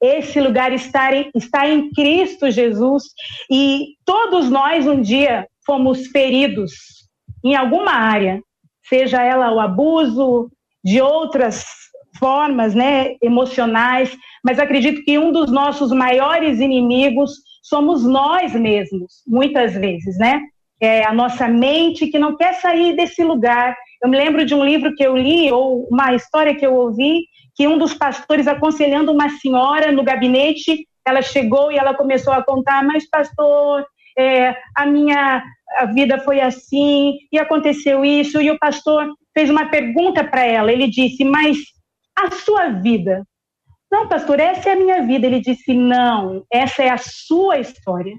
Esse 0.01 0.41
lugar 0.41 0.73
está 0.73 1.15
em, 1.15 1.31
está 1.35 1.69
em 1.69 1.91
Cristo 1.91 2.51
Jesus 2.51 3.05
e 3.51 3.95
todos 4.05 4.49
nós 4.49 4.87
um 4.87 5.01
dia 5.01 5.47
fomos 5.67 6.07
feridos 6.07 6.73
em 7.45 7.55
alguma 7.55 7.93
área, 7.93 8.41
seja 8.89 9.23
ela 9.23 9.53
o 9.53 9.61
abuso 9.61 10.51
de 10.85 11.01
outras 11.01 11.65
formas, 12.19 12.75
né, 12.75 13.17
emocionais, 13.23 14.17
mas 14.45 14.59
acredito 14.59 15.05
que 15.05 15.19
um 15.19 15.33
dos 15.33 15.51
nossos 15.51 15.93
maiores 15.93 16.61
inimigos 16.61 17.33
somos 17.63 18.05
nós 18.05 18.55
mesmos, 18.55 19.23
muitas 19.27 19.75
vezes, 19.75 20.19
né? 20.19 20.41
É 20.81 21.05
a 21.05 21.13
nossa 21.13 21.49
mente 21.49 22.07
que 22.07 22.19
não 22.19 22.37
quer 22.37 22.55
sair 22.55 22.95
desse 22.95 23.25
lugar. 23.25 23.77
Eu 24.03 24.09
me 24.09 24.17
lembro 24.17 24.45
de 24.45 24.55
um 24.55 24.65
livro 24.65 24.95
que 24.95 25.05
eu 25.05 25.17
li 25.17 25.51
ou 25.51 25.89
uma 25.91 26.15
história 26.15 26.55
que 26.55 26.65
eu 26.65 26.75
ouvi 26.75 27.25
que 27.57 27.67
um 27.67 27.77
dos 27.77 27.93
pastores 27.93 28.47
aconselhando 28.47 29.11
uma 29.11 29.29
senhora 29.31 29.91
no 29.91 30.05
gabinete, 30.05 30.87
ela 31.05 31.21
chegou 31.21 31.73
e 31.73 31.77
ela 31.77 31.93
começou 31.93 32.33
a 32.33 32.45
contar, 32.45 32.85
mas 32.85 33.11
pastor, 33.11 33.85
é, 34.17 34.55
a 34.77 34.87
minha 34.87 35.43
a 35.77 35.87
vida 35.87 36.19
foi 36.21 36.41
assim 36.41 37.15
e 37.31 37.39
aconteceu 37.39 38.05
isso 38.05 38.41
e 38.41 38.51
o 38.51 38.59
pastor 38.59 39.13
fez 39.35 39.51
uma 39.51 39.67
pergunta 39.67 40.25
para 40.25 40.45
ela. 40.45 40.73
Ele 40.73 40.89
disse, 40.89 41.25
mas 41.25 41.59
a 42.25 42.31
sua 42.31 42.69
vida? 42.69 43.25
Não, 43.91 44.09
pastor, 44.09 44.39
essa 44.41 44.71
é 44.71 44.73
a 44.73 44.77
minha 44.77 45.03
vida. 45.03 45.27
Ele 45.27 45.41
disse, 45.41 45.73
não, 45.73 46.45
essa 46.53 46.83
é 46.83 46.91
a 46.91 46.99
sua 46.99 47.59
história. 47.59 48.15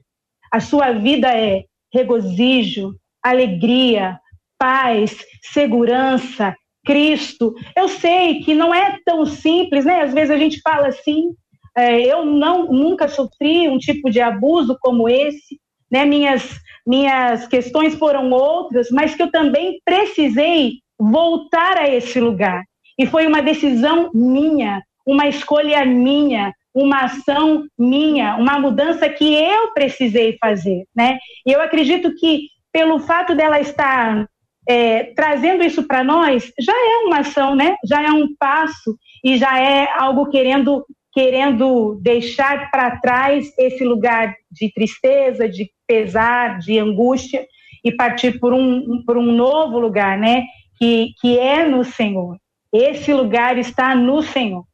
A 0.51 0.59
sua 0.59 0.91
vida 0.93 1.27
é 1.27 1.65
regozijo, 1.93 2.95
alegria, 3.23 4.19
paz, 4.57 5.17
segurança, 5.43 6.55
Cristo. 6.85 7.53
Eu 7.75 7.87
sei 7.87 8.41
que 8.41 8.55
não 8.55 8.73
é 8.73 8.97
tão 9.05 9.25
simples, 9.25 9.85
né? 9.85 10.01
Às 10.01 10.13
vezes 10.13 10.31
a 10.31 10.37
gente 10.37 10.59
fala 10.61 10.87
assim, 10.87 11.33
é, 11.77 12.01
eu 12.01 12.25
não 12.25 12.71
nunca 12.71 13.07
sofri 13.07 13.69
um 13.69 13.77
tipo 13.77 14.09
de 14.09 14.19
abuso 14.19 14.77
como 14.81 15.07
esse, 15.07 15.59
né? 15.91 16.05
Minhas 16.05 16.59
minhas 16.87 17.47
questões 17.47 17.93
foram 17.93 18.31
outras, 18.31 18.89
mas 18.89 19.13
que 19.13 19.21
eu 19.21 19.29
também 19.29 19.79
precisei 19.85 20.79
voltar 20.99 21.77
a 21.77 21.87
esse 21.87 22.19
lugar. 22.19 22.63
E 22.99 23.05
foi 23.05 23.25
uma 23.25 23.41
decisão 23.41 24.11
minha, 24.13 24.83
uma 25.05 25.25
escolha 25.27 25.85
minha, 25.85 26.53
uma 26.75 27.05
ação 27.05 27.65
minha, 27.77 28.35
uma 28.35 28.59
mudança 28.59 29.07
que 29.07 29.33
eu 29.33 29.73
precisei 29.73 30.37
fazer, 30.39 30.85
né? 30.93 31.17
E 31.45 31.51
eu 31.53 31.61
acredito 31.61 32.13
que 32.15 32.47
pelo 32.73 32.99
fato 32.99 33.33
dela 33.33 33.59
estar 33.59 34.27
é, 34.67 35.05
trazendo 35.15 35.63
isso 35.63 35.87
para 35.87 36.03
nós, 36.03 36.51
já 36.59 36.73
é 36.73 37.05
uma 37.05 37.19
ação, 37.19 37.55
né? 37.55 37.77
Já 37.85 38.03
é 38.03 38.11
um 38.11 38.35
passo 38.37 38.97
e 39.23 39.37
já 39.37 39.57
é 39.57 39.87
algo 39.97 40.29
querendo 40.29 40.85
querendo 41.11 41.99
deixar 42.01 42.69
para 42.69 42.97
trás 42.97 43.51
esse 43.57 43.83
lugar 43.83 44.35
de 44.51 44.71
tristeza, 44.71 45.49
de 45.49 45.71
pesar, 45.87 46.59
de 46.59 46.77
angústia 46.77 47.47
e 47.83 47.91
partir 47.91 48.39
por 48.39 48.53
um, 48.53 49.03
por 49.05 49.17
um 49.17 49.31
novo 49.31 49.79
lugar, 49.79 50.17
né? 50.19 50.43
Que, 50.77 51.13
que 51.19 51.37
é 51.39 51.67
no 51.67 51.83
Senhor. 51.83 52.37
Esse 52.71 53.13
lugar 53.13 53.57
está 53.57 53.95
no 53.95 54.21
Senhor. 54.21 54.65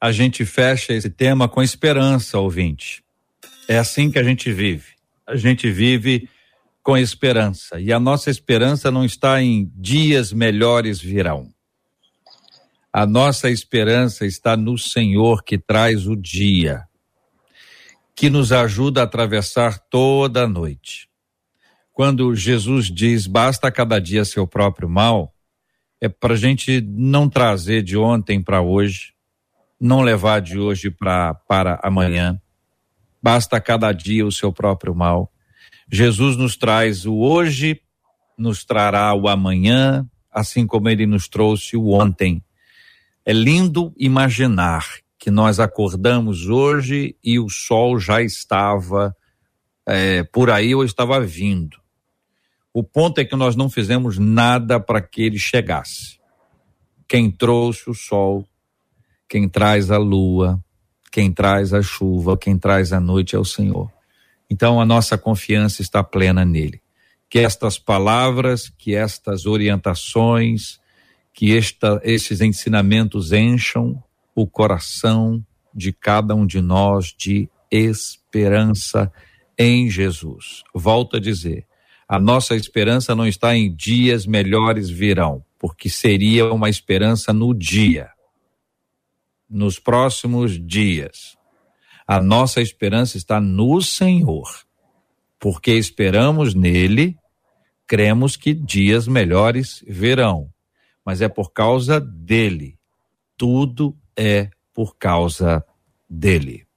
A 0.00 0.12
gente 0.12 0.44
fecha 0.44 0.92
esse 0.92 1.10
tema 1.10 1.48
com 1.48 1.60
esperança, 1.60 2.38
ouvinte. 2.38 3.02
É 3.68 3.78
assim 3.78 4.10
que 4.10 4.18
a 4.18 4.22
gente 4.22 4.52
vive. 4.52 4.92
A 5.26 5.36
gente 5.36 5.70
vive 5.70 6.28
com 6.82 6.96
esperança. 6.96 7.80
E 7.80 7.92
a 7.92 7.98
nossa 7.98 8.30
esperança 8.30 8.90
não 8.90 9.04
está 9.04 9.42
em 9.42 9.70
dias 9.74 10.32
melhores 10.32 11.00
virão. 11.00 11.52
A 12.92 13.04
nossa 13.04 13.50
esperança 13.50 14.24
está 14.24 14.56
no 14.56 14.78
Senhor 14.78 15.42
que 15.44 15.58
traz 15.58 16.06
o 16.06 16.16
dia, 16.16 16.84
que 18.14 18.30
nos 18.30 18.52
ajuda 18.52 19.02
a 19.02 19.04
atravessar 19.04 19.78
toda 19.78 20.44
a 20.44 20.48
noite. 20.48 21.08
Quando 21.92 22.34
Jesus 22.34 22.86
diz 22.86 23.26
basta 23.26 23.70
cada 23.70 24.00
dia 24.00 24.24
seu 24.24 24.46
próprio 24.46 24.88
mal, 24.88 25.34
é 26.00 26.08
para 26.08 26.34
a 26.34 26.36
gente 26.36 26.80
não 26.80 27.28
trazer 27.28 27.82
de 27.82 27.96
ontem 27.96 28.42
para 28.42 28.60
hoje, 28.60 29.14
não 29.80 30.02
levar 30.02 30.40
de 30.40 30.58
hoje 30.58 30.90
pra, 30.90 31.34
para 31.34 31.80
amanhã. 31.82 32.40
Basta 33.22 33.60
cada 33.60 33.92
dia 33.92 34.26
o 34.26 34.32
seu 34.32 34.52
próprio 34.52 34.94
mal 34.94 35.32
Jesus 35.90 36.36
nos 36.36 36.54
traz 36.56 37.06
o 37.06 37.16
hoje, 37.16 37.80
nos 38.36 38.62
trará 38.62 39.14
o 39.14 39.26
amanhã, 39.26 40.06
assim 40.30 40.66
como 40.66 40.88
ele 40.88 41.06
nos 41.06 41.28
trouxe 41.28 41.76
o 41.76 41.88
ontem. 41.88 42.44
É 43.24 43.32
lindo 43.32 43.94
imaginar 43.96 44.84
que 45.18 45.30
nós 45.30 45.58
acordamos 45.58 46.46
hoje 46.48 47.16
e 47.24 47.38
o 47.38 47.48
sol 47.48 47.98
já 47.98 48.22
estava 48.22 49.16
é, 49.86 50.22
por 50.24 50.50
aí 50.50 50.74
ou 50.74 50.84
estava 50.84 51.18
vindo. 51.20 51.78
O 52.78 52.84
ponto 52.84 53.18
é 53.18 53.24
que 53.24 53.34
nós 53.34 53.56
não 53.56 53.68
fizemos 53.68 54.18
nada 54.18 54.78
para 54.78 55.00
que 55.00 55.22
ele 55.22 55.36
chegasse. 55.36 56.20
Quem 57.08 57.28
trouxe 57.28 57.90
o 57.90 57.92
sol, 57.92 58.46
quem 59.28 59.48
traz 59.48 59.90
a 59.90 59.98
lua, 59.98 60.62
quem 61.10 61.32
traz 61.32 61.74
a 61.74 61.82
chuva, 61.82 62.38
quem 62.38 62.56
traz 62.56 62.92
a 62.92 63.00
noite 63.00 63.34
é 63.34 63.38
o 63.38 63.44
Senhor. 63.44 63.90
Então 64.48 64.80
a 64.80 64.84
nossa 64.84 65.18
confiança 65.18 65.82
está 65.82 66.04
plena 66.04 66.44
nele. 66.44 66.80
Que 67.28 67.40
estas 67.40 67.80
palavras, 67.80 68.72
que 68.78 68.94
estas 68.94 69.44
orientações, 69.44 70.78
que 71.34 71.56
esta, 71.56 72.00
esses 72.04 72.40
ensinamentos 72.40 73.32
encham 73.32 74.00
o 74.36 74.46
coração 74.46 75.44
de 75.74 75.92
cada 75.92 76.32
um 76.32 76.46
de 76.46 76.60
nós 76.60 77.12
de 77.12 77.50
esperança 77.72 79.12
em 79.58 79.90
Jesus. 79.90 80.62
Volto 80.72 81.16
a 81.16 81.20
dizer, 81.20 81.66
a 82.08 82.18
nossa 82.18 82.56
esperança 82.56 83.14
não 83.14 83.26
está 83.26 83.54
em 83.54 83.74
dias 83.74 84.24
melhores 84.24 84.88
virão, 84.88 85.44
porque 85.58 85.90
seria 85.90 86.50
uma 86.50 86.70
esperança 86.70 87.34
no 87.34 87.52
dia, 87.52 88.10
nos 89.48 89.78
próximos 89.78 90.58
dias. 90.58 91.36
A 92.06 92.22
nossa 92.22 92.62
esperança 92.62 93.18
está 93.18 93.38
no 93.38 93.82
Senhor, 93.82 94.48
porque 95.38 95.72
esperamos 95.72 96.54
nele, 96.54 97.14
cremos 97.86 98.36
que 98.36 98.54
dias 98.54 99.06
melhores 99.06 99.84
virão, 99.86 100.50
mas 101.04 101.20
é 101.20 101.28
por 101.28 101.52
causa 101.52 102.00
dele. 102.00 102.78
Tudo 103.36 103.94
é 104.16 104.48
por 104.72 104.96
causa 104.96 105.62
dele. 106.08 106.67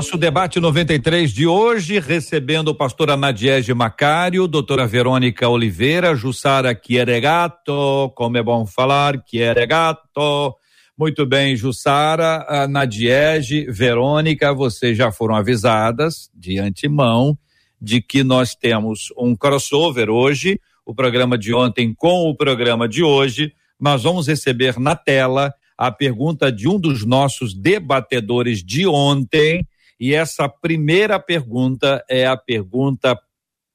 Nosso 0.00 0.16
debate 0.16 0.58
93 0.58 1.30
de 1.30 1.46
hoje, 1.46 1.98
recebendo 2.00 2.68
o 2.68 2.74
pastor 2.74 3.10
Anadiege 3.10 3.74
Macário, 3.74 4.48
doutora 4.48 4.86
Verônica 4.86 5.46
Oliveira, 5.46 6.14
Jussara 6.14 6.74
Chieregato, 6.74 8.10
como 8.14 8.38
é 8.38 8.42
bom 8.42 8.64
falar, 8.64 9.22
Chieregato. 9.28 10.54
Muito 10.96 11.26
bem, 11.26 11.54
Jussara, 11.54 12.66
Nadiege, 12.66 13.66
Verônica, 13.70 14.54
vocês 14.54 14.96
já 14.96 15.12
foram 15.12 15.34
avisadas 15.34 16.30
de 16.34 16.58
antemão 16.58 17.36
de 17.78 18.00
que 18.00 18.24
nós 18.24 18.54
temos 18.54 19.12
um 19.18 19.36
crossover 19.36 20.08
hoje, 20.08 20.58
o 20.86 20.94
programa 20.94 21.36
de 21.36 21.52
ontem 21.52 21.92
com 21.92 22.22
o 22.22 22.34
programa 22.34 22.88
de 22.88 23.02
hoje. 23.02 23.52
Nós 23.78 24.04
vamos 24.04 24.26
receber 24.26 24.80
na 24.80 24.96
tela 24.96 25.52
a 25.76 25.92
pergunta 25.92 26.50
de 26.50 26.66
um 26.66 26.80
dos 26.80 27.04
nossos 27.04 27.52
debatedores 27.52 28.64
de 28.64 28.86
ontem. 28.86 29.66
E 30.00 30.14
essa 30.14 30.48
primeira 30.48 31.20
pergunta 31.20 32.02
é 32.08 32.26
a 32.26 32.34
pergunta 32.34 33.20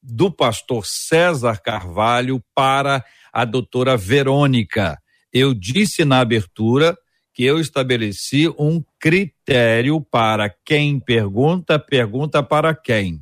do 0.02 0.32
pastor 0.32 0.84
César 0.84 1.62
Carvalho 1.62 2.44
para 2.56 3.06
a 3.32 3.46
doutora 3.46 3.96
Verônica. 3.96 5.00
Eu 5.32 5.54
disse 5.54 6.04
na 6.04 6.22
abertura 6.22 6.98
que 7.32 7.44
eu 7.44 7.60
estabeleci 7.60 8.48
um 8.58 8.84
critério 9.00 10.02
para 10.02 10.50
quem 10.50 11.00
pergunta, 11.00 11.78
pergunta 11.78 12.42
para 12.42 12.74
quem. 12.74 13.22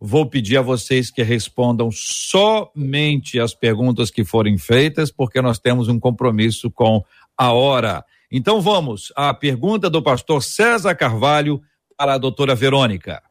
Vou 0.00 0.24
pedir 0.24 0.56
a 0.56 0.62
vocês 0.62 1.10
que 1.10 1.22
respondam 1.22 1.90
somente 1.92 3.38
as 3.38 3.54
perguntas 3.54 4.10
que 4.10 4.24
forem 4.24 4.56
feitas, 4.56 5.10
porque 5.12 5.42
nós 5.42 5.58
temos 5.58 5.86
um 5.88 6.00
compromisso 6.00 6.70
com 6.70 7.04
a 7.36 7.52
hora. 7.52 8.04
Então 8.30 8.60
vamos 8.60 9.12
à 9.14 9.34
pergunta 9.34 9.90
do 9.90 10.02
pastor 10.02 10.42
César 10.42 10.94
Carvalho 10.94 11.60
para 11.96 12.14
a 12.14 12.18
doutora 12.18 12.54
Verônica. 12.54 13.22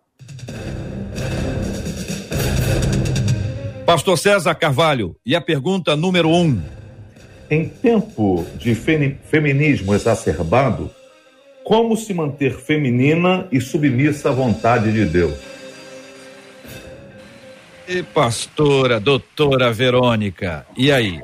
Pastor 3.85 4.17
César 4.17 4.55
Carvalho, 4.55 5.17
e 5.25 5.35
a 5.35 5.41
pergunta 5.41 5.95
número 5.95 6.29
um. 6.29 6.61
Em 7.49 7.67
tempo 7.67 8.45
de 8.55 8.73
feminismo 8.73 9.93
exacerbado, 9.93 10.89
como 11.63 11.97
se 11.97 12.13
manter 12.13 12.57
feminina 12.57 13.47
e 13.51 13.59
submissa 13.59 14.29
à 14.29 14.31
vontade 14.31 14.91
de 14.93 15.05
Deus? 15.05 15.37
E 17.87 18.01
pastora, 18.01 18.99
doutora 18.99 19.73
Verônica, 19.73 20.65
e 20.77 20.91
aí? 20.91 21.21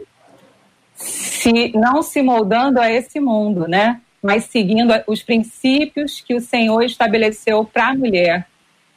Se 0.95 1.71
não 1.73 2.03
se 2.03 2.21
moldando 2.21 2.81
a 2.81 2.91
esse 2.91 3.19
mundo, 3.19 3.67
né? 3.67 4.01
Mas 4.27 4.43
seguindo 4.43 4.91
os 5.07 5.23
princípios 5.23 6.19
que 6.19 6.35
o 6.35 6.41
Senhor 6.41 6.83
estabeleceu 6.83 7.63
para 7.63 7.87
a 7.87 7.95
mulher. 7.95 8.45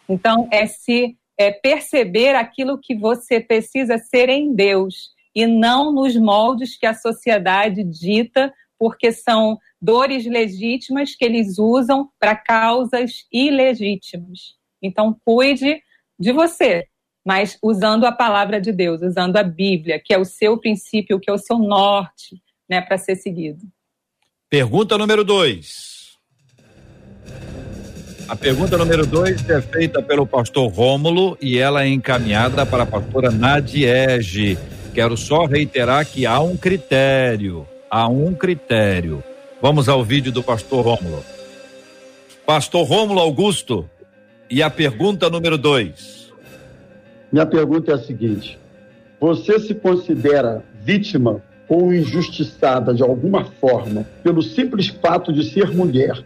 Então, 0.08 0.48
é 0.50 0.66
se 0.66 1.16
é 1.38 1.52
perceber 1.52 2.34
aquilo 2.34 2.76
que 2.76 2.96
você 2.96 3.38
precisa 3.38 3.96
ser 3.96 4.28
em 4.28 4.52
Deus 4.52 5.10
e 5.32 5.46
não 5.46 5.92
nos 5.92 6.16
moldes 6.16 6.76
que 6.76 6.84
a 6.84 6.94
sociedade 6.94 7.84
dita, 7.84 8.52
porque 8.76 9.12
são 9.12 9.56
dores 9.80 10.26
legítimas 10.26 11.14
que 11.14 11.24
eles 11.24 11.60
usam 11.60 12.10
para 12.18 12.34
causas 12.34 13.24
ilegítimas. 13.32 14.56
Então, 14.82 15.16
cuide 15.24 15.80
de 16.18 16.32
você, 16.32 16.88
mas 17.24 17.56
usando 17.62 18.04
a 18.04 18.10
palavra 18.10 18.60
de 18.60 18.72
Deus, 18.72 19.00
usando 19.00 19.36
a 19.36 19.44
Bíblia, 19.44 20.02
que 20.04 20.12
é 20.12 20.18
o 20.18 20.24
seu 20.24 20.58
princípio, 20.58 21.20
que 21.20 21.30
é 21.30 21.32
o 21.32 21.38
seu 21.38 21.56
norte, 21.56 22.42
né, 22.68 22.80
para 22.80 22.98
ser 22.98 23.14
seguido. 23.14 23.60
Pergunta 24.51 24.98
número 24.98 25.22
dois. 25.22 26.18
A 28.26 28.34
pergunta 28.34 28.76
número 28.76 29.07
dois 29.07 29.48
é 29.48 29.62
feita 29.62 30.03
pelo 30.03 30.26
pastor 30.26 30.68
Rômulo 30.72 31.38
e 31.40 31.57
ela 31.57 31.84
é 31.84 31.86
encaminhada 31.86 32.66
para 32.66 32.82
a 32.82 32.86
pastora 32.86 33.30
Nadiege. 33.30 34.59
Quero 34.92 35.16
só 35.16 35.44
reiterar 35.44 36.05
que 36.05 36.26
há 36.26 36.40
um 36.40 36.57
critério, 36.57 37.64
há 37.88 38.09
um 38.09 38.34
critério. 38.34 39.22
Vamos 39.62 39.88
ao 39.88 40.03
vídeo 40.03 40.32
do 40.32 40.42
pastor 40.42 40.84
Rômulo. 40.84 41.24
Pastor 42.44 42.84
Rômulo 42.84 43.20
Augusto, 43.20 43.88
e 44.51 44.64
a 44.64 44.68
pergunta 44.68 45.30
número 45.30 45.57
dois. 45.57 46.32
Minha 47.30 47.46
pergunta 47.46 47.92
é 47.92 47.94
a 47.94 47.98
seguinte: 47.98 48.59
você 49.20 49.61
se 49.61 49.76
considera 49.76 50.64
vítima 50.82 51.40
ou 51.70 51.94
injustiçada 51.94 52.92
de 52.92 53.02
alguma 53.02 53.44
forma 53.44 54.04
pelo 54.22 54.42
simples 54.42 54.88
fato 54.88 55.32
de 55.32 55.50
ser 55.50 55.70
mulher? 55.70 56.22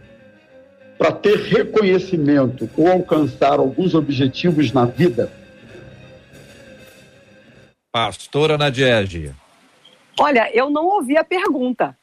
para 0.97 1.11
ter 1.11 1.37
reconhecimento 1.37 2.69
ou 2.77 2.87
alcançar 2.87 3.59
alguns 3.59 3.93
objetivos 3.93 4.71
na 4.71 4.85
vida? 4.85 5.31
Pastora 7.91 8.57
Nadiege. 8.57 9.33
Olha, 10.19 10.49
eu 10.53 10.69
não 10.69 10.85
ouvi 10.85 11.17
a 11.17 11.23
pergunta. 11.23 11.97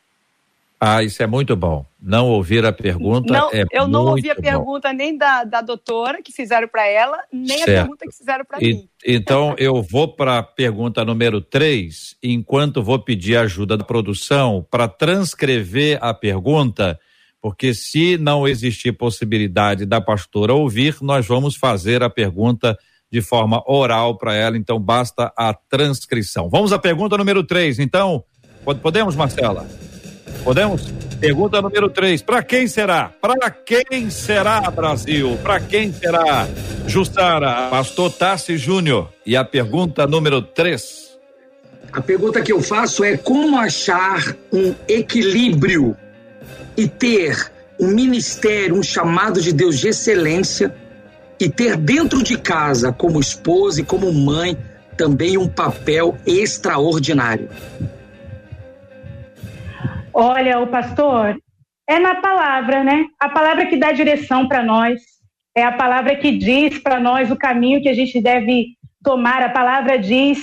Ah, 0.85 1.01
isso 1.01 1.23
é 1.23 1.29
muito 1.29 1.55
bom. 1.55 1.87
Não 2.01 2.29
ouvir 2.29 2.67
a 2.67 2.73
pergunta 2.73 3.33
não, 3.33 3.51
é 3.53 3.65
Eu 3.71 3.87
não 3.87 4.07
ouvi 4.07 4.29
a 4.29 4.35
bom. 4.35 4.41
pergunta 4.41 4.93
nem 4.93 5.17
da, 5.17 5.45
da 5.45 5.61
doutora 5.61 6.21
que 6.21 6.33
fizeram 6.33 6.67
para 6.67 6.85
ela, 6.89 7.23
nem 7.33 7.59
certo. 7.59 7.71
a 7.71 7.73
pergunta 7.83 8.07
que 8.09 8.17
fizeram 8.17 8.45
para 8.45 8.59
mim. 8.59 8.89
Então, 9.07 9.55
eu 9.59 9.81
vou 9.81 10.09
para 10.09 10.39
a 10.39 10.43
pergunta 10.43 11.05
número 11.05 11.41
3, 11.41 12.17
enquanto 12.21 12.83
vou 12.83 12.99
pedir 12.99 13.37
ajuda 13.37 13.77
da 13.77 13.85
produção 13.85 14.67
para 14.69 14.89
transcrever 14.89 15.99
a 16.03 16.13
pergunta 16.13 16.99
porque 17.41 17.75
se 17.75 18.17
não 18.19 18.47
existir 18.47 18.93
possibilidade 18.93 19.87
da 19.87 20.01
pastora 20.01 20.53
ouvir, 20.53 20.97
nós 21.01 21.27
vamos 21.27 21.57
fazer 21.57 22.03
a 22.03 22.11
pergunta 22.11 22.77
de 23.11 23.21
forma 23.21 23.63
oral 23.67 24.17
para 24.17 24.35
ela, 24.35 24.57
então 24.57 24.81
basta 24.81 25.33
a 25.37 25.55
transcrição. 25.55 26.49
Vamos 26.49 26.73
à 26.73 26.79
pergunta 26.79 27.17
número 27.17 27.45
3, 27.45 27.79
então. 27.79 28.25
Podemos, 28.81 29.15
Marcela? 29.15 29.67
Podemos? 30.45 30.93
Pergunta 31.21 31.63
número 31.63 31.89
3. 31.89 32.21
Para 32.23 32.43
quem 32.43 32.67
será? 32.67 33.13
Para 33.21 33.51
quem 33.51 34.11
será, 34.11 34.61
Brasil? 34.71 35.39
Para 35.43 35.61
quem 35.61 35.93
será? 35.93 36.49
Jussara, 36.87 37.69
Pastor 37.71 38.11
Tassi 38.11 38.57
Júnior. 38.57 39.09
E 39.25 39.37
a 39.37 39.45
pergunta 39.45 40.07
número 40.07 40.43
3. 40.43 41.13
A 41.93 42.01
pergunta 42.01 42.41
que 42.41 42.53
eu 42.53 42.61
faço 42.61 43.05
é 43.05 43.17
como 43.17 43.59
achar 43.59 44.35
um 44.53 44.75
equilíbrio 44.89 45.97
e 46.77 46.89
ter 46.89 47.53
um 47.79 47.89
ministério, 47.89 48.75
um 48.75 48.83
chamado 48.83 49.41
de 49.41 49.53
Deus 49.53 49.79
de 49.79 49.89
excelência 49.89 50.75
e 51.39 51.49
ter 51.49 51.77
dentro 51.77 52.23
de 52.23 52.39
casa, 52.39 52.93
como 52.93 53.21
esposa 53.21 53.81
e 53.81 53.85
como 53.85 54.13
mãe, 54.13 54.57
também 54.97 55.37
um 55.37 55.49
papel 55.49 56.17
extraordinário. 56.27 57.49
Olha, 60.15 60.61
o 60.61 60.67
pastor, 60.67 61.37
é 61.89 61.99
na 61.99 62.17
palavra, 62.17 62.85
né? 62.85 63.07
A 63.19 63.29
palavra 63.29 63.67
que 63.67 63.77
dá 63.77 63.93
direção 63.93 64.47
para 64.47 64.63
nós, 64.63 65.01
é 65.57 65.63
a 65.63 65.73
palavra 65.73 66.17
que 66.17 66.33
diz 66.33 66.79
para 66.79 67.01
nós 67.01 67.31
o 67.31 67.37
caminho 67.37 67.83
que 67.83 67.89
a 67.89 67.95
gente 67.95 68.21
deve 68.21 68.69
tomar. 69.03 69.43
A 69.43 69.49
palavra 69.49 69.99
diz 69.99 70.39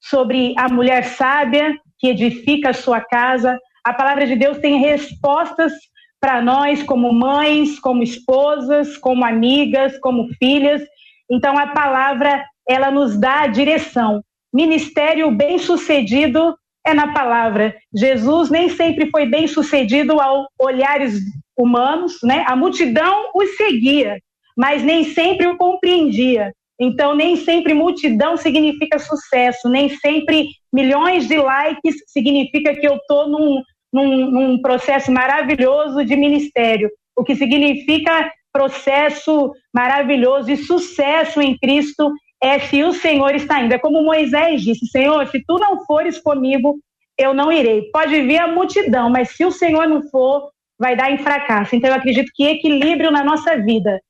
sobre 0.00 0.54
a 0.56 0.68
mulher 0.68 1.04
sábia 1.04 1.76
que 1.98 2.08
edifica 2.08 2.70
a 2.70 2.74
sua 2.74 3.00
casa, 3.00 3.58
a 3.84 3.92
palavra 3.92 4.26
de 4.26 4.36
Deus 4.36 4.58
tem 4.58 4.78
respostas 4.78 5.72
para 6.20 6.40
nós, 6.40 6.82
como 6.82 7.12
mães, 7.12 7.78
como 7.78 8.02
esposas, 8.02 8.96
como 8.96 9.24
amigas, 9.24 9.98
como 9.98 10.28
filhas. 10.38 10.82
Então, 11.30 11.58
a 11.58 11.68
palavra, 11.68 12.44
ela 12.68 12.90
nos 12.90 13.18
dá 13.18 13.42
a 13.42 13.46
direção. 13.46 14.22
Ministério 14.52 15.30
bem-sucedido 15.30 16.54
é 16.86 16.94
na 16.94 17.12
palavra. 17.12 17.74
Jesus 17.94 18.50
nem 18.50 18.68
sempre 18.68 19.10
foi 19.10 19.26
bem-sucedido 19.26 20.20
ao 20.20 20.46
olhares 20.58 21.20
humanos, 21.56 22.18
né? 22.22 22.44
A 22.46 22.56
multidão 22.56 23.30
o 23.34 23.46
seguia, 23.46 24.18
mas 24.56 24.82
nem 24.82 25.04
sempre 25.04 25.46
o 25.46 25.56
compreendia. 25.56 26.52
Então, 26.80 27.14
nem 27.14 27.36
sempre 27.36 27.74
multidão 27.74 28.38
significa 28.38 28.98
sucesso, 28.98 29.68
nem 29.68 29.90
sempre 29.90 30.48
milhões 30.72 31.28
de 31.28 31.36
likes 31.36 31.96
significa 32.06 32.74
que 32.74 32.86
eu 32.86 32.96
estou 32.96 33.28
num, 33.28 33.62
num, 33.92 34.30
num 34.30 34.62
processo 34.62 35.12
maravilhoso 35.12 36.02
de 36.04 36.16
ministério, 36.16 36.90
o 37.14 37.22
que 37.22 37.36
significa 37.36 38.32
processo 38.50 39.52
maravilhoso 39.74 40.50
e 40.50 40.56
sucesso 40.56 41.40
em 41.40 41.56
Cristo 41.58 42.10
é 42.42 42.58
se 42.58 42.82
o 42.82 42.92
Senhor 42.92 43.34
está 43.34 43.60
indo. 43.60 43.74
É 43.74 43.78
como 43.78 44.02
Moisés 44.02 44.62
disse: 44.62 44.86
Senhor, 44.86 45.26
se 45.28 45.44
tu 45.46 45.58
não 45.58 45.84
fores 45.84 46.18
comigo, 46.18 46.78
eu 47.18 47.34
não 47.34 47.52
irei. 47.52 47.90
Pode 47.92 48.22
vir 48.22 48.38
a 48.38 48.48
multidão, 48.48 49.10
mas 49.10 49.30
se 49.30 49.44
o 49.44 49.52
Senhor 49.52 49.86
não 49.86 50.02
for, 50.08 50.50
vai 50.78 50.96
dar 50.96 51.10
em 51.10 51.18
fracasso. 51.18 51.76
Então, 51.76 51.90
eu 51.90 51.96
acredito 51.96 52.30
que 52.34 52.44
equilíbrio 52.44 53.10
na 53.10 53.22
nossa 53.22 53.56
vida 53.58 54.00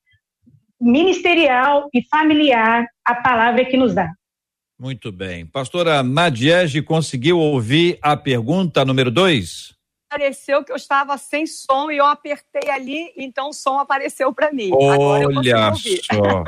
ministerial 0.81 1.91
e 1.93 2.03
familiar, 2.09 2.87
a 3.05 3.15
palavra 3.15 3.63
é 3.63 3.65
que 3.65 3.77
nos 3.77 3.95
dá. 3.95 4.11
Muito 4.79 5.13
bem. 5.13 5.45
Pastora 5.45 6.03
Nadiege 6.03 6.81
conseguiu 6.81 7.39
ouvir 7.39 7.99
a 8.01 8.17
pergunta 8.17 8.83
número 8.83 9.11
dois? 9.11 9.75
Pareceu 10.11 10.65
que 10.65 10.73
eu 10.73 10.77
estava 10.77 11.17
sem 11.17 11.47
som 11.47 11.91
e 11.91 11.99
eu 11.99 12.05
apertei 12.05 12.69
ali, 12.69 13.13
então 13.17 13.51
o 13.51 13.53
som 13.53 13.79
apareceu 13.79 14.33
para 14.33 14.53
mim. 14.53 14.71
Olha 14.73 15.73
só. 15.75 16.45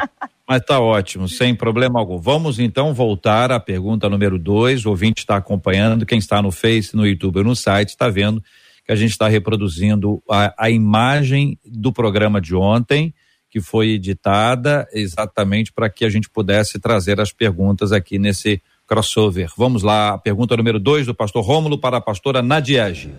Mas 0.49 0.63
tá 0.63 0.81
ótimo, 0.81 1.29
sem 1.29 1.55
problema 1.55 2.01
algum. 2.01 2.19
Vamos 2.19 2.59
então 2.59 2.93
voltar 2.93 3.53
à 3.53 3.61
pergunta 3.61 4.09
número 4.09 4.37
dois. 4.37 4.85
O 4.85 4.91
ouvinte 4.91 5.21
está 5.21 5.37
acompanhando, 5.37 6.05
quem 6.05 6.19
está 6.19 6.43
no 6.43 6.51
Face, 6.51 6.97
no 6.97 7.07
YouTube 7.07 7.39
ou 7.39 7.45
no 7.45 7.55
site 7.55 7.91
está 7.91 8.09
vendo 8.09 8.43
que 8.85 8.91
a 8.91 8.97
gente 8.97 9.13
está 9.13 9.29
reproduzindo 9.29 10.21
a, 10.29 10.53
a 10.59 10.69
imagem 10.71 11.57
do 11.65 11.93
programa 11.93 12.41
de 12.41 12.55
ontem 12.55 13.15
que 13.49 13.61
foi 13.61 13.91
editada 13.91 14.89
exatamente 14.93 15.73
para 15.73 15.89
que 15.89 16.05
a 16.07 16.09
gente 16.09 16.29
pudesse 16.29 16.81
trazer 16.81 17.21
as 17.21 17.33
perguntas 17.33 17.93
aqui 17.93 18.19
nesse 18.19 18.63
crossover. 18.87 19.51
Vamos 19.57 19.83
lá, 19.83 20.17
pergunta 20.19 20.57
número 20.57 20.81
2 20.81 21.07
do 21.07 21.15
pastor 21.15 21.45
Rômulo 21.45 21.79
para 21.79 21.99
a 21.99 22.01
pastora 22.01 22.43
Nadiege. 22.43 23.13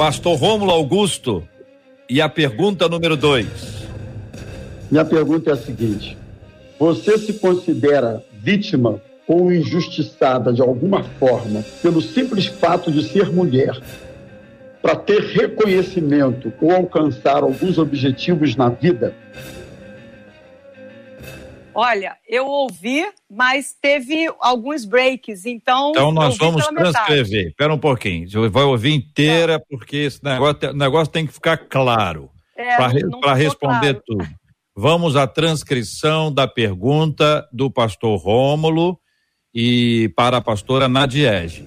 Pastor 0.00 0.38
Rômulo 0.38 0.70
Augusto, 0.70 1.46
e 2.08 2.22
a 2.22 2.28
pergunta 2.30 2.88
número 2.88 3.18
2. 3.18 3.46
Minha 4.90 5.04
pergunta 5.04 5.50
é 5.50 5.52
a 5.52 5.56
seguinte: 5.58 6.16
Você 6.78 7.18
se 7.18 7.34
considera 7.34 8.24
vítima 8.32 8.98
ou 9.28 9.52
injustiçada 9.52 10.54
de 10.54 10.62
alguma 10.62 11.04
forma 11.04 11.62
pelo 11.82 12.00
simples 12.00 12.46
fato 12.46 12.90
de 12.90 13.06
ser 13.10 13.30
mulher, 13.30 13.78
para 14.80 14.96
ter 14.96 15.20
reconhecimento 15.20 16.50
ou 16.62 16.72
alcançar 16.72 17.42
alguns 17.42 17.76
objetivos 17.76 18.56
na 18.56 18.70
vida? 18.70 19.14
Olha, 21.74 22.16
eu 22.28 22.46
ouvi, 22.46 23.06
mas 23.30 23.74
teve 23.80 24.28
alguns 24.40 24.84
breaks, 24.84 25.46
então. 25.46 25.90
Então 25.90 26.12
nós 26.12 26.36
vamos 26.36 26.66
transcrever. 26.66 27.48
Espera 27.48 27.72
um 27.72 27.78
pouquinho. 27.78 28.28
Você 28.28 28.48
vai 28.48 28.64
ouvir 28.64 28.94
inteira, 28.94 29.58
tá. 29.58 29.64
porque 29.68 29.96
esse 29.98 30.22
negócio, 30.22 30.72
negócio 30.72 31.12
tem 31.12 31.26
que 31.26 31.32
ficar 31.32 31.56
claro. 31.56 32.30
É, 32.56 32.76
para 32.76 33.34
responder 33.34 33.94
claro. 33.94 34.02
tudo. 34.06 34.28
Vamos 34.76 35.16
à 35.16 35.26
transcrição 35.26 36.32
da 36.32 36.46
pergunta 36.46 37.46
do 37.52 37.70
pastor 37.70 38.18
Rômulo 38.18 38.98
e 39.54 40.12
para 40.16 40.38
a 40.38 40.40
pastora 40.40 40.88
Nadiege. 40.88 41.66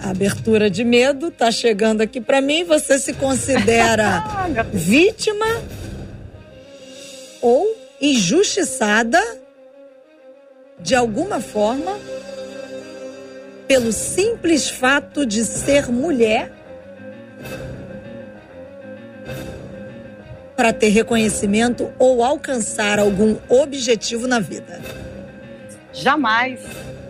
A 0.00 0.10
abertura 0.10 0.68
de 0.68 0.82
medo 0.84 1.28
está 1.28 1.50
chegando 1.50 2.00
aqui 2.00 2.20
para 2.20 2.40
mim. 2.40 2.64
Você 2.64 2.98
se 2.98 3.14
considera 3.14 4.24
vítima 4.72 5.46
ou 7.40 7.81
injustiçada 8.02 9.20
de 10.80 10.96
alguma 10.96 11.40
forma 11.40 11.96
pelo 13.68 13.92
simples 13.92 14.68
fato 14.68 15.24
de 15.24 15.44
ser 15.44 15.88
mulher 15.88 16.52
para 20.56 20.72
ter 20.72 20.88
reconhecimento 20.88 21.92
ou 21.98 22.24
alcançar 22.24 22.98
algum 22.98 23.36
objetivo 23.48 24.26
na 24.26 24.40
vida? 24.40 24.82
Jamais. 25.92 26.60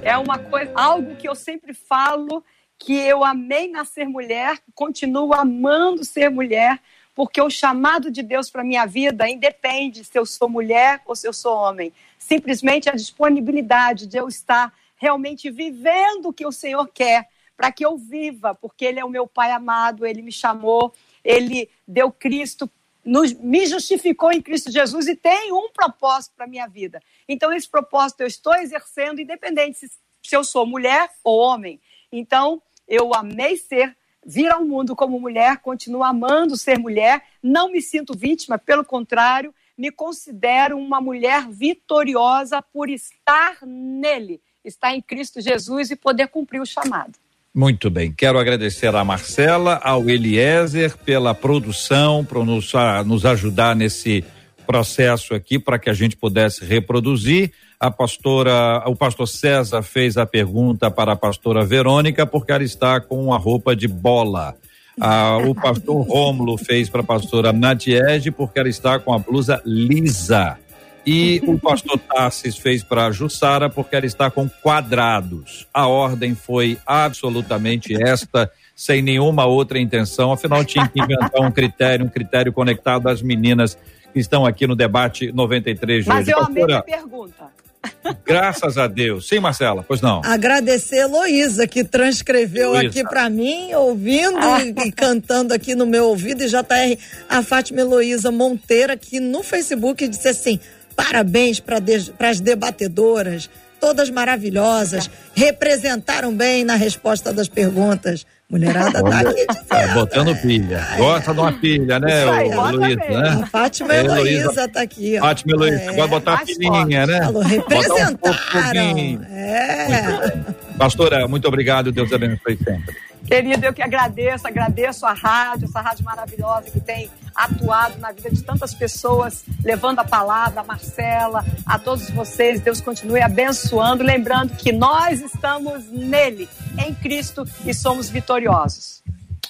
É 0.03 0.16
uma 0.18 0.38
coisa, 0.38 0.70
algo 0.74 1.16
que 1.16 1.28
eu 1.28 1.34
sempre 1.34 1.72
falo 1.72 2.45
que 2.78 2.95
eu 2.95 3.24
amei 3.24 3.68
nascer 3.68 4.05
mulher, 4.07 4.59
continuo 4.74 5.32
amando 5.32 6.05
ser 6.05 6.28
mulher, 6.28 6.80
porque 7.15 7.41
o 7.41 7.51
chamado 7.51 8.11
de 8.11 8.23
Deus 8.23 8.51
para 8.51 8.65
minha 8.65 8.87
vida 8.87 9.29
independe 9.29 10.05
se 10.05 10.19
eu 10.19 10.25
sou 10.25 10.49
mulher 10.49 11.03
ou 11.05 11.15
se 11.15 11.27
eu 11.27 11.33
sou 11.33 11.55
homem. 11.55 11.93
Simplesmente 12.19 12.89
a 12.89 12.95
disponibilidade 12.95 14.07
de 14.07 14.17
eu 14.17 14.29
estar 14.29 14.73
realmente 14.97 15.51
vivendo 15.51 16.29
o 16.29 16.33
que 16.33 16.47
o 16.47 16.53
Senhor 16.53 16.89
quer, 16.89 17.29
para 17.57 17.71
que 17.71 17.85
eu 17.85 17.97
viva, 17.97 18.55
porque 18.55 18.85
Ele 18.85 19.01
é 19.01 19.05
o 19.05 19.11
meu 19.11 19.27
Pai 19.27 19.51
amado, 19.51 20.07
Ele 20.07 20.23
me 20.23 20.33
chamou, 20.33 20.93
Ele 21.25 21.69
deu 21.87 22.11
Cristo, 22.11 22.71
nos, 23.05 23.33
me 23.33 23.67
justificou 23.67 24.33
em 24.33 24.41
Cristo 24.41 24.71
Jesus 24.71 25.09
e 25.09 25.17
tem 25.17 25.53
um 25.53 25.69
propósito 25.71 26.33
para 26.37 26.47
minha 26.47 26.69
vida. 26.69 27.03
Então, 27.29 27.53
esse 27.53 27.69
propósito 27.69 28.21
eu 28.21 28.27
estou 28.27 28.55
exercendo, 28.55 29.21
independente 29.21 29.79
se, 29.79 29.91
se 30.23 30.37
eu 30.37 30.45
sou 30.45 30.65
mulher 30.65 31.11
ou 31.25 31.39
homem. 31.39 31.81
Então, 32.11 32.63
eu 32.87 33.13
amei 33.15 33.57
ser 33.57 33.97
vir 34.25 34.51
ao 34.51 34.64
mundo 34.64 34.95
como 34.95 35.18
mulher, 35.18 35.59
continuo 35.59 36.03
amando 36.03 36.57
ser 36.57 36.79
mulher, 36.79 37.23
não 37.43 37.70
me 37.70 37.83
sinto 37.83 38.16
vítima, 38.16 38.59
pelo 38.59 38.85
contrário, 38.85 39.55
me 39.77 39.91
considero 39.91 40.79
uma 40.79 41.01
mulher 41.01 41.49
vitoriosa 41.49 42.62
por 42.62 42.89
estar 42.89 43.59
nele, 43.66 44.41
estar 44.64 44.95
em 44.95 45.03
Cristo 45.03 45.41
Jesus 45.41 45.91
e 45.91 45.97
poder 45.97 46.29
cumprir 46.29 46.61
o 46.61 46.66
chamado. 46.66 47.18
Muito 47.55 47.91
bem, 47.91 48.11
quero 48.11 48.39
agradecer 48.39 48.95
a 48.95 49.05
Marcela, 49.05 49.79
ao 49.83 50.09
Eliezer 50.09 50.97
pela 50.97 51.35
produção, 51.35 52.25
por 52.25 52.47
nos, 52.47 52.73
nos 53.05 53.27
ajudar 53.27 53.77
nesse 53.77 54.25
processo 54.67 55.35
aqui 55.35 55.59
para 55.59 55.79
que 55.79 55.91
a 55.91 55.95
gente 55.95 56.17
pudesse 56.17 56.65
reproduzir. 56.65 57.53
A 57.79 57.91
pastora, 57.91 58.83
o 58.87 58.95
pastor 58.95 59.27
César 59.27 59.83
fez 59.83 60.17
a 60.17 60.25
pergunta 60.25 60.91
para 60.91 61.13
a 61.13 61.17
pastora 61.17 61.65
Verônica 61.65 62.25
porque 62.25 62.53
ela 62.53 62.63
está 62.63 63.01
com 63.01 63.25
uma 63.25 63.37
roupa 63.37 63.75
de 63.75 63.89
bola. 63.89 64.55
Ah, 65.01 65.39
o 65.39 65.55
pastor 65.55 66.03
Rômulo 66.07 66.57
fez 66.57 66.89
para 66.89 67.01
a 67.01 67.05
pastora 67.05 67.53
Nadiege 67.53 68.31
porque 68.31 68.59
ela 68.59 68.69
está 68.69 68.99
com 68.99 69.13
a 69.13 69.19
blusa 69.19 69.61
lisa. 69.65 70.59
E 71.05 71.43
o 71.47 71.59
pastor 71.59 71.99
Tarsis 71.99 72.57
fez 72.57 72.85
para 72.85 73.07
a 73.07 73.11
Jussara 73.11 73.69
porque 73.69 73.97
ela 73.97 74.07
está 74.07 74.31
com 74.31 74.49
quadrados. 74.49 75.67
A 75.75 75.89
ordem 75.89 76.35
foi 76.35 76.79
absolutamente 76.87 78.01
esta, 78.01 78.51
sem 78.77 79.03
nenhuma 79.03 79.45
outra 79.45 79.81
intenção. 79.81 80.31
Afinal, 80.31 80.65
tinha 80.65 80.87
que 80.87 81.03
inventar 81.03 81.41
um 81.41 81.51
critério, 81.51 82.07
um 82.07 82.09
critério 82.09 82.53
conectado 82.53 83.09
às 83.09 83.21
meninas 83.21 83.77
estão 84.15 84.45
aqui 84.47 84.67
no 84.67 84.77
debate 84.77 85.33
93 85.33 86.05
de 86.05 86.09
Mas 86.09 86.21
hoje. 86.21 86.31
eu 86.33 86.39
amei 86.41 86.75
a 86.75 86.83
pergunta. 86.83 87.63
Graças 88.25 88.79
a 88.79 88.87
Deus. 88.87 89.29
Sim, 89.29 89.41
Marcela, 89.41 89.85
pois 89.87 90.01
não. 90.01 90.21
Agradecer 90.25 91.01
a 91.01 91.03
Heloísa, 91.03 91.67
que 91.67 91.85
transcreveu 91.85 92.77
aqui 92.77 93.03
para 93.03 93.29
mim, 93.29 93.73
ouvindo 93.75 94.39
ah. 94.39 94.63
e, 94.63 94.71
e, 94.89 94.93
cantando 94.93 95.53
aqui 95.53 95.75
no 95.75 95.87
meu 95.87 96.07
ouvido. 96.07 96.43
E 96.43 96.49
JR, 96.49 96.99
a 97.29 97.43
Fátima 97.43 97.81
Heloísa 97.81 98.31
Monteira, 98.31 98.97
que 98.97 99.21
no 99.21 99.43
Facebook 99.43 100.07
disse 100.07 100.29
assim: 100.29 100.61
parabéns 100.95 101.61
para 101.61 101.79
de, 101.79 102.13
as 102.19 102.41
debatedoras, 102.41 103.51
todas 103.81 104.11
maravilhosas, 104.11 105.11
representaram 105.35 106.35
bem 106.35 106.65
na 106.65 106.77
resposta 106.77 107.33
das 107.33 107.49
perguntas. 107.49 108.25
Mulherada 108.53 109.03
tá 109.03 109.21
aqui 109.21 109.47
dizendo. 109.47 109.95
botando 109.95 110.37
pilha. 110.43 110.87
Gosta 110.99 111.33
de 111.33 111.41
uma 111.41 111.53
pilha, 111.53 111.99
né, 111.99 112.25
Luísa? 112.71 112.97
Né? 112.97 113.29
A 113.43 113.47
Fátima 113.47 113.95
é, 113.95 114.05
Heloísa 114.05 114.69
tá 114.69 114.83
aqui. 114.83 115.19
Ó. 115.19 115.23
Fátima 115.23 115.53
Heloísa, 115.55 115.81
é, 115.81 115.87
gosta 115.87 116.03
de 116.03 116.09
botar 116.09 116.35
a 116.35 116.45
pilhinha, 116.45 117.07
né? 117.07 117.25
Falou, 117.25 117.43
representaram. 117.43 118.95
Um 118.95 119.23
é. 119.33 120.45
Pastora, 120.77 121.27
muito 121.27 121.49
obrigado. 121.49 121.91
Deus 121.91 122.13
abençoe 122.13 122.59
sempre. 122.59 122.95
Querido, 123.25 123.65
eu 123.65 123.73
que 123.73 123.81
agradeço, 123.81 124.47
agradeço 124.47 125.07
a 125.07 125.15
rádio, 125.15 125.65
essa 125.65 125.81
rádio 125.81 126.05
maravilhosa 126.05 126.71
que 126.71 126.81
tem 126.81 127.09
atuado 127.35 127.99
na 127.99 128.12
vida 128.12 128.30
de 128.30 128.43
tantas 128.43 128.74
pessoas, 128.74 129.45
levando 129.64 129.99
a 129.99 130.05
palavra, 130.05 130.61
a 130.61 130.64
Marcela, 130.64 131.45
a 131.66 131.78
todos 131.78 132.11
vocês. 132.11 132.61
Deus 132.61 132.80
continue 132.80 133.20
abençoando, 133.20 134.03
lembrando 134.03 134.57
que 134.57 134.72
nós 134.72 135.20
estamos 135.20 135.91
nele, 135.91 136.49
em 136.78 136.95
Cristo, 136.95 137.45
e 137.64 137.74
somos 137.74 138.09
vitoriosos. 138.11 139.03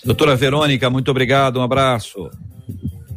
Doutora 0.04 0.34
Verônica, 0.34 0.90
muito 0.90 1.10
obrigado, 1.10 1.60
um 1.60 1.62
abraço. 1.62 2.30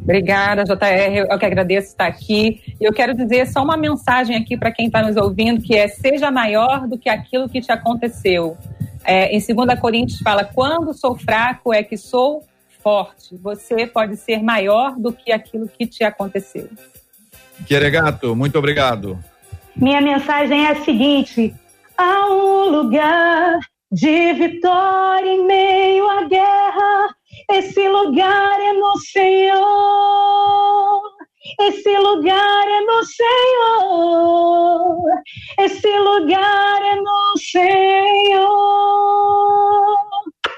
Obrigada, 0.00 0.62
JR. 0.62 1.26
Eu 1.28 1.36
que 1.36 1.44
agradeço 1.44 1.88
estar 1.88 2.06
aqui. 2.06 2.62
Eu 2.80 2.92
quero 2.92 3.12
dizer 3.12 3.44
só 3.48 3.64
uma 3.64 3.76
mensagem 3.76 4.36
aqui 4.36 4.56
para 4.56 4.70
quem 4.70 4.86
está 4.86 5.02
nos 5.02 5.16
ouvindo, 5.16 5.60
que 5.60 5.74
é 5.74 5.88
seja 5.88 6.30
maior 6.30 6.86
do 6.86 6.96
que 6.96 7.08
aquilo 7.08 7.48
que 7.48 7.60
te 7.60 7.72
aconteceu. 7.72 8.56
É, 9.04 9.36
em 9.36 9.40
2 9.40 9.80
Coríntios 9.80 10.20
fala: 10.20 10.44
quando 10.44 10.94
sou 10.94 11.16
fraco 11.16 11.74
é 11.74 11.82
que 11.82 11.96
sou 11.96 12.44
forte. 12.86 13.36
Você 13.42 13.84
pode 13.84 14.16
ser 14.16 14.40
maior 14.44 14.94
do 14.96 15.12
que 15.12 15.32
aquilo 15.32 15.68
que 15.68 15.88
te 15.88 16.04
aconteceu. 16.04 16.68
Queregato, 17.66 18.36
muito 18.36 18.56
obrigado. 18.56 19.18
Minha 19.74 20.00
mensagem 20.00 20.66
é 20.66 20.70
a 20.70 20.84
seguinte: 20.84 21.52
há 21.98 22.28
um 22.28 22.70
lugar 22.70 23.58
de 23.90 24.32
vitória 24.34 25.28
em 25.28 25.44
meio 25.44 26.08
à 26.08 26.28
guerra. 26.28 27.16
Esse 27.50 27.88
lugar 27.88 28.60
é 28.60 28.72
no 28.72 28.96
Senhor. 29.00 29.56
Esse 31.62 31.98
lugar 31.98 32.68
é 32.68 32.80
no 32.82 33.04
Senhor. 33.04 34.22
Esse 35.58 35.98
lugar 35.98 36.82
é 36.82 36.94
no 36.94 37.36
Senhor. 37.36 38.86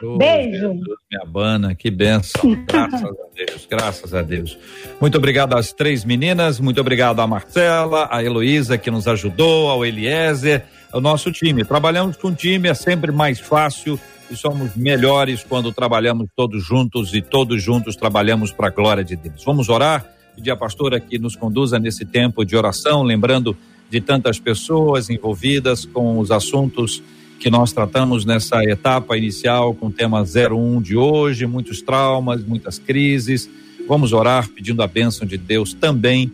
Oh, 0.02 0.16
Beijo. 0.16 0.74
Minha 1.10 1.24
bana, 1.26 1.74
que 1.74 1.90
benção. 1.90 2.42
Graças 2.66 3.02
a 3.02 3.34
Deus, 3.34 3.66
graças 3.68 4.14
a 4.14 4.22
Deus. 4.22 4.58
Muito 5.00 5.18
obrigado 5.18 5.54
às 5.54 5.72
três 5.72 6.04
meninas, 6.04 6.60
muito 6.60 6.80
obrigado 6.80 7.20
à 7.20 7.26
Marcela, 7.26 8.08
à 8.10 8.22
Heloísa 8.22 8.78
que 8.78 8.90
nos 8.90 9.08
ajudou, 9.08 9.70
ao 9.70 9.84
Eliezer, 9.84 10.64
ao 10.92 11.00
nosso 11.00 11.32
time. 11.32 11.64
Trabalhamos 11.64 12.16
com 12.16 12.32
time, 12.32 12.68
é 12.68 12.74
sempre 12.74 13.10
mais 13.10 13.40
fácil 13.40 13.98
e 14.30 14.36
somos 14.36 14.76
melhores 14.76 15.42
quando 15.42 15.72
trabalhamos 15.72 16.28
todos 16.36 16.64
juntos 16.64 17.14
e 17.14 17.20
todos 17.20 17.62
juntos 17.62 17.96
trabalhamos 17.96 18.52
para 18.52 18.68
a 18.68 18.70
glória 18.70 19.04
de 19.04 19.16
Deus. 19.16 19.42
Vamos 19.44 19.68
orar? 19.68 20.18
pedir 20.38 20.52
à 20.52 20.56
pastora 20.56 21.00
que 21.00 21.18
nos 21.18 21.34
conduza 21.34 21.80
nesse 21.80 22.04
tempo 22.04 22.44
de 22.44 22.56
oração, 22.56 23.02
lembrando 23.02 23.56
de 23.90 24.00
tantas 24.00 24.38
pessoas 24.38 25.10
envolvidas 25.10 25.84
com 25.84 26.18
os 26.20 26.30
assuntos 26.30 27.02
que 27.38 27.50
nós 27.50 27.72
tratamos 27.72 28.24
nessa 28.24 28.62
etapa 28.64 29.16
inicial 29.16 29.72
com 29.74 29.86
o 29.86 29.92
tema 29.92 30.22
01 30.22 30.82
de 30.82 30.96
hoje, 30.96 31.46
muitos 31.46 31.80
traumas, 31.80 32.44
muitas 32.44 32.78
crises. 32.78 33.48
Vamos 33.86 34.12
orar 34.12 34.48
pedindo 34.48 34.82
a 34.82 34.86
bênção 34.86 35.26
de 35.26 35.38
Deus 35.38 35.72
também, 35.72 36.30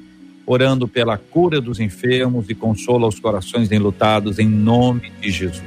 orando 0.46 0.88
pela 0.88 1.18
cura 1.18 1.60
dos 1.60 1.78
enfermos 1.78 2.48
e 2.48 2.54
consola 2.54 3.06
os 3.06 3.20
corações 3.20 3.70
enlutados 3.70 4.38
em 4.38 4.48
nome 4.48 5.12
de 5.20 5.30
Jesus. 5.30 5.62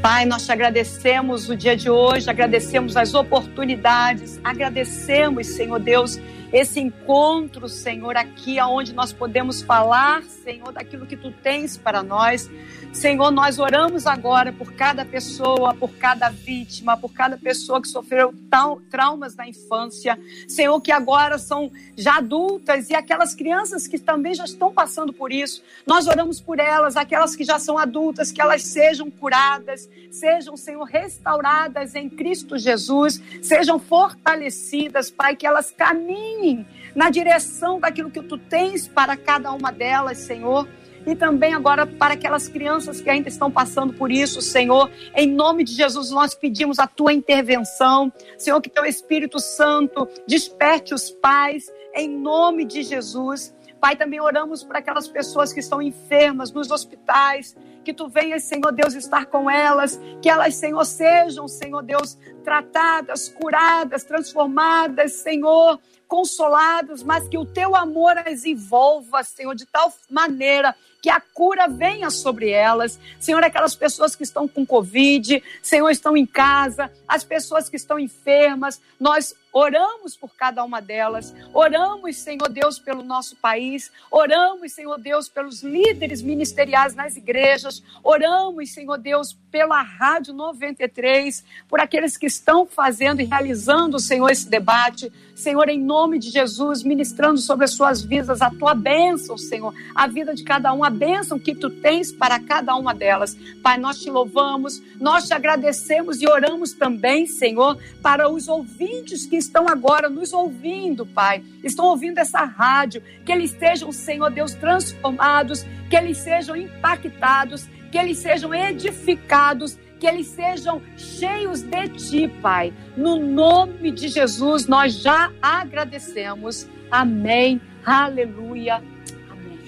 Pai, 0.00 0.24
nós 0.24 0.46
te 0.46 0.52
agradecemos 0.52 1.48
o 1.48 1.56
dia 1.56 1.76
de 1.76 1.90
hoje, 1.90 2.30
agradecemos 2.30 2.96
as 2.96 3.12
oportunidades, 3.12 4.38
agradecemos, 4.44 5.48
Senhor 5.48 5.80
Deus, 5.80 6.20
esse 6.52 6.80
encontro, 6.80 7.68
Senhor, 7.68 8.16
aqui 8.16 8.58
aonde 8.58 8.92
nós 8.92 9.12
podemos 9.12 9.62
falar, 9.62 10.22
Senhor, 10.22 10.72
daquilo 10.72 11.06
que 11.06 11.16
tu 11.16 11.32
tens 11.32 11.76
para 11.76 12.02
nós. 12.02 12.48
Senhor, 12.92 13.30
nós 13.30 13.58
oramos 13.58 14.06
agora 14.06 14.52
por 14.52 14.72
cada 14.72 15.04
pessoa, 15.04 15.74
por 15.74 15.90
cada 15.96 16.30
vítima, 16.30 16.96
por 16.96 17.12
cada 17.12 17.36
pessoa 17.36 17.82
que 17.82 17.88
sofreu 17.88 18.32
tal, 18.48 18.80
traumas 18.90 19.34
na 19.36 19.46
infância. 19.46 20.18
Senhor, 20.48 20.80
que 20.80 20.92
agora 20.92 21.36
são 21.36 21.70
já 21.96 22.16
adultas 22.16 22.88
e 22.88 22.94
aquelas 22.94 23.34
crianças 23.34 23.86
que 23.86 23.98
também 23.98 24.34
já 24.34 24.44
estão 24.44 24.72
passando 24.72 25.12
por 25.12 25.32
isso. 25.32 25.62
Nós 25.86 26.06
oramos 26.06 26.40
por 26.40 26.58
elas, 26.58 26.96
aquelas 26.96 27.36
que 27.36 27.44
já 27.44 27.58
são 27.58 27.76
adultas, 27.76 28.32
que 28.32 28.40
elas 28.40 28.62
sejam 28.62 29.10
curadas, 29.10 29.88
sejam, 30.10 30.56
Senhor, 30.56 30.84
restauradas 30.84 31.94
em 31.94 32.08
Cristo 32.08 32.56
Jesus, 32.56 33.20
sejam 33.42 33.78
fortalecidas, 33.78 35.10
Pai, 35.10 35.36
que 35.36 35.46
elas 35.46 35.70
caminhem 35.70 36.45
na 36.94 37.10
direção 37.10 37.80
daquilo 37.80 38.10
que 38.10 38.22
tu 38.22 38.36
tens 38.38 38.86
para 38.86 39.16
cada 39.16 39.52
uma 39.52 39.70
delas, 39.72 40.18
Senhor 40.18 40.68
e 41.06 41.14
também 41.14 41.54
agora 41.54 41.86
para 41.86 42.14
aquelas 42.14 42.48
crianças 42.48 43.00
que 43.00 43.08
ainda 43.08 43.28
estão 43.28 43.50
passando 43.50 43.92
por 43.92 44.10
isso, 44.10 44.42
Senhor. 44.42 44.90
Em 45.14 45.28
nome 45.28 45.62
de 45.62 45.72
Jesus, 45.72 46.10
nós 46.10 46.34
pedimos 46.34 46.78
a 46.78 46.86
tua 46.86 47.12
intervenção. 47.12 48.12
Senhor, 48.36 48.60
que 48.60 48.68
teu 48.68 48.84
Espírito 48.84 49.38
Santo 49.38 50.08
desperte 50.26 50.92
os 50.92 51.10
pais, 51.10 51.72
em 51.94 52.08
nome 52.08 52.64
de 52.64 52.82
Jesus. 52.82 53.54
Pai, 53.80 53.94
também 53.94 54.20
oramos 54.20 54.64
para 54.64 54.80
aquelas 54.80 55.06
pessoas 55.06 55.52
que 55.52 55.60
estão 55.60 55.80
enfermas 55.80 56.50
nos 56.50 56.70
hospitais, 56.70 57.54
que 57.84 57.92
tu 57.92 58.08
venhas, 58.08 58.42
Senhor 58.42 58.72
Deus, 58.72 58.94
estar 58.94 59.26
com 59.26 59.48
elas, 59.48 60.00
que 60.20 60.28
elas, 60.28 60.54
Senhor, 60.56 60.84
sejam, 60.84 61.46
Senhor 61.46 61.82
Deus, 61.82 62.18
tratadas, 62.42 63.28
curadas, 63.28 64.02
transformadas, 64.02 65.12
Senhor, 65.12 65.78
consoladas, 66.08 67.02
mas 67.02 67.28
que 67.28 67.38
o 67.38 67.44
teu 67.44 67.74
amor 67.74 68.16
as 68.18 68.44
envolva, 68.44 69.22
Senhor, 69.22 69.54
de 69.54 69.66
tal 69.66 69.92
maneira 70.10 70.74
que 71.02 71.10
a 71.10 71.20
cura 71.20 71.68
venha 71.68 72.10
sobre 72.10 72.50
elas. 72.50 72.98
Senhor, 73.20 73.42
aquelas 73.44 73.76
pessoas 73.76 74.16
que 74.16 74.24
estão 74.24 74.48
com 74.48 74.66
Covid, 74.66 75.42
Senhor, 75.62 75.90
estão 75.90 76.16
em 76.16 76.26
casa, 76.26 76.90
as 77.06 77.22
pessoas 77.22 77.68
que 77.68 77.76
estão 77.76 77.98
enfermas, 77.98 78.80
nós 78.98 79.34
Oramos 79.58 80.14
por 80.14 80.36
cada 80.36 80.62
uma 80.62 80.82
delas. 80.82 81.34
Oramos, 81.54 82.18
Senhor 82.18 82.46
Deus, 82.50 82.78
pelo 82.78 83.02
nosso 83.02 83.34
país. 83.36 83.90
Oramos, 84.10 84.72
Senhor 84.72 84.98
Deus, 84.98 85.30
pelos 85.30 85.62
líderes 85.62 86.20
ministeriais 86.20 86.94
nas 86.94 87.16
igrejas. 87.16 87.82
Oramos, 88.04 88.70
Senhor 88.70 88.98
Deus, 88.98 89.32
pela 89.50 89.80
Rádio 89.80 90.34
93, 90.34 91.42
por 91.70 91.80
aqueles 91.80 92.18
que 92.18 92.26
estão 92.26 92.66
fazendo 92.66 93.22
e 93.22 93.24
realizando, 93.24 93.98
Senhor, 93.98 94.28
esse 94.28 94.46
debate. 94.46 95.10
Senhor, 95.36 95.68
em 95.68 95.78
nome 95.78 96.18
de 96.18 96.30
Jesus, 96.30 96.82
ministrando 96.82 97.38
sobre 97.38 97.66
as 97.66 97.72
suas 97.72 98.02
vidas 98.02 98.40
a 98.40 98.48
tua 98.48 98.74
bênção, 98.74 99.36
Senhor, 99.36 99.74
a 99.94 100.06
vida 100.06 100.34
de 100.34 100.42
cada 100.42 100.72
um, 100.72 100.82
a 100.82 100.88
bênção 100.88 101.38
que 101.38 101.54
tu 101.54 101.68
tens 101.68 102.10
para 102.10 102.40
cada 102.40 102.74
uma 102.74 102.94
delas. 102.94 103.36
Pai, 103.62 103.76
nós 103.76 104.00
te 104.00 104.10
louvamos, 104.10 104.82
nós 104.98 105.28
te 105.28 105.34
agradecemos 105.34 106.22
e 106.22 106.26
oramos 106.26 106.72
também, 106.72 107.26
Senhor, 107.26 107.76
para 108.00 108.30
os 108.30 108.48
ouvintes 108.48 109.26
que 109.26 109.36
estão 109.36 109.68
agora 109.68 110.08
nos 110.08 110.32
ouvindo, 110.32 111.04
Pai, 111.04 111.44
estão 111.62 111.84
ouvindo 111.84 112.16
essa 112.16 112.42
rádio, 112.42 113.02
que 113.22 113.30
eles 113.30 113.50
sejam, 113.50 113.92
Senhor 113.92 114.30
Deus, 114.30 114.54
transformados, 114.54 115.66
que 115.90 115.96
eles 115.96 116.16
sejam 116.16 116.56
impactados, 116.56 117.68
que 117.92 117.98
eles 117.98 118.16
sejam 118.16 118.54
edificados, 118.54 119.76
que 119.98 120.06
eles 120.06 120.26
sejam 120.28 120.80
cheios 120.96 121.62
de 121.62 121.88
Ti, 121.88 122.28
Pai. 122.40 122.72
No 122.96 123.18
nome 123.18 123.90
de 123.90 124.08
Jesus, 124.08 124.66
nós 124.66 124.94
já 124.94 125.30
agradecemos. 125.40 126.66
Amém. 126.90 127.60
Aleluia. 127.84 128.82
Amém. 129.30 129.58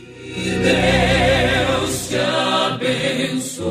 Deus 0.63 2.09
te 2.09 2.17
abençoe. 2.17 3.69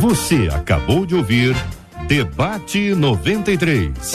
Você 0.00 0.48
acabou 0.54 1.04
de 1.04 1.14
ouvir 1.14 1.54
Debate 2.06 2.94
93. 2.94 4.14